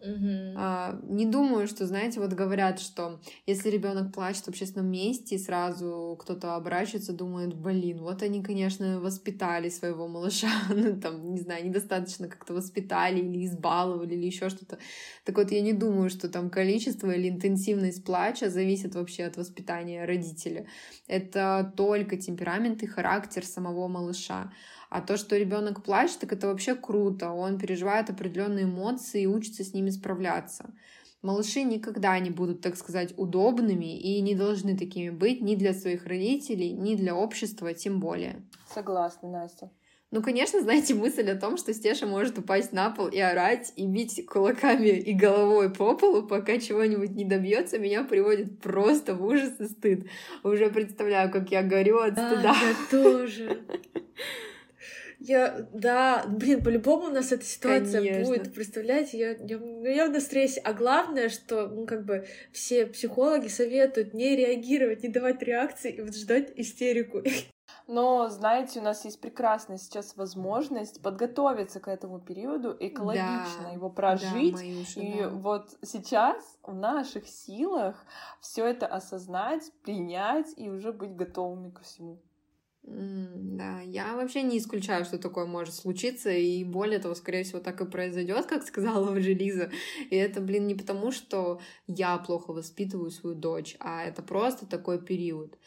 Угу. 0.07 0.55
А, 0.57 1.01
не 1.09 1.27
думаю, 1.27 1.67
что, 1.67 1.87
знаете, 1.87 2.21
вот 2.21 2.33
говорят, 2.33 2.81
что 2.81 3.21
если 3.47 3.71
ребенок 3.71 4.13
плачет 4.13 4.45
в 4.45 4.49
общественном 4.49 4.91
месте, 4.91 5.39
сразу 5.39 6.17
кто-то 6.21 6.55
оборачивается, 6.55 7.13
думает, 7.13 7.55
блин, 7.55 7.99
вот 8.03 8.23
они, 8.23 8.43
конечно, 8.43 9.01
воспитали 9.01 9.69
своего 9.69 10.07
малыша, 10.07 10.51
ну 10.69 11.01
там, 11.01 11.33
не 11.33 11.41
знаю, 11.41 11.65
недостаточно 11.65 12.29
как-то 12.29 12.55
воспитали 12.55 13.21
или 13.21 13.47
избаловали 13.47 14.15
или 14.15 14.27
еще 14.27 14.49
что-то. 14.49 14.79
Так 15.25 15.37
вот, 15.37 15.51
я 15.51 15.61
не 15.61 15.73
думаю, 15.73 16.11
что 16.11 16.29
там 16.29 16.51
количество 16.51 17.11
или 17.11 17.29
интенсивность 17.29 18.05
плача 18.05 18.49
зависит 18.49 18.95
вообще 18.95 19.25
от 19.25 19.37
воспитания 19.37 20.05
родителя. 20.05 20.67
Это 21.09 21.73
только 21.77 22.17
темперамент 22.17 22.83
и 22.83 22.87
характер 22.87 23.45
самого 23.45 23.89
малыша. 23.89 24.53
А 24.97 25.03
то, 25.03 25.19
что 25.19 25.37
ребенок 25.37 25.83
плачет, 25.83 26.21
так 26.21 26.33
это 26.33 26.47
вообще 26.47 26.75
круто. 26.75 27.31
Он 27.31 27.59
переживает 27.59 28.09
определенные 28.09 28.65
эмоции 28.65 29.25
и 29.25 29.27
учится 29.27 29.63
с 29.63 29.75
ними 29.75 29.91
справляться. 29.91 30.71
Малыши 31.21 31.65
никогда 31.65 32.19
не 32.19 32.31
будут, 32.31 32.63
так 32.63 32.79
сказать, 32.79 33.13
удобными 33.19 33.95
и 33.95 34.19
не 34.23 34.35
должны 34.35 34.75
такими 34.75 35.11
быть 35.11 35.43
ни 35.43 35.55
для 35.55 35.75
своих 35.75 36.07
родителей, 36.07 36.73
ни 36.73 36.95
для 36.95 37.15
общества, 37.15 37.75
тем 37.75 38.01
более. 38.01 38.43
Согласна, 38.73 39.29
Настя. 39.29 39.71
Ну, 40.13 40.23
конечно, 40.23 40.63
знаете, 40.63 40.95
мысль 40.95 41.31
о 41.31 41.39
том, 41.39 41.59
что 41.59 41.75
Стеша 41.75 42.07
может 42.07 42.39
упасть 42.39 42.73
на 42.73 42.89
пол 42.89 43.09
и 43.09 43.19
орать, 43.19 43.75
и 43.77 43.87
бить 43.87 44.25
кулаками 44.25 44.89
и 44.89 45.13
головой 45.13 45.69
по 45.69 45.95
полу, 45.95 46.23
пока 46.23 46.59
чего-нибудь 46.59 47.11
не 47.11 47.27
добьется, 47.27 47.79
меня 47.79 48.03
приводит 48.03 48.61
просто 48.61 49.15
в 49.15 49.23
ужас 49.23 49.61
и 49.61 49.67
стыд. 49.67 50.07
Уже 50.43 50.71
представляю, 50.71 51.31
как 51.31 51.51
я 51.51 51.63
горю 51.63 51.99
от 51.99 52.15
стыда. 52.15 52.43
Да, 52.43 52.57
я 52.63 52.75
тоже. 52.91 53.61
Я, 55.27 55.67
да, 55.73 56.25
блин, 56.29 56.63
по-любому 56.63 57.07
у 57.07 57.11
нас 57.11 57.33
эта 57.33 57.45
ситуация 57.45 58.01
Конечно. 58.01 58.25
будет, 58.25 58.55
представляете, 58.55 59.19
я, 59.19 59.31
я, 59.33 59.59
ну, 59.59 59.85
я 59.85 60.07
на 60.07 60.21
стрессе. 60.21 60.61
А 60.61 60.73
главное, 60.73 61.31
что, 61.31 61.67
ну, 61.67 61.85
как 61.85 62.05
бы, 62.05 62.29
все 62.53 62.87
психологи 62.87 63.49
советуют 63.49 64.15
не 64.15 64.37
реагировать, 64.37 65.03
не 65.03 65.09
давать 65.09 65.43
реакции 65.43 65.91
и 65.91 66.01
вот 66.01 66.15
ждать 66.15 66.53
истерику. 66.55 67.23
Но, 67.89 68.29
знаете, 68.29 68.79
у 68.79 68.83
нас 68.83 69.05
есть 69.05 69.21
прекрасная 69.21 69.79
сейчас 69.79 70.17
возможность 70.17 71.03
подготовиться 71.03 71.81
к 71.81 71.89
этому 71.89 72.21
периоду, 72.21 72.77
экологично 72.79 73.65
да, 73.65 73.71
его 73.71 73.91
прожить. 73.91 74.55
Да, 74.55 74.63
Маюша, 74.63 75.01
и 75.01 75.21
да. 75.23 75.29
вот 75.29 75.77
сейчас 75.83 76.37
в 76.63 76.75
наших 76.75 77.27
силах 77.27 78.05
все 78.41 78.65
это 78.65 78.87
осознать, 78.87 79.73
принять 79.83 80.53
и 80.57 80.71
уже 80.71 80.93
быть 80.93 81.17
готовыми 81.17 81.71
ко 81.71 81.83
всему. 81.83 82.21
Да, 82.87 83.81
я 83.81 84.15
вообще 84.15 84.43
не 84.43 84.59
исключаю, 84.59 85.05
что 85.05 85.19
такое 85.19 85.45
может 85.45 85.75
случиться, 85.75 86.31
и 86.31 86.63
более 86.63 87.01
того, 87.01 87.17
скорее 87.17 87.43
всего, 87.43 87.59
так 87.59 87.81
и 87.81 87.85
произойдет, 87.85 88.47
как 88.47 88.65
сказала 88.65 89.11
уже 89.17 89.35
Лиза. 89.35 89.71
И 90.11 90.15
это, 90.15 90.41
блин, 90.41 90.69
не 90.69 90.75
потому, 90.75 91.11
что 91.11 91.61
я 91.89 92.17
плохо 92.19 92.53
воспитываю 92.53 93.11
свою 93.11 93.35
дочь, 93.35 93.77
а 93.81 94.05
это 94.05 94.23
просто 94.23 94.67
такой 94.67 95.05
период. 95.05 95.59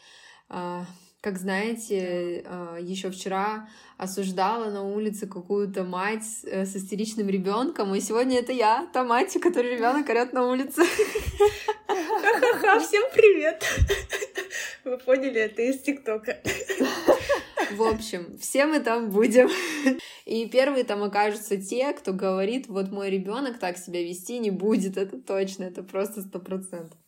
А, 0.48 0.86
как 1.20 1.38
знаете, 1.38 2.42
а, 2.46 2.78
еще 2.80 3.10
вчера 3.10 3.68
осуждала 3.98 4.70
на 4.70 4.82
улице 4.82 5.26
какую-то 5.26 5.84
мать 5.84 6.24
э, 6.44 6.64
с 6.64 6.74
истеричным 6.74 7.28
ребенком, 7.28 7.94
и 7.94 8.00
сегодня 8.00 8.38
это 8.38 8.52
я, 8.52 8.88
та 8.94 9.04
мать, 9.04 9.38
которой 9.42 9.74
ребенок 9.76 10.08
орет 10.08 10.32
на 10.32 10.48
улице. 10.48 10.82
Ха-ха-ха, 11.86 12.80
всем 12.80 13.04
привет! 13.14 13.62
Вы 14.84 14.96
поняли, 14.96 15.42
это 15.42 15.60
из 15.60 15.82
ТикТока. 15.82 16.38
В 17.76 17.82
общем, 17.82 18.36
все 18.38 18.66
мы 18.66 18.80
там 18.80 19.10
будем. 19.10 19.48
И 20.24 20.46
первые 20.48 20.84
там 20.84 21.02
окажутся 21.02 21.56
те, 21.56 21.92
кто 21.92 22.12
говорит, 22.12 22.68
вот 22.68 22.90
мой 22.90 23.10
ребенок 23.10 23.58
так 23.58 23.78
себя 23.78 24.02
вести 24.02 24.38
не 24.38 24.50
будет. 24.50 24.96
Это 24.96 25.18
точно, 25.20 25.64
это 25.64 25.82
просто 25.82 26.22
сто 26.22 26.38
процентов. 26.38 26.99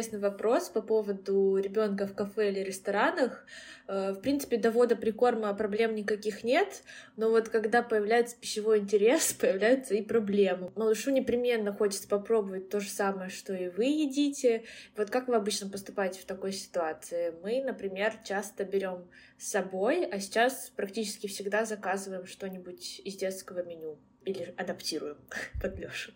Интересный 0.00 0.30
вопрос 0.30 0.70
по 0.70 0.80
поводу 0.80 1.58
ребенка 1.58 2.06
в 2.06 2.14
кафе 2.14 2.48
или 2.48 2.60
ресторанах. 2.60 3.44
Э, 3.86 4.12
в 4.12 4.20
принципе, 4.22 4.56
до 4.56 4.70
вода 4.70 4.96
прикорма 4.96 5.52
проблем 5.52 5.94
никаких 5.94 6.42
нет, 6.42 6.84
но 7.18 7.28
вот 7.28 7.50
когда 7.50 7.82
появляется 7.82 8.34
пищевой 8.40 8.78
интерес, 8.78 9.34
появляются 9.38 9.92
и 9.94 10.00
проблемы. 10.00 10.72
Малышу 10.74 11.10
непременно 11.10 11.74
хочется 11.74 12.08
попробовать 12.08 12.70
то 12.70 12.80
же 12.80 12.88
самое, 12.88 13.28
что 13.28 13.52
и 13.52 13.68
вы 13.68 13.84
едите. 13.84 14.64
Вот 14.96 15.10
как 15.10 15.28
вы 15.28 15.36
обычно 15.36 15.68
поступаете 15.68 16.20
в 16.20 16.24
такой 16.24 16.52
ситуации? 16.52 17.34
Мы, 17.42 17.62
например, 17.62 18.14
часто 18.24 18.64
берем 18.64 19.06
с 19.36 19.50
собой, 19.50 20.06
а 20.06 20.18
сейчас 20.18 20.72
практически 20.74 21.26
всегда 21.26 21.66
заказываем 21.66 22.24
что-нибудь 22.24 23.02
из 23.04 23.16
детского 23.16 23.62
меню 23.62 23.98
или 24.24 24.54
адаптируем 24.56 25.18
под 25.60 25.78
Лёшу. 25.78 26.12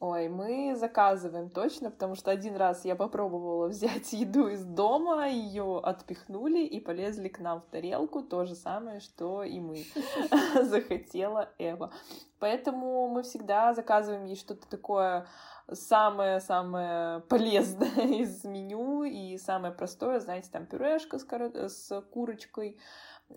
Ой, 0.00 0.30
мы 0.30 0.74
заказываем 0.76 1.50
точно, 1.50 1.90
потому 1.90 2.14
что 2.14 2.30
один 2.30 2.56
раз 2.56 2.86
я 2.86 2.96
попробовала 2.96 3.66
взять 3.68 4.14
еду 4.14 4.48
из 4.48 4.64
дома, 4.64 5.28
ее 5.28 5.78
отпихнули 5.78 6.60
и 6.60 6.80
полезли 6.80 7.28
к 7.28 7.38
нам 7.38 7.60
в 7.60 7.66
тарелку, 7.66 8.22
то 8.22 8.46
же 8.46 8.54
самое, 8.54 9.00
что 9.00 9.42
и 9.42 9.60
мы 9.60 9.84
захотела 10.62 11.50
Эва. 11.58 11.92
Поэтому 12.38 13.08
мы 13.08 13.22
всегда 13.22 13.74
заказываем 13.74 14.24
ей 14.24 14.36
что-то 14.36 14.66
такое 14.70 15.26
самое-самое 15.70 17.20
полезное 17.28 18.06
из 18.06 18.42
меню 18.44 19.04
и 19.04 19.36
самое 19.36 19.74
простое, 19.74 20.18
знаете, 20.20 20.48
там 20.50 20.64
пюрешка 20.64 21.18
с, 21.18 21.26
с 21.68 22.00
курочкой, 22.10 22.78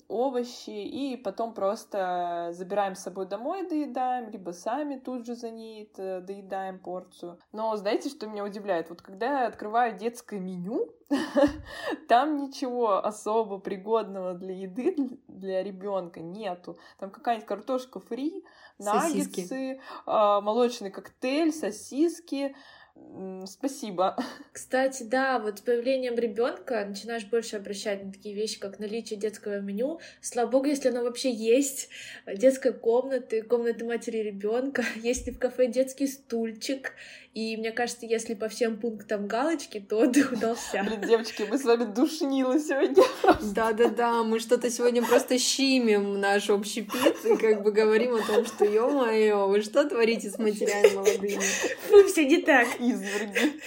овощи, 0.08 0.70
и 0.70 1.18
потом 1.18 1.54
просто 1.54 2.50
забираем 2.52 2.96
с 2.96 3.02
собой 3.02 3.26
домой, 3.26 3.68
доедаем, 3.68 4.30
либо 4.30 4.52
сами 4.52 4.98
тут 4.98 5.26
же 5.26 5.36
за 5.36 5.50
ней 5.50 5.92
доедаем 5.96 6.80
порцию. 6.80 7.40
Но 7.52 7.76
знаете, 7.76 8.10
что 8.10 8.28
меня 8.28 8.44
удивляет? 8.44 8.90
Вот 8.90 9.02
когда 9.02 9.42
я 9.42 9.48
открываю 9.48 9.98
детское 9.98 10.40
меню, 10.40 10.90
там 12.08 12.38
ничего 12.38 13.06
особо 13.06 13.60
пригодного 13.60 14.34
для 14.34 14.54
еды 14.54 15.20
для 15.28 15.64
ребенка 15.64 16.22
нету. 16.22 16.78
Там 17.00 17.12
какая-нибудь 17.12 17.48
картошка 17.48 18.00
фри, 18.00 18.44
наггетсы, 18.80 19.80
а, 20.06 20.42
молочный 20.42 20.92
коктейль, 20.92 21.52
сосиски, 21.52 22.56
Спасибо. 23.46 24.16
Кстати, 24.52 25.04
да, 25.04 25.40
вот 25.40 25.60
с 25.60 25.62
появлением 25.62 26.16
ребенка 26.16 26.86
начинаешь 26.86 27.26
больше 27.26 27.58
обращать 27.58 28.04
на 28.04 28.12
такие 28.12 28.36
вещи, 28.36 28.60
как 28.60 28.80
наличие 28.80 29.20
детского 29.20 29.60
меню. 29.60 30.00
Слава 30.22 30.50
богу, 30.50 30.66
если 30.66 30.90
оно 30.90 31.04
вообще 31.04 31.32
есть. 31.32 31.90
Детской 32.26 32.74
комнаты, 32.74 33.42
комнаты 33.42 33.86
матери 33.86 34.18
ребенка, 34.18 34.84
есть 34.96 35.28
ли 35.28 35.34
в 35.34 35.40
кафе 35.40 35.68
детский 35.68 36.08
стульчик, 36.08 36.94
и 37.34 37.58
мне 37.58 37.72
кажется, 37.72 38.06
если 38.06 38.36
по 38.36 38.48
всем 38.48 38.80
пунктам 38.80 39.28
галочки, 39.28 39.80
то 39.80 39.98
отдых 40.04 40.34
удался. 40.34 40.84
Блин, 40.84 41.02
девочки, 41.02 41.46
мы 41.50 41.58
с 41.58 41.64
вами 41.64 41.86
душнило 41.86 42.60
сегодня. 42.60 43.04
Да-да-да, 43.54 44.24
мы 44.24 44.40
что-то 44.40 44.70
сегодня 44.70 45.04
просто 45.04 45.40
щимим 45.40 46.20
наш 46.20 46.50
общий 46.50 46.84
пит 46.84 47.26
и 47.26 47.36
как 47.38 47.64
бы 47.64 47.72
говорим 47.72 48.16
о 48.16 48.22
том, 48.22 48.46
что, 48.46 48.66
ё-моё, 48.66 49.48
вы 49.48 49.62
что 49.62 49.88
творите 49.88 50.30
с 50.30 50.38
матерями 50.38 50.94
молодыми? 50.94 51.42
Вы 51.90 52.08
все 52.08 52.26
не 52.26 52.38
так. 52.38 52.68
Изверги. 52.80 53.62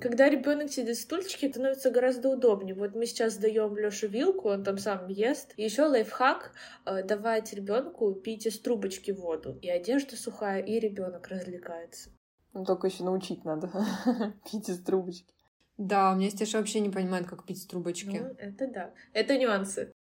Когда 0.00 0.28
ребенок 0.28 0.70
сидит 0.70 0.98
в 0.98 1.00
стульчике, 1.00 1.48
становится 1.48 1.90
гораздо 1.90 2.28
удобнее. 2.28 2.74
Вот 2.74 2.94
мы 2.94 3.06
сейчас 3.06 3.36
даем 3.36 3.76
Лёше 3.76 4.06
вилку, 4.06 4.50
он 4.50 4.64
там 4.64 4.76
сам 4.76 5.08
ест. 5.08 5.54
Еще 5.56 5.84
лайфхак 5.84 6.52
э, 6.84 7.02
давать 7.04 7.54
ребенку 7.54 8.12
пить 8.12 8.46
из 8.46 8.58
трубочки 8.60 9.12
воду. 9.12 9.58
И 9.62 9.70
одежда 9.70 10.16
сухая, 10.16 10.60
и 10.60 10.78
ребенок 10.78 11.28
развлекается. 11.28 12.10
Ну, 12.54 12.64
только 12.64 12.86
еще 12.86 13.02
научить 13.02 13.44
надо 13.44 13.68
пить 14.50 14.68
из 14.68 14.82
трубочки. 14.82 15.34
Да, 15.76 16.12
у 16.12 16.14
меня 16.14 16.30
Стеша 16.30 16.58
вообще 16.58 16.78
не 16.78 16.88
понимает, 16.88 17.26
как 17.26 17.44
пить 17.44 17.58
из 17.58 17.66
трубочки. 17.66 18.18
Ну, 18.22 18.34
это 18.38 18.68
да. 18.68 18.94
Это 19.12 19.36
нюансы. 19.36 19.92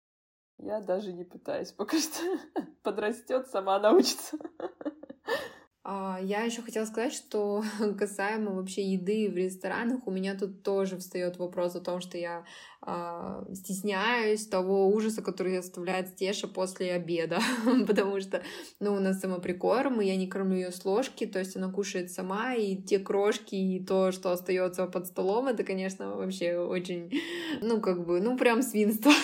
Я 0.59 0.81
даже 0.81 1.13
не 1.15 1.25
пытаюсь, 1.25 1.73
пока 1.73 1.99
что 1.99 2.21
подрастет, 2.83 3.49
сама 3.49 3.81
научится. 3.81 4.37
А, 5.85 6.21
я 6.23 6.43
еще 6.43 6.63
хотела 6.63 6.85
сказать, 6.85 7.13
что 7.13 7.65
касаемо 7.99 8.53
вообще 8.53 8.83
еды 8.83 9.29
в 9.29 9.37
ресторанах, 9.37 10.07
у 10.07 10.13
меня 10.13 10.37
тут 10.37 10.63
тоже 10.63 10.97
встает 10.97 11.39
вопрос 11.39 11.75
о 11.75 11.81
том, 11.81 12.01
что 12.01 12.17
я 12.17 12.45
э, 12.87 13.45
стесняюсь 13.53 14.47
того 14.47 14.89
ужаса, 14.89 15.23
который 15.23 15.59
оставляет 15.59 16.11
Стеша 16.11 16.47
после 16.47 16.93
обеда, 16.93 17.41
потому 17.89 18.21
что, 18.21 18.45
ну, 18.79 18.95
у 18.95 19.01
нас 19.01 19.19
самоприкорм, 19.19 20.01
и 20.01 20.07
я 20.07 20.15
не 20.15 20.29
кормлю 20.29 20.55
ее 20.55 20.71
с 20.71 20.85
ложки, 20.85 21.27
то 21.27 21.41
есть 21.41 21.57
она 21.57 21.69
кушает 21.69 22.13
сама, 22.13 22.55
и 22.55 22.77
те 22.77 23.01
крошки, 23.01 23.57
и 23.57 23.85
то, 23.85 24.13
что 24.13 24.31
остается 24.31 24.87
под 24.87 25.09
столом, 25.09 25.49
это, 25.49 25.65
конечно, 25.65 26.15
вообще 26.15 26.59
очень, 26.59 27.11
ну, 27.61 27.81
как 27.81 28.07
бы, 28.07 28.21
ну, 28.21 28.39
прям 28.39 28.63
свинство. 28.63 29.11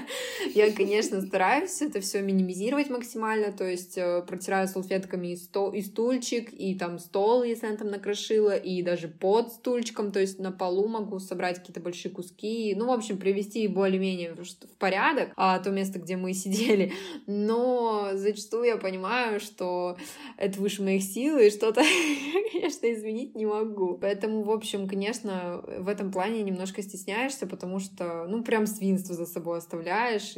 Я, 0.54 0.72
конечно, 0.72 1.20
стараюсь 1.20 1.80
это 1.82 2.00
все 2.00 2.20
минимизировать 2.22 2.90
максимально, 2.90 3.52
то 3.52 3.64
есть 3.64 3.96
э, 3.96 4.22
протираю 4.26 4.68
салфетками 4.68 5.28
и, 5.28 5.36
стол, 5.36 5.72
и 5.72 5.82
стульчик, 5.82 6.52
и 6.52 6.74
там 6.74 6.98
стол, 6.98 7.42
если 7.42 7.66
она 7.66 7.76
там 7.76 7.88
накрошила, 7.88 8.56
и 8.56 8.82
даже 8.82 9.08
под 9.08 9.52
стульчиком, 9.52 10.12
то 10.12 10.20
есть 10.20 10.38
на 10.38 10.52
полу 10.52 10.88
могу 10.88 11.18
собрать 11.18 11.58
какие-то 11.58 11.80
большие 11.80 12.12
куски, 12.12 12.74
ну, 12.76 12.86
в 12.86 12.92
общем, 12.92 13.18
привести 13.18 13.66
более-менее 13.68 14.34
в 14.34 14.76
порядок 14.78 15.30
а, 15.36 15.58
то 15.58 15.70
место, 15.70 15.98
где 15.98 16.16
мы 16.16 16.32
сидели. 16.34 16.92
Но 17.26 18.10
зачастую 18.14 18.64
я 18.64 18.76
понимаю, 18.76 19.40
что 19.40 19.96
это 20.36 20.60
выше 20.60 20.82
моих 20.82 21.02
сил, 21.02 21.38
и 21.38 21.50
что-то, 21.50 21.82
конечно, 22.52 22.92
изменить 22.92 23.34
не 23.34 23.46
могу. 23.46 23.98
Поэтому, 23.98 24.42
в 24.42 24.50
общем, 24.50 24.88
конечно, 24.88 25.62
в 25.78 25.88
этом 25.88 26.12
плане 26.12 26.42
немножко 26.42 26.82
стесняешься, 26.82 27.46
потому 27.46 27.78
что, 27.78 28.26
ну, 28.28 28.42
прям 28.42 28.66
свинство 28.66 29.14
за 29.14 29.26
собой 29.26 29.58
оставляешь, 29.58 29.81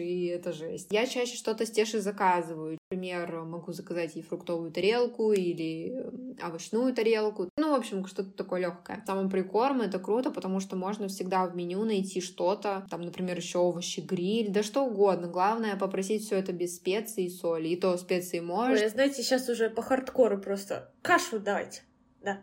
и 0.02 0.26
это 0.26 0.52
жесть. 0.52 0.88
Я 0.90 1.06
чаще 1.06 1.36
что-то 1.36 1.66
с 1.66 1.70
Тешей 1.70 2.00
заказываю. 2.00 2.78
Например, 2.90 3.42
могу 3.42 3.72
заказать 3.72 4.16
ей 4.16 4.22
фруктовую 4.22 4.70
тарелку 4.70 5.32
или 5.32 6.06
овощную 6.42 6.94
тарелку. 6.94 7.48
Ну, 7.56 7.70
в 7.72 7.74
общем, 7.74 8.06
что-то 8.06 8.30
такое 8.30 8.60
легкое. 8.60 9.02
Самый 9.06 9.30
прикорм 9.30 9.82
это 9.82 9.98
круто, 9.98 10.30
потому 10.30 10.60
что 10.60 10.76
можно 10.76 11.08
всегда 11.08 11.46
в 11.46 11.56
меню 11.56 11.84
найти 11.84 12.20
что-то. 12.20 12.86
Там, 12.90 13.02
например, 13.02 13.36
еще 13.36 13.58
овощи, 13.58 14.00
гриль, 14.00 14.50
да 14.50 14.62
что 14.62 14.84
угодно. 14.84 15.28
Главное 15.28 15.76
попросить 15.76 16.24
все 16.24 16.36
это 16.36 16.52
без 16.52 16.76
специй 16.76 17.26
и 17.26 17.30
соли. 17.30 17.68
И 17.68 17.76
то 17.76 17.96
специи 17.96 18.40
можешь. 18.40 18.80
Ой, 18.80 18.88
знаете, 18.88 19.22
сейчас 19.22 19.48
уже 19.48 19.70
по 19.70 19.82
хардкору 19.82 20.38
просто 20.38 20.92
кашу 21.02 21.38
давайте. 21.38 21.82
Да. 22.22 22.40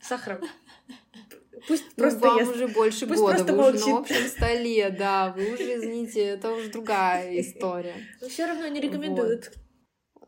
Сахаром. 0.00 0.40
Пусть 1.66 1.84
ну, 1.96 2.02
просто 2.02 2.20
вам 2.20 2.48
уже 2.48 2.68
больше 2.68 3.06
Пусть 3.06 3.20
года, 3.20 3.44
вы 3.44 3.52
молчит. 3.52 3.82
уже 3.82 3.90
на 3.90 3.98
общем 3.98 4.28
столе, 4.28 4.90
да, 4.90 5.34
вы 5.36 5.54
уже, 5.54 5.76
извините, 5.76 6.20
это 6.20 6.52
уже 6.52 6.70
другая 6.70 7.40
история. 7.40 7.94
Но 8.20 8.28
все 8.28 8.46
равно 8.46 8.66
не 8.68 8.80
рекомендуют. 8.80 9.46
Вот. 9.46 9.59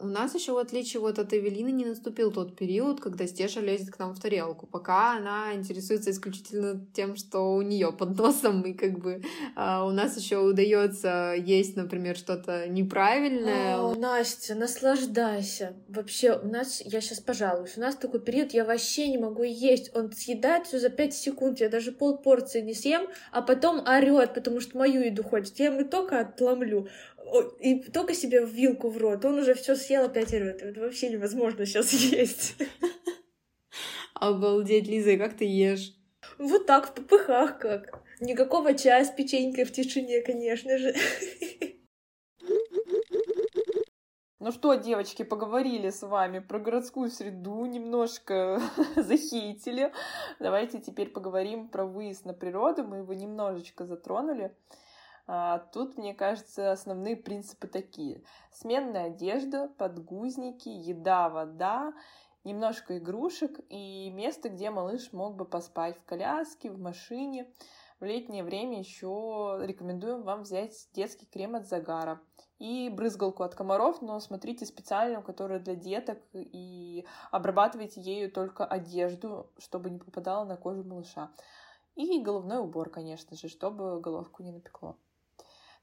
У 0.02 0.06
нас 0.06 0.34
еще, 0.34 0.52
в 0.52 0.58
отличие 0.58 1.00
вот 1.00 1.20
от 1.20 1.32
Эвелины, 1.32 1.70
не 1.70 1.84
наступил 1.84 2.32
тот 2.32 2.56
период, 2.56 3.00
когда 3.00 3.24
Стеша 3.24 3.60
лезет 3.60 3.94
к 3.94 4.00
нам 4.00 4.14
в 4.14 4.20
тарелку. 4.20 4.66
Пока 4.66 5.16
она 5.16 5.54
интересуется 5.54 6.10
исключительно 6.10 6.84
тем, 6.92 7.14
что 7.14 7.54
у 7.54 7.62
нее 7.62 7.92
под 7.92 8.18
носом, 8.18 8.62
и 8.62 8.72
как 8.72 8.98
бы 8.98 9.22
а, 9.54 9.86
у 9.86 9.92
нас 9.92 10.16
еще 10.16 10.38
удается 10.38 11.34
есть, 11.38 11.76
например, 11.76 12.16
что-то 12.16 12.66
неправильное. 12.66 13.78
О, 13.78 13.94
Настя, 13.94 14.56
наслаждайся. 14.56 15.74
Вообще, 15.86 16.36
у 16.36 16.48
нас, 16.48 16.82
я 16.84 17.00
сейчас 17.00 17.20
пожалуюсь, 17.20 17.76
у 17.76 17.80
нас 17.80 17.94
такой 17.94 18.18
период, 18.18 18.52
я 18.52 18.64
вообще 18.64 19.06
не 19.06 19.18
могу 19.18 19.44
есть. 19.44 19.94
Он 19.94 20.10
съедает 20.10 20.66
все 20.66 20.80
за 20.80 20.88
5 20.88 21.14
секунд, 21.14 21.60
я 21.60 21.68
даже 21.68 21.92
пол 21.92 22.18
порции 22.18 22.60
не 22.60 22.74
съем, 22.74 23.06
а 23.30 23.40
потом 23.40 23.86
орет, 23.86 24.34
потому 24.34 24.58
что 24.58 24.76
мою 24.76 25.00
еду 25.00 25.22
хочет. 25.22 25.60
Я 25.60 25.66
ему 25.66 25.84
только 25.84 26.18
отломлю 26.18 26.88
и 27.60 27.82
только 27.90 28.14
себе 28.14 28.44
в 28.44 28.50
вилку 28.50 28.90
в 28.90 28.98
рот, 28.98 29.24
он 29.24 29.38
уже 29.38 29.54
все 29.54 29.74
съел, 29.74 30.04
опять 30.04 30.32
рвет. 30.32 30.62
Это 30.62 30.80
вообще 30.80 31.10
невозможно 31.10 31.64
сейчас 31.64 31.92
есть. 31.92 32.56
Обалдеть, 34.14 34.86
Лиза, 34.86 35.16
как 35.16 35.36
ты 35.36 35.44
ешь? 35.44 35.94
Вот 36.38 36.66
так, 36.66 36.88
в 36.88 36.94
попыхах 36.94 37.58
как. 37.58 38.02
Никакого 38.20 38.74
чая 38.74 39.04
с 39.04 39.10
печенькой 39.10 39.64
в 39.64 39.72
тишине, 39.72 40.20
конечно 40.20 40.78
же. 40.78 40.94
Ну 44.44 44.50
что, 44.50 44.74
девочки, 44.74 45.22
поговорили 45.22 45.90
с 45.90 46.02
вами 46.02 46.40
про 46.40 46.58
городскую 46.58 47.10
среду, 47.10 47.64
немножко 47.64 48.60
захейтили. 48.96 49.92
Давайте 50.40 50.80
теперь 50.80 51.10
поговорим 51.10 51.68
про 51.68 51.86
выезд 51.86 52.24
на 52.24 52.34
природу. 52.34 52.82
Мы 52.82 52.98
его 52.98 53.14
немножечко 53.14 53.86
затронули. 53.86 54.52
А, 55.26 55.58
тут, 55.72 55.96
мне 55.96 56.14
кажется, 56.14 56.72
основные 56.72 57.16
принципы 57.16 57.68
такие. 57.68 58.22
Сменная 58.50 59.06
одежда, 59.06 59.68
подгузники, 59.78 60.68
еда, 60.68 61.28
вода, 61.28 61.92
немножко 62.44 62.98
игрушек 62.98 63.60
и 63.68 64.10
место, 64.10 64.48
где 64.48 64.70
малыш 64.70 65.12
мог 65.12 65.36
бы 65.36 65.44
поспать 65.44 65.96
в 65.96 66.04
коляске, 66.04 66.70
в 66.70 66.78
машине. 66.78 67.52
В 68.00 68.04
летнее 68.04 68.42
время 68.42 68.80
еще 68.80 69.60
рекомендуем 69.62 70.22
вам 70.22 70.42
взять 70.42 70.88
детский 70.92 71.26
крем 71.26 71.54
от 71.54 71.68
загара 71.68 72.20
и 72.58 72.88
брызгалку 72.88 73.44
от 73.44 73.54
комаров, 73.54 74.02
но 74.02 74.18
смотрите 74.18 74.66
специальную, 74.66 75.22
которая 75.22 75.60
для 75.60 75.76
деток, 75.76 76.18
и 76.32 77.06
обрабатывайте 77.30 78.00
ею 78.00 78.30
только 78.30 78.64
одежду, 78.64 79.52
чтобы 79.58 79.90
не 79.90 79.98
попадала 79.98 80.44
на 80.44 80.56
кожу 80.56 80.82
малыша. 80.82 81.30
И 81.94 82.20
головной 82.20 82.58
убор, 82.58 82.90
конечно 82.90 83.36
же, 83.36 83.48
чтобы 83.48 84.00
головку 84.00 84.42
не 84.42 84.50
напекло. 84.50 84.96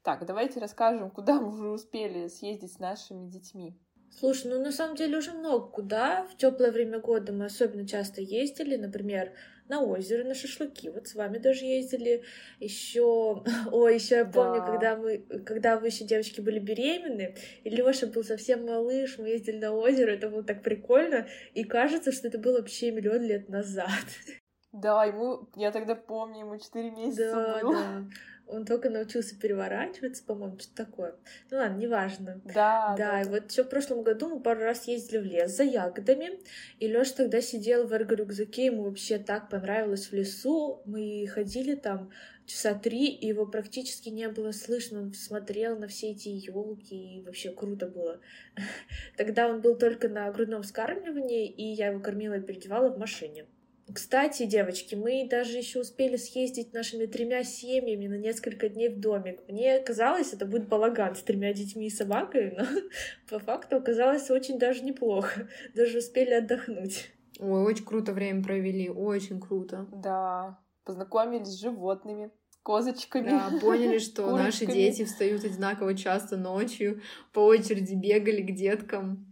Так, 0.04 0.26
давайте 0.26 0.60
расскажем, 0.60 1.12
куда 1.16 1.40
мы 1.40 1.50
уже 1.50 1.70
успели 1.70 2.28
съездить 2.28 2.74
с 2.74 2.80
нашими 2.80 3.30
детьми. 3.30 3.78
Слушай, 4.12 4.52
ну 4.52 4.62
на 4.62 4.72
самом 4.72 4.96
деле 4.96 5.18
уже 5.18 5.32
много 5.32 5.68
куда. 5.68 6.24
В 6.26 6.36
теплое 6.36 6.72
время 6.72 7.00
года 7.00 7.32
мы 7.32 7.46
особенно 7.46 7.88
часто 7.88 8.22
ездили, 8.22 8.76
например, 8.76 9.34
на 9.68 9.82
озеро, 9.82 10.24
на 10.24 10.34
шашлыки. 10.34 10.90
Вот 10.90 11.08
с 11.08 11.16
вами 11.16 11.38
даже 11.38 11.66
ездили. 11.66 12.24
Еще, 12.60 13.44
ой, 13.72 13.96
еще 13.96 14.16
я 14.16 14.26
помню, 14.26 14.62
да. 14.62 14.66
когда 14.66 14.98
мы, 14.98 15.20
когда 15.46 15.80
вы 15.80 15.88
еще 15.88 16.06
девочки 16.06 16.42
были 16.42 16.60
беременны, 16.60 17.36
и 17.64 17.70
Леша 17.70 18.08
был 18.08 18.24
совсем 18.24 18.66
малыш, 18.66 19.20
мы 19.20 19.30
ездили 19.30 19.58
на 19.58 19.74
озеро, 19.74 20.12
это 20.12 20.28
было 20.28 20.44
так 20.44 20.64
прикольно, 20.64 21.28
и 21.54 21.64
кажется, 21.64 22.12
что 22.12 22.28
это 22.28 22.40
было 22.40 22.58
вообще 22.58 22.92
миллион 22.92 23.22
лет 23.22 23.48
назад. 23.48 24.06
Да, 24.72 25.04
ему, 25.04 25.50
я 25.56 25.72
тогда 25.72 25.96
помню, 25.96 26.42
ему 26.42 26.60
4 26.60 26.92
месяца 26.92 27.34
да, 27.34 27.60
было. 27.60 27.74
Да. 27.74 28.04
Он 28.50 28.66
только 28.66 28.90
научился 28.90 29.40
переворачиваться, 29.40 30.24
по-моему, 30.24 30.58
что-то 30.60 30.86
такое. 30.86 31.16
Ну 31.52 31.58
ладно, 31.58 31.78
неважно. 31.78 32.42
Да, 32.46 32.96
да. 32.98 33.12
Да, 33.12 33.22
и 33.22 33.26
вот 33.26 33.52
еще 33.52 33.64
в 33.64 33.70
прошлом 33.70 34.04
году 34.04 34.30
мы 34.30 34.40
пару 34.40 34.62
раз 34.62 34.88
ездили 34.88 35.20
в 35.20 35.24
лес 35.24 35.56
за 35.56 35.64
ягодами, 35.64 36.40
и 36.80 36.88
Лёша 36.88 37.18
тогда 37.18 37.42
сидел 37.42 37.88
в 37.88 37.94
эрго-рюкзаке, 37.94 38.66
ему 38.66 38.84
вообще 38.84 39.20
так 39.20 39.50
понравилось 39.50 40.08
в 40.08 40.14
лесу. 40.14 40.82
Мы 40.86 41.28
ходили 41.28 41.76
там 41.76 42.12
часа 42.50 42.74
три, 42.74 43.08
и 43.08 43.28
его 43.28 43.46
практически 43.46 44.10
не 44.10 44.28
было 44.28 44.52
слышно. 44.52 45.02
Он 45.02 45.14
смотрел 45.14 45.78
на 45.78 45.88
все 45.88 46.12
эти 46.12 46.30
елки, 46.30 47.20
и 47.20 47.22
вообще 47.22 47.52
круто 47.52 47.88
было. 47.88 48.20
Тогда 49.18 49.48
он 49.48 49.62
был 49.62 49.78
только 49.78 50.10
на 50.10 50.32
грудном 50.32 50.64
вскармливании, 50.64 51.48
и 51.48 51.64
я 51.64 51.88
его 51.88 52.00
кормила 52.00 52.36
и 52.36 52.42
переодевала 52.42 52.90
в 52.90 52.98
машине. 52.98 53.46
Кстати, 53.94 54.46
девочки, 54.46 54.96
мы 54.96 55.28
даже 55.30 55.58
еще 55.58 55.82
успели 55.82 56.16
съездить 56.16 56.74
нашими 56.74 57.06
тремя 57.06 57.44
семьями 57.44 58.08
на 58.08 58.18
несколько 58.18 58.70
дней 58.70 58.90
в 58.90 59.00
домик. 59.00 59.42
Мне 59.48 59.80
казалось, 59.80 60.34
это 60.34 60.46
будет 60.46 60.68
балаган 60.68 61.16
с 61.16 61.22
тремя 61.22 61.54
детьми 61.54 61.88
и 61.88 61.90
собакой, 61.90 62.52
но 62.56 62.66
по 63.30 63.40
факту 63.40 63.78
оказалось 63.78 64.30
очень 64.30 64.60
даже 64.60 64.84
неплохо. 64.84 65.48
Даже 65.76 66.00
успели 66.00 66.34
отдохнуть. 66.34 67.12
Ой, 67.40 67.64
очень 67.64 67.86
круто 67.86 68.14
время 68.14 68.44
провели, 68.44 68.90
очень 68.90 69.40
круто. 69.40 69.88
Да, 69.92 70.60
познакомились 70.84 71.48
с 71.48 71.60
животными, 71.60 72.32
козочками. 72.64 73.30
Да, 73.30 73.52
поняли, 73.62 73.98
что 74.00 74.30
наши 74.36 74.66
дети 74.66 75.06
встают 75.06 75.44
одинаково 75.44 75.96
часто 75.96 76.38
ночью, 76.38 77.02
по 77.34 77.40
очереди 77.40 77.96
бегали 77.96 78.42
к 78.42 78.54
деткам. 78.54 79.26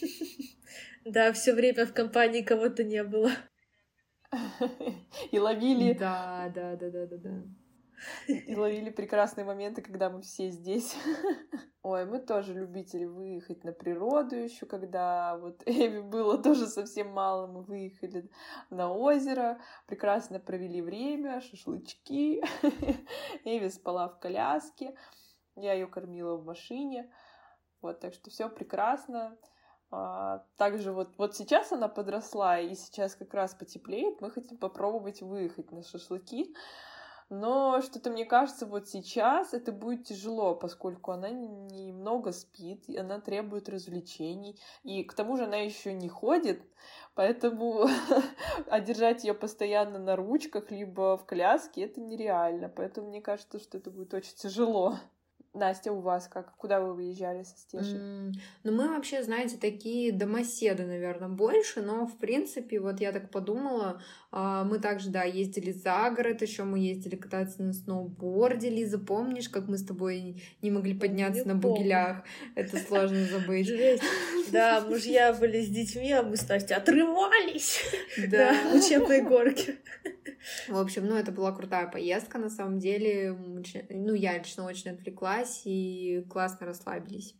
Да, 1.06 1.34
все 1.34 1.52
время 1.52 1.84
в 1.84 1.92
компании 1.92 2.40
кого-то 2.40 2.82
не 2.82 3.04
было. 3.04 3.30
И 5.30 5.38
ловили... 5.38 5.92
Да, 5.92 6.50
да, 6.54 6.76
да, 6.76 6.90
да, 6.90 7.06
да, 7.06 7.16
да. 7.16 7.42
И 8.28 8.54
ловили 8.54 8.90
прекрасные 8.90 9.44
моменты, 9.44 9.82
когда 9.82 10.10
мы 10.10 10.22
все 10.22 10.50
здесь. 10.50 10.96
Ой, 11.82 12.06
мы 12.06 12.18
тоже 12.18 12.54
любители 12.54 13.04
выехать 13.04 13.62
на 13.62 13.72
природу 13.72 14.36
еще, 14.36 14.64
когда 14.64 15.36
вот 15.36 15.62
Эви 15.66 16.00
было 16.00 16.42
тоже 16.42 16.66
совсем 16.66 17.10
мало, 17.10 17.46
мы 17.46 17.62
выехали 17.62 18.30
на 18.70 18.90
озеро, 18.90 19.60
прекрасно 19.86 20.40
провели 20.40 20.80
время, 20.80 21.40
шашлычки. 21.40 22.42
Эви 23.44 23.68
спала 23.68 24.08
в 24.08 24.18
коляске, 24.18 24.96
я 25.56 25.74
ее 25.74 25.86
кормила 25.86 26.36
в 26.36 26.44
машине. 26.44 27.12
Вот, 27.82 28.00
так 28.00 28.14
что 28.14 28.30
все 28.30 28.48
прекрасно. 28.48 29.36
А, 29.90 30.44
также 30.56 30.92
вот, 30.92 31.16
вот 31.18 31.36
сейчас 31.36 31.72
она 31.72 31.88
подросла, 31.88 32.58
и 32.58 32.74
сейчас 32.74 33.14
как 33.14 33.32
раз 33.34 33.54
потеплеет, 33.54 34.20
мы 34.20 34.30
хотим 34.30 34.56
попробовать 34.58 35.22
выехать 35.22 35.70
на 35.72 35.82
шашлыки. 35.82 36.54
Но 37.30 37.80
что-то 37.80 38.10
мне 38.10 38.26
кажется, 38.26 38.66
вот 38.66 38.88
сейчас 38.88 39.54
это 39.54 39.72
будет 39.72 40.04
тяжело, 40.04 40.54
поскольку 40.54 41.10
она 41.10 41.30
немного 41.30 42.32
спит, 42.32 42.84
она 42.96 43.18
требует 43.18 43.68
развлечений, 43.68 44.60
и 44.82 45.02
к 45.04 45.14
тому 45.14 45.36
же 45.36 45.44
она 45.44 45.56
еще 45.56 45.94
не 45.94 46.08
ходит, 46.08 46.60
поэтому 47.14 47.88
одержать 48.68 49.24
ее 49.24 49.32
постоянно 49.32 49.98
на 49.98 50.16
ручках 50.16 50.70
либо 50.70 51.16
в 51.16 51.24
коляске 51.24 51.84
это 51.84 52.00
нереально, 52.00 52.68
поэтому 52.68 53.08
мне 53.08 53.22
кажется, 53.22 53.58
что 53.58 53.78
это 53.78 53.90
будет 53.90 54.12
очень 54.12 54.36
тяжело. 54.36 54.98
Настя, 55.54 55.92
у 55.92 56.00
вас 56.00 56.26
как? 56.26 56.56
Куда 56.56 56.80
вы 56.80 56.94
выезжали 56.94 57.44
со 57.44 57.56
Стешей? 57.56 57.98
Mm, 57.98 58.32
ну, 58.64 58.72
мы 58.72 58.88
вообще, 58.88 59.22
знаете, 59.22 59.56
такие 59.56 60.10
домоседы, 60.12 60.84
наверное, 60.84 61.28
больше, 61.28 61.80
но, 61.80 62.06
в 62.06 62.18
принципе, 62.18 62.80
вот 62.80 63.00
я 63.00 63.12
так 63.12 63.30
подумала, 63.30 64.02
мы 64.34 64.80
также, 64.80 65.10
да, 65.10 65.22
ездили 65.22 65.70
за 65.70 66.10
город, 66.10 66.42
еще 66.42 66.64
мы 66.64 66.80
ездили 66.80 67.14
кататься 67.14 67.62
на 67.62 67.72
сноуборде. 67.72 68.68
Лиза, 68.68 68.98
помнишь, 68.98 69.48
как 69.48 69.68
мы 69.68 69.78
с 69.78 69.84
тобой 69.84 70.42
не 70.60 70.72
могли 70.72 70.92
подняться 70.92 71.46
на 71.46 71.54
бугелях? 71.54 72.24
Это 72.56 72.78
сложно 72.78 73.24
забыть. 73.26 73.70
Да, 74.52 74.82
мужья 74.82 75.32
были 75.32 75.62
с 75.64 75.68
детьми, 75.68 76.12
а 76.12 76.22
мы 76.22 76.36
с 76.36 76.48
Настей 76.48 76.76
отрывались 76.76 77.80
да. 78.30 78.52
на 78.64 78.78
учебной 78.78 79.22
горке. 79.22 79.76
В 80.68 80.76
общем, 80.76 81.06
ну, 81.06 81.16
это 81.16 81.32
была 81.32 81.52
крутая 81.52 81.88
поездка, 81.88 82.38
на 82.38 82.50
самом 82.50 82.78
деле. 82.78 83.36
Ну, 83.90 84.14
я 84.14 84.38
лично 84.38 84.64
очень 84.64 84.90
отвлеклась 84.90 85.62
и 85.64 86.24
классно 86.28 86.66
расслабились. 86.66 87.34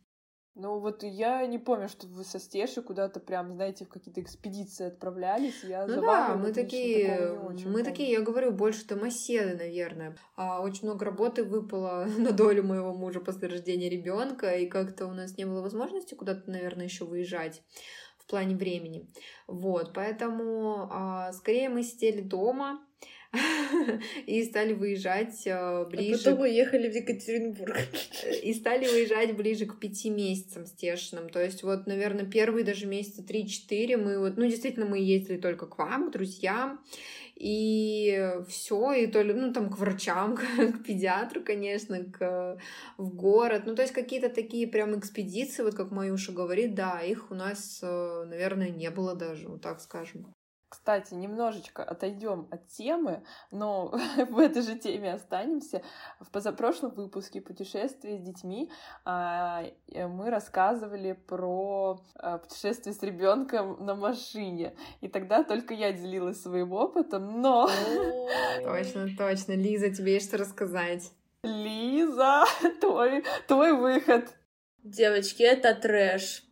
Ну 0.55 0.79
вот 0.79 1.03
я 1.03 1.45
не 1.47 1.59
помню, 1.59 1.89
что 1.89 2.07
вы 2.07 2.23
со 2.23 2.39
Стешей 2.39 2.81
куда-то 2.81 3.19
прям, 3.19 3.53
знаете, 3.53 3.83
в 3.83 3.89
какие-то 3.89 4.21
экспедиции 4.21 4.87
отправлялись. 4.87 5.61
Я 5.63 5.85
ну 5.85 6.01
да, 6.01 6.35
мы 6.35 6.53
такие, 6.53 7.33
мы 7.33 7.57
помню. 7.57 7.83
такие, 7.83 8.11
я 8.11 8.21
говорю, 8.21 8.51
больше 8.51 8.87
домоседы, 8.87 9.57
наверное. 9.57 10.15
А 10.37 10.61
очень 10.61 10.87
много 10.87 11.03
работы 11.03 11.43
выпало 11.43 12.05
на 12.17 12.31
долю 12.31 12.63
моего 12.63 12.93
мужа 12.93 13.19
после 13.19 13.49
рождения 13.49 13.89
ребенка, 13.89 14.55
и 14.55 14.65
как-то 14.65 15.07
у 15.07 15.13
нас 15.13 15.37
не 15.37 15.43
было 15.43 15.61
возможности 15.61 16.15
куда-то, 16.15 16.49
наверное, 16.49 16.85
еще 16.85 17.03
выезжать 17.03 17.61
в 18.17 18.25
плане 18.29 18.55
времени. 18.55 19.11
Вот, 19.47 19.91
поэтому 19.93 20.87
а, 20.89 21.33
скорее 21.33 21.67
мы 21.67 21.83
сидели 21.83 22.21
дома, 22.21 22.79
и 24.25 24.43
стали 24.43 24.73
выезжать 24.73 25.45
э, 25.45 25.85
ближе. 25.85 26.15
А 26.15 26.17
потом 26.17 26.41
уехали 26.41 26.89
в 26.89 26.95
Екатеринбург. 26.95 27.77
И 28.43 28.53
стали 28.53 28.87
выезжать 28.87 29.35
ближе 29.35 29.65
к 29.65 29.79
пяти 29.79 30.09
месяцам 30.09 30.65
стешным. 30.65 31.29
То 31.29 31.43
есть 31.43 31.63
вот, 31.63 31.87
наверное, 31.87 32.25
первые 32.25 32.65
даже 32.65 32.85
месяца 32.85 33.23
три-четыре 33.23 33.97
мы 33.97 34.19
вот, 34.19 34.37
ну, 34.37 34.45
действительно, 34.47 34.85
мы 34.85 34.99
ездили 34.99 35.37
только 35.37 35.65
к 35.65 35.77
вам, 35.77 36.09
к 36.09 36.13
друзьям, 36.13 36.79
и 37.35 38.33
все, 38.47 38.93
и 38.93 39.07
то 39.07 39.21
ли, 39.21 39.33
ну, 39.33 39.51
там, 39.51 39.69
к 39.69 39.77
врачам, 39.77 40.35
к, 40.37 40.41
к 40.41 40.83
педиатру, 40.83 41.43
конечно, 41.43 42.03
к, 42.03 42.57
в 42.97 43.15
город. 43.15 43.63
Ну, 43.65 43.75
то 43.75 43.81
есть 43.81 43.93
какие-то 43.93 44.29
такие 44.29 44.67
прям 44.67 44.97
экспедиции, 44.97 45.63
вот 45.63 45.75
как 45.75 45.91
Маюша 45.91 46.31
говорит, 46.31 46.75
да, 46.75 47.01
их 47.01 47.31
у 47.31 47.35
нас, 47.35 47.79
э, 47.81 48.25
наверное, 48.27 48.69
не 48.69 48.89
было 48.89 49.15
даже, 49.15 49.49
вот 49.49 49.61
так 49.61 49.81
скажем. 49.81 50.34
Кстати, 50.75 51.13
немножечко 51.13 51.83
отойдем 51.83 52.49
от 52.51 52.67
темы, 52.67 53.23
но 53.49 53.97
в 54.29 54.37
этой 54.37 54.61
же 54.61 54.77
теме 54.77 55.13
останемся. 55.13 55.81
В 56.19 56.29
позапрошлом 56.29 56.91
выпуске 56.91 57.39
«Путешествие 57.39 58.17
с 58.17 58.21
детьми» 58.21 58.69
а, 59.05 59.63
мы 59.87 60.29
рассказывали 60.29 61.13
про 61.13 62.01
а, 62.15 62.39
путешествие 62.39 62.93
с 62.93 63.01
ребенком 63.01 63.85
на 63.85 63.95
машине. 63.95 64.75
И 64.99 65.07
тогда 65.07 65.45
только 65.45 65.73
я 65.73 65.93
делилась 65.93 66.41
своим 66.41 66.73
опытом, 66.73 67.41
но... 67.41 67.69
Точно, 68.61 69.07
точно. 69.17 69.53
Лиза, 69.53 69.91
тебе 69.91 70.15
есть 70.15 70.27
что 70.27 70.37
рассказать. 70.37 71.09
Лиза, 71.43 72.43
твой, 72.81 73.23
твой 73.47 73.71
выход. 73.71 74.25
Девочки, 74.83 75.41
это 75.41 75.73
трэш. 75.73 76.43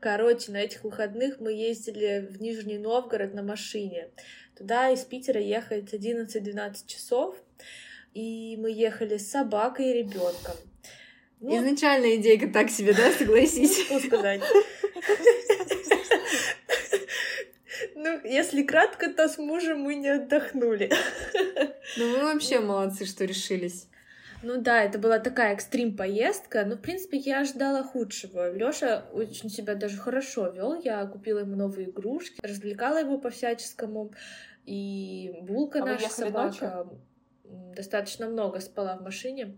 Короче, 0.00 0.52
на 0.52 0.58
этих 0.58 0.84
выходных 0.84 1.40
мы 1.40 1.52
ездили 1.52 2.28
в 2.30 2.40
Нижний 2.40 2.78
Новгород 2.78 3.34
на 3.34 3.42
машине. 3.42 4.08
Туда 4.56 4.90
из 4.90 5.00
Питера 5.00 5.40
ехать 5.40 5.92
11-12 5.92 6.86
часов. 6.86 7.34
И 8.14 8.56
мы 8.58 8.70
ехали 8.70 9.16
с 9.16 9.30
собакой 9.30 9.90
и 9.90 9.92
ребенком. 10.02 10.54
Ну, 11.40 11.56
Изначально 11.58 12.16
идейка 12.16 12.48
так 12.48 12.70
себе, 12.70 12.92
да, 12.94 13.12
согласись? 13.12 13.84
Что 13.84 14.00
сказать? 14.00 14.42
Ну, 17.94 18.20
если 18.24 18.62
кратко, 18.62 19.10
то 19.10 19.28
с 19.28 19.38
мужем 19.38 19.80
мы 19.80 19.94
не 19.96 20.08
отдохнули. 20.08 20.90
Ну, 21.96 22.12
вы 22.12 22.22
вообще 22.32 22.60
молодцы, 22.60 23.04
что 23.04 23.24
решились. 23.24 23.86
Ну 24.42 24.60
да, 24.60 24.84
это 24.84 24.98
была 24.98 25.18
такая 25.18 25.54
экстрим-поездка, 25.54 26.64
но, 26.64 26.76
в 26.76 26.80
принципе, 26.80 27.16
я 27.16 27.40
ожидала 27.40 27.82
худшего. 27.82 28.52
Лёша 28.52 29.04
очень 29.12 29.50
себя 29.50 29.74
даже 29.74 29.96
хорошо 29.96 30.48
вел. 30.48 30.80
Я 30.80 31.04
купила 31.06 31.40
ему 31.40 31.56
новые 31.56 31.90
игрушки, 31.90 32.40
развлекала 32.42 32.98
его 32.98 33.18
по-всяческому. 33.18 34.12
И 34.64 35.34
Булка 35.42 35.82
а 35.82 35.86
наша 35.86 36.08
собака 36.08 36.84
ночью? 36.84 37.74
достаточно 37.74 38.28
много 38.28 38.60
спала 38.60 38.96
в 38.96 39.02
машине. 39.02 39.56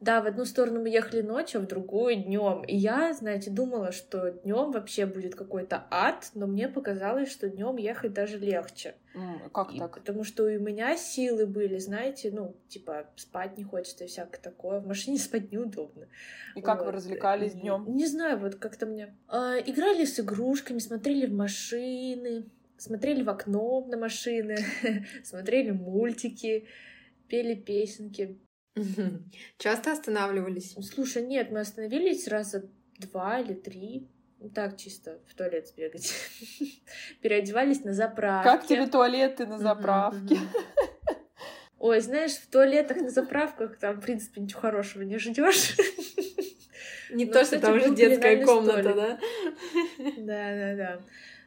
Да, 0.00 0.20
в 0.20 0.26
одну 0.26 0.44
сторону 0.44 0.82
мы 0.82 0.90
ехали 0.90 1.22
ночью, 1.22 1.60
а 1.60 1.64
в 1.64 1.66
другую 1.66 2.16
днем. 2.16 2.62
И 2.64 2.76
я, 2.76 3.14
знаете, 3.14 3.50
думала, 3.50 3.92
что 3.92 4.30
днем 4.30 4.70
вообще 4.70 5.06
будет 5.06 5.34
какой-то 5.34 5.86
ад, 5.90 6.30
но 6.34 6.46
мне 6.46 6.68
показалось, 6.68 7.30
что 7.30 7.48
днем 7.48 7.76
ехать 7.76 8.12
даже 8.12 8.38
легче. 8.38 8.94
Mm, 9.14 9.50
как 9.50 9.72
и, 9.72 9.78
так? 9.78 9.94
Потому 9.94 10.22
что 10.24 10.44
у 10.44 10.58
меня 10.58 10.96
силы 10.98 11.46
были, 11.46 11.78
знаете, 11.78 12.30
ну, 12.30 12.56
типа, 12.68 13.06
спать 13.16 13.56
не 13.56 13.64
хочется 13.64 14.04
и 14.04 14.08
всякое 14.08 14.38
такое. 14.38 14.80
В 14.80 14.86
машине 14.86 15.18
спать 15.18 15.50
неудобно. 15.50 16.08
И 16.54 16.60
как 16.60 16.80
вот. 16.80 16.86
вы 16.86 16.92
развлекались 16.92 17.54
днем? 17.54 17.86
Не 17.88 18.06
знаю, 18.06 18.38
вот 18.38 18.56
как-то 18.56 18.84
мне. 18.84 19.16
А, 19.28 19.56
играли 19.58 20.04
с 20.04 20.20
игрушками, 20.20 20.78
смотрели 20.78 21.24
в 21.24 21.32
машины, 21.32 22.50
смотрели 22.76 23.22
в 23.22 23.30
окно 23.30 23.84
на 23.86 23.96
машины, 23.96 24.58
смотрели 25.24 25.70
мультики, 25.70 26.66
пели 27.28 27.54
песенки. 27.54 28.38
Часто 29.58 29.92
останавливались? 29.92 30.74
Слушай, 30.92 31.22
нет, 31.22 31.50
мы 31.50 31.60
остановились 31.60 32.28
раза 32.28 32.68
два 32.98 33.40
или 33.40 33.54
три. 33.54 34.08
Так, 34.54 34.76
чисто 34.76 35.18
в 35.26 35.34
туалет 35.34 35.66
сбегать. 35.68 36.12
Переодевались 37.22 37.84
на 37.84 37.92
заправке. 37.92 38.50
Как 38.50 38.66
тебе 38.66 38.86
туалеты 38.86 39.46
на 39.46 39.58
заправке? 39.58 40.38
Ой, 41.78 42.00
знаешь, 42.00 42.32
в 42.32 42.46
туалетах 42.48 42.98
на 42.98 43.10
заправках 43.10 43.78
там, 43.78 44.00
в 44.00 44.04
принципе, 44.04 44.40
ничего 44.40 44.60
хорошего 44.60 45.02
не 45.02 45.18
ждешь. 45.18 45.76
Не 47.10 47.26
то, 47.26 47.44
что 47.44 47.60
там 47.60 47.76
уже 47.76 47.94
детская 47.94 48.44
комната, 48.44 48.94
да? 48.94 49.18
Да, 50.18 50.54
да, 50.54 50.74
да. 50.76 51.00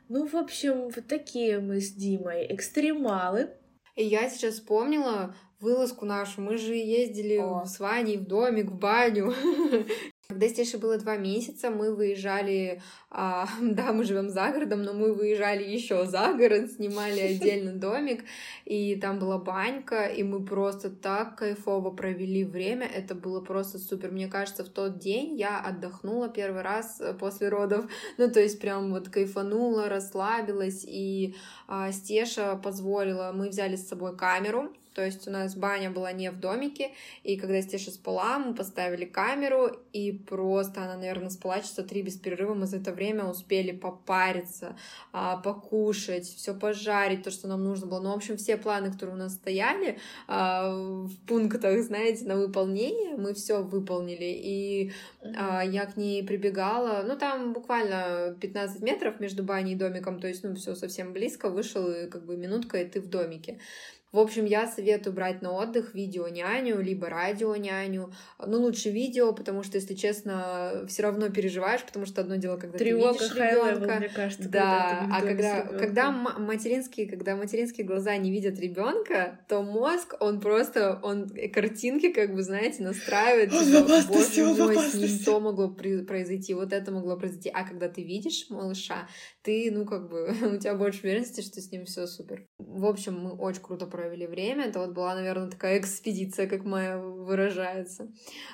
Ну, 0.08 0.26
в 0.26 0.36
общем, 0.36 0.90
вот 0.90 1.08
такие 1.08 1.60
мы 1.60 1.82
с 1.82 1.92
Димой 1.92 2.48
экстремалы. 2.50 3.50
И 3.96 4.04
я 4.04 4.30
сейчас 4.30 4.56
вспомнила, 4.56 5.36
вылазку 5.60 6.06
нашу. 6.06 6.42
Мы 6.42 6.58
же 6.58 6.74
ездили 6.74 7.38
О. 7.38 7.66
с 7.66 7.80
Ваней 7.80 8.18
в 8.18 8.26
домик, 8.26 8.72
в 8.72 8.78
баню. 8.78 9.34
Когда 10.30 10.48
Стеше 10.48 10.78
было 10.78 11.00
два 11.00 11.18
месяца, 11.18 11.72
мы 11.72 11.96
выезжали, 11.96 12.84
а, 13.10 13.50
да, 13.62 13.92
мы 13.94 14.04
живем 14.04 14.30
за 14.30 14.52
городом, 14.52 14.84
но 14.84 14.94
мы 14.94 15.12
выезжали 15.12 15.64
еще 15.64 16.06
за 16.06 16.34
город, 16.34 16.72
снимали 16.72 17.20
отдельно 17.36 17.72
домик, 17.74 18.24
и 18.64 18.96
там 18.96 19.18
была 19.18 19.40
банька, 19.40 20.06
и 20.06 20.22
мы 20.22 20.46
просто 20.46 20.92
так 20.92 21.36
кайфово 21.36 21.90
провели 21.90 22.44
время, 22.44 22.86
это 22.86 23.16
было 23.16 23.42
просто 23.42 23.80
супер. 23.80 24.12
Мне 24.12 24.28
кажется, 24.28 24.64
в 24.64 24.70
тот 24.70 25.00
день 25.00 25.36
я 25.36 25.60
отдохнула 25.60 26.30
первый 26.30 26.62
раз 26.62 27.02
э, 27.02 27.16
после 27.16 27.50
родов, 27.50 27.86
ну, 28.20 28.30
то 28.30 28.40
есть 28.40 28.62
прям 28.62 28.92
вот 28.92 29.10
кайфанула, 29.10 29.90
расслабилась, 29.90 30.86
и 30.88 31.34
а, 31.68 31.92
Стеша 31.92 32.56
позволила, 32.56 33.32
мы 33.34 33.50
взяли 33.50 33.76
с 33.76 33.88
собой 33.88 34.16
камеру, 34.16 34.72
то 35.00 35.06
есть 35.06 35.26
у 35.30 35.32
нас 35.32 35.56
баня 35.56 35.90
была 35.90 36.12
не 36.12 36.30
в 36.30 36.42
домике, 36.42 36.92
и 37.24 37.38
когда 37.38 37.62
Стеша 37.62 37.90
спала, 37.90 38.38
мы 38.38 38.54
поставили 38.54 39.06
камеру, 39.06 39.72
и 39.94 40.12
просто 40.12 40.84
она, 40.84 40.98
наверное, 40.98 41.30
спала 41.30 41.62
часа 41.62 41.84
три 41.84 42.02
без 42.02 42.18
перерыва. 42.18 42.54
Мы 42.54 42.68
за 42.68 42.80
это 42.80 42.92
время 42.92 43.24
успели 43.24 43.72
попариться, 43.72 44.76
а, 45.14 45.38
покушать, 45.38 46.26
все 46.26 46.54
пожарить, 46.54 47.24
то, 47.24 47.32
что 47.32 47.48
нам 47.48 47.64
нужно 47.64 47.88
было. 47.88 48.02
Ну, 48.02 48.10
в 48.12 48.16
общем, 48.18 48.36
все 48.36 48.58
планы, 48.58 48.92
которые 48.92 49.16
у 49.16 49.20
нас 49.20 49.36
стояли 49.36 50.00
а, 50.28 50.70
в 50.70 51.16
пунктах, 51.26 51.82
знаете, 51.82 52.26
на 52.26 52.36
выполнение, 52.36 53.16
мы 53.16 53.34
все 53.34 53.64
выполнили. 53.64 54.38
И 54.38 54.92
а, 55.38 55.62
я 55.64 55.86
к 55.86 55.96
ней 55.96 56.26
прибегала, 56.26 57.04
ну, 57.08 57.18
там 57.18 57.54
буквально 57.54 58.36
15 58.42 58.82
метров 58.82 59.22
между 59.22 59.44
баней 59.44 59.76
и 59.76 59.78
домиком, 59.78 60.20
то 60.20 60.28
есть, 60.28 60.44
ну, 60.44 60.56
все 60.56 60.76
совсем 60.76 61.14
близко, 61.14 61.50
вышел, 61.50 61.90
и 61.90 62.10
как 62.10 62.26
бы 62.26 62.36
минутка, 62.36 62.82
и 62.82 62.86
ты 62.86 63.00
в 63.00 63.08
домике. 63.08 63.60
В 64.12 64.18
общем, 64.18 64.46
я 64.46 64.66
советую 64.68 65.14
брать 65.14 65.44
на 65.44 65.52
отдых 65.52 65.94
видео-няню, 65.94 66.82
либо 66.82 67.10
радио-няню. 67.10 68.12
Ну, 68.44 68.62
лучше 68.62 68.90
видео, 68.90 69.34
потому 69.34 69.62
что, 69.62 69.78
если 69.78 69.94
честно, 69.94 70.86
все 70.88 71.04
равно 71.04 71.30
переживаешь, 71.30 71.84
потому 71.84 72.08
что 72.08 72.22
одно 72.22 72.36
дело, 72.38 72.58
когда 72.58 72.78
Тревога, 72.78 73.20
ты 73.20 73.24
видишь 73.26 73.36
ребенка. 73.36 73.96
Мне 74.00 74.10
кажется, 74.10 74.50
да, 74.50 75.08
когда 75.10 75.16
а 75.16 75.22
когда, 75.22 75.62
когда 75.78 76.12
материнские, 76.12 77.08
когда 77.08 77.36
материнские 77.36 77.86
глаза 77.86 78.18
не 78.18 78.32
видят 78.32 78.60
ребенка, 78.60 79.40
то 79.48 79.62
мозг, 79.62 80.16
он 80.20 80.40
просто, 80.40 81.00
он 81.04 81.30
картинки, 81.54 82.12
как 82.12 82.34
бы, 82.34 82.42
знаете, 82.42 82.82
настраивает. 82.82 83.52
Типа, 83.60 83.82
Боже 84.08 84.64
мой, 84.64 84.78
с 84.78 84.94
ним 84.96 85.20
то 85.24 85.40
могло 85.40 85.70
произойти, 85.70 86.56
вот 86.56 86.74
это 86.74 86.92
могло 86.92 87.16
произойти. 87.16 87.52
А 87.54 87.64
когда 87.64 87.88
ты 87.90 88.04
видишь 88.04 88.48
малыша, 88.50 89.08
ты, 89.50 89.72
ну, 89.72 89.84
как 89.84 90.10
бы, 90.10 90.30
у 90.56 90.58
тебя 90.60 90.76
больше 90.76 91.00
уверенности, 91.02 91.42
что 91.42 91.60
с 91.60 91.72
ним 91.72 91.86
все 91.86 92.06
супер. 92.06 92.46
В 92.60 92.86
общем, 92.86 93.20
мы 93.20 93.32
очень 93.32 93.64
круто 93.64 93.88
провели 93.88 94.28
время. 94.28 94.66
Это 94.66 94.80
вот 94.80 94.92
была, 94.92 95.16
наверное, 95.16 95.50
такая 95.50 95.80
экспедиция, 95.80 96.46
как 96.46 96.66
моя 96.66 97.00
выражается. 97.00 98.12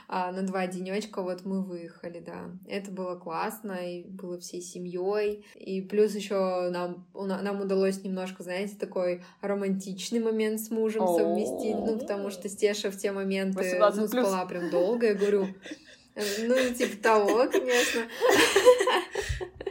А, 0.08 0.32
на 0.32 0.44
два 0.44 0.68
денечка 0.68 1.22
вот 1.22 1.44
мы 1.44 1.66
выехали, 1.66 2.20
да. 2.20 2.50
Это 2.66 2.92
было 2.92 3.18
классно, 3.18 3.74
и 3.74 4.06
было 4.06 4.40
всей 4.40 4.62
семьей. 4.62 5.46
И 5.56 5.82
плюс 5.82 6.16
еще 6.16 6.70
нам, 6.72 7.06
нам 7.14 7.60
удалось 7.60 8.02
немножко, 8.02 8.44
знаете, 8.44 8.78
такой 8.80 9.22
романтичный 9.42 10.22
момент 10.22 10.62
с 10.62 10.72
мужем 10.72 11.06
совместить. 11.08 11.76
Ну, 11.76 12.00
потому 12.00 12.30
что 12.30 12.48
Стеша 12.48 12.90
в 12.90 12.98
те 12.98 13.12
моменты 13.12 13.78
ну, 13.78 14.08
спала 14.08 14.46
прям 14.46 14.70
долго. 14.70 15.08
Я 15.08 15.16
говорю, 15.16 15.48
ну, 16.16 16.74
типа 16.74 17.04
того, 17.04 17.50
конечно. 17.52 18.04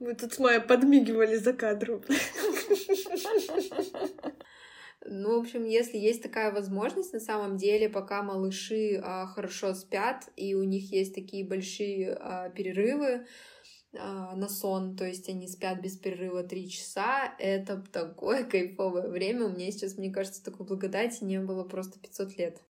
Мы 0.00 0.14
тут 0.14 0.32
с 0.32 0.38
Майей 0.38 0.62
подмигивали 0.62 1.36
за 1.36 1.52
кадром. 1.52 2.02
Ну, 5.06 5.36
в 5.36 5.40
общем, 5.40 5.64
если 5.64 5.98
есть 5.98 6.22
такая 6.22 6.52
возможность, 6.52 7.12
на 7.12 7.20
самом 7.20 7.56
деле, 7.56 7.88
пока 7.88 8.22
малыши 8.22 9.00
а, 9.02 9.26
хорошо 9.26 9.74
спят, 9.74 10.30
и 10.36 10.54
у 10.54 10.62
них 10.62 10.92
есть 10.92 11.14
такие 11.14 11.46
большие 11.46 12.14
а, 12.14 12.50
перерывы 12.50 13.26
а, 13.94 14.36
на 14.36 14.48
сон, 14.48 14.96
то 14.96 15.06
есть 15.06 15.28
они 15.28 15.48
спят 15.48 15.80
без 15.80 15.96
перерыва 15.96 16.44
три 16.44 16.68
часа, 16.68 17.34
это 17.38 17.82
такое 17.92 18.44
кайфовое 18.50 19.08
время. 19.08 19.46
У 19.46 19.50
меня 19.50 19.70
сейчас, 19.70 19.96
мне 19.96 20.10
кажется, 20.10 20.44
такой 20.44 20.66
благодати 20.66 21.24
не 21.24 21.40
было 21.40 21.64
просто 21.64 21.98
500 21.98 22.38
лет. 22.38 22.62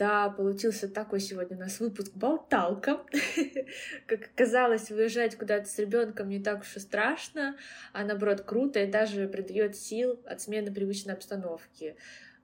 Да, 0.00 0.30
получился 0.30 0.88
такой 0.88 1.20
сегодня 1.20 1.58
у 1.58 1.60
нас 1.60 1.78
выпуск 1.78 2.12
болталка. 2.14 3.04
как 4.06 4.30
оказалось, 4.34 4.88
выезжать 4.88 5.36
куда-то 5.36 5.66
с 5.66 5.78
ребенком 5.78 6.30
не 6.30 6.42
так 6.42 6.62
уж 6.62 6.74
и 6.74 6.80
страшно, 6.80 7.54
а 7.92 8.02
наоборот 8.02 8.40
круто 8.40 8.80
и 8.80 8.90
даже 8.90 9.28
придает 9.28 9.76
сил 9.76 10.18
от 10.24 10.40
смены 10.40 10.72
привычной 10.72 11.12
обстановки. 11.12 11.96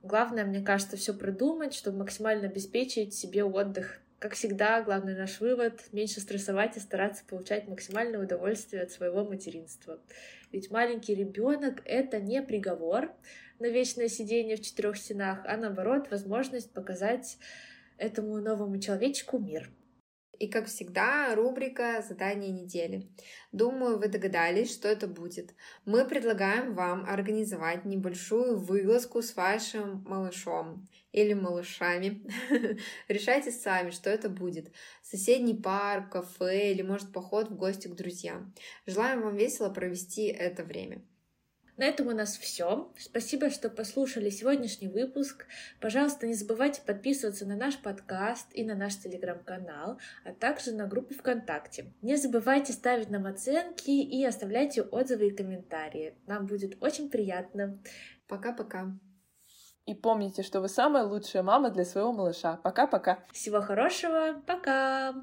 Главное, 0.02 0.44
мне 0.44 0.60
кажется, 0.60 0.98
все 0.98 1.14
продумать, 1.14 1.72
чтобы 1.72 2.00
максимально 2.00 2.48
обеспечить 2.48 3.14
себе 3.14 3.42
отдых. 3.42 4.00
Как 4.18 4.34
всегда, 4.34 4.82
главный 4.82 5.16
наш 5.16 5.40
вывод— 5.40 5.80
меньше 5.92 6.20
стрессовать 6.20 6.76
и 6.76 6.80
стараться 6.80 7.24
получать 7.26 7.68
максимальное 7.68 8.20
удовольствие 8.20 8.82
от 8.82 8.90
своего 8.90 9.24
материнства. 9.24 9.98
Ведь 10.52 10.70
маленький 10.70 11.14
ребенок— 11.14 11.80
это 11.86 12.20
не 12.20 12.42
приговор, 12.42 13.12
на 13.58 13.66
вечное 13.66 14.08
сидение 14.08 14.56
в 14.56 14.62
четырех 14.62 14.96
стенах, 14.96 15.40
а 15.46 15.56
наоборот 15.56 16.10
возможность 16.10 16.72
показать 16.72 17.38
этому 17.98 18.40
новому 18.40 18.78
человечку 18.78 19.38
мир. 19.38 19.70
И, 20.38 20.48
как 20.48 20.66
всегда, 20.66 21.34
рубрика 21.34 22.04
«Задание 22.06 22.50
недели». 22.50 23.08
Думаю, 23.52 23.98
вы 23.98 24.08
догадались, 24.08 24.72
что 24.72 24.86
это 24.86 25.06
будет. 25.06 25.54
Мы 25.86 26.04
предлагаем 26.04 26.74
вам 26.74 27.06
организовать 27.08 27.86
небольшую 27.86 28.58
вылазку 28.58 29.22
с 29.22 29.34
вашим 29.34 30.04
малышом 30.06 30.86
или 31.12 31.32
малышами. 31.32 32.22
Решайте 33.08 33.50
сами, 33.50 33.90
что 33.90 34.10
это 34.10 34.28
будет. 34.28 34.70
Соседний 35.02 35.54
парк, 35.54 36.12
кафе 36.12 36.72
или, 36.72 36.82
может, 36.82 37.12
поход 37.12 37.48
в 37.48 37.56
гости 37.56 37.88
к 37.88 37.94
друзьям. 37.94 38.54
Желаем 38.84 39.22
вам 39.22 39.36
весело 39.36 39.70
провести 39.70 40.26
это 40.26 40.64
время. 40.64 41.02
На 41.76 41.84
этом 41.84 42.08
у 42.08 42.12
нас 42.12 42.38
все. 42.38 42.90
Спасибо, 42.96 43.50
что 43.50 43.68
послушали 43.68 44.30
сегодняшний 44.30 44.88
выпуск. 44.88 45.46
Пожалуйста, 45.78 46.26
не 46.26 46.32
забывайте 46.32 46.80
подписываться 46.80 47.44
на 47.44 47.54
наш 47.54 47.76
подкаст 47.78 48.48
и 48.52 48.64
на 48.64 48.74
наш 48.74 48.96
телеграм-канал, 48.96 50.00
а 50.24 50.32
также 50.32 50.72
на 50.72 50.86
группу 50.86 51.12
ВКонтакте. 51.12 51.92
Не 52.00 52.16
забывайте 52.16 52.72
ставить 52.72 53.10
нам 53.10 53.26
оценки 53.26 53.90
и 53.90 54.24
оставляйте 54.24 54.82
отзывы 54.82 55.28
и 55.28 55.36
комментарии. 55.36 56.14
Нам 56.26 56.46
будет 56.46 56.82
очень 56.82 57.10
приятно. 57.10 57.78
Пока-пока. 58.26 58.98
И 59.84 59.94
помните, 59.94 60.42
что 60.42 60.60
вы 60.60 60.68
самая 60.68 61.04
лучшая 61.04 61.42
мама 61.42 61.70
для 61.70 61.84
своего 61.84 62.12
малыша. 62.12 62.56
Пока-пока. 62.56 63.22
Всего 63.32 63.60
хорошего. 63.60 64.42
Пока. 64.46 65.14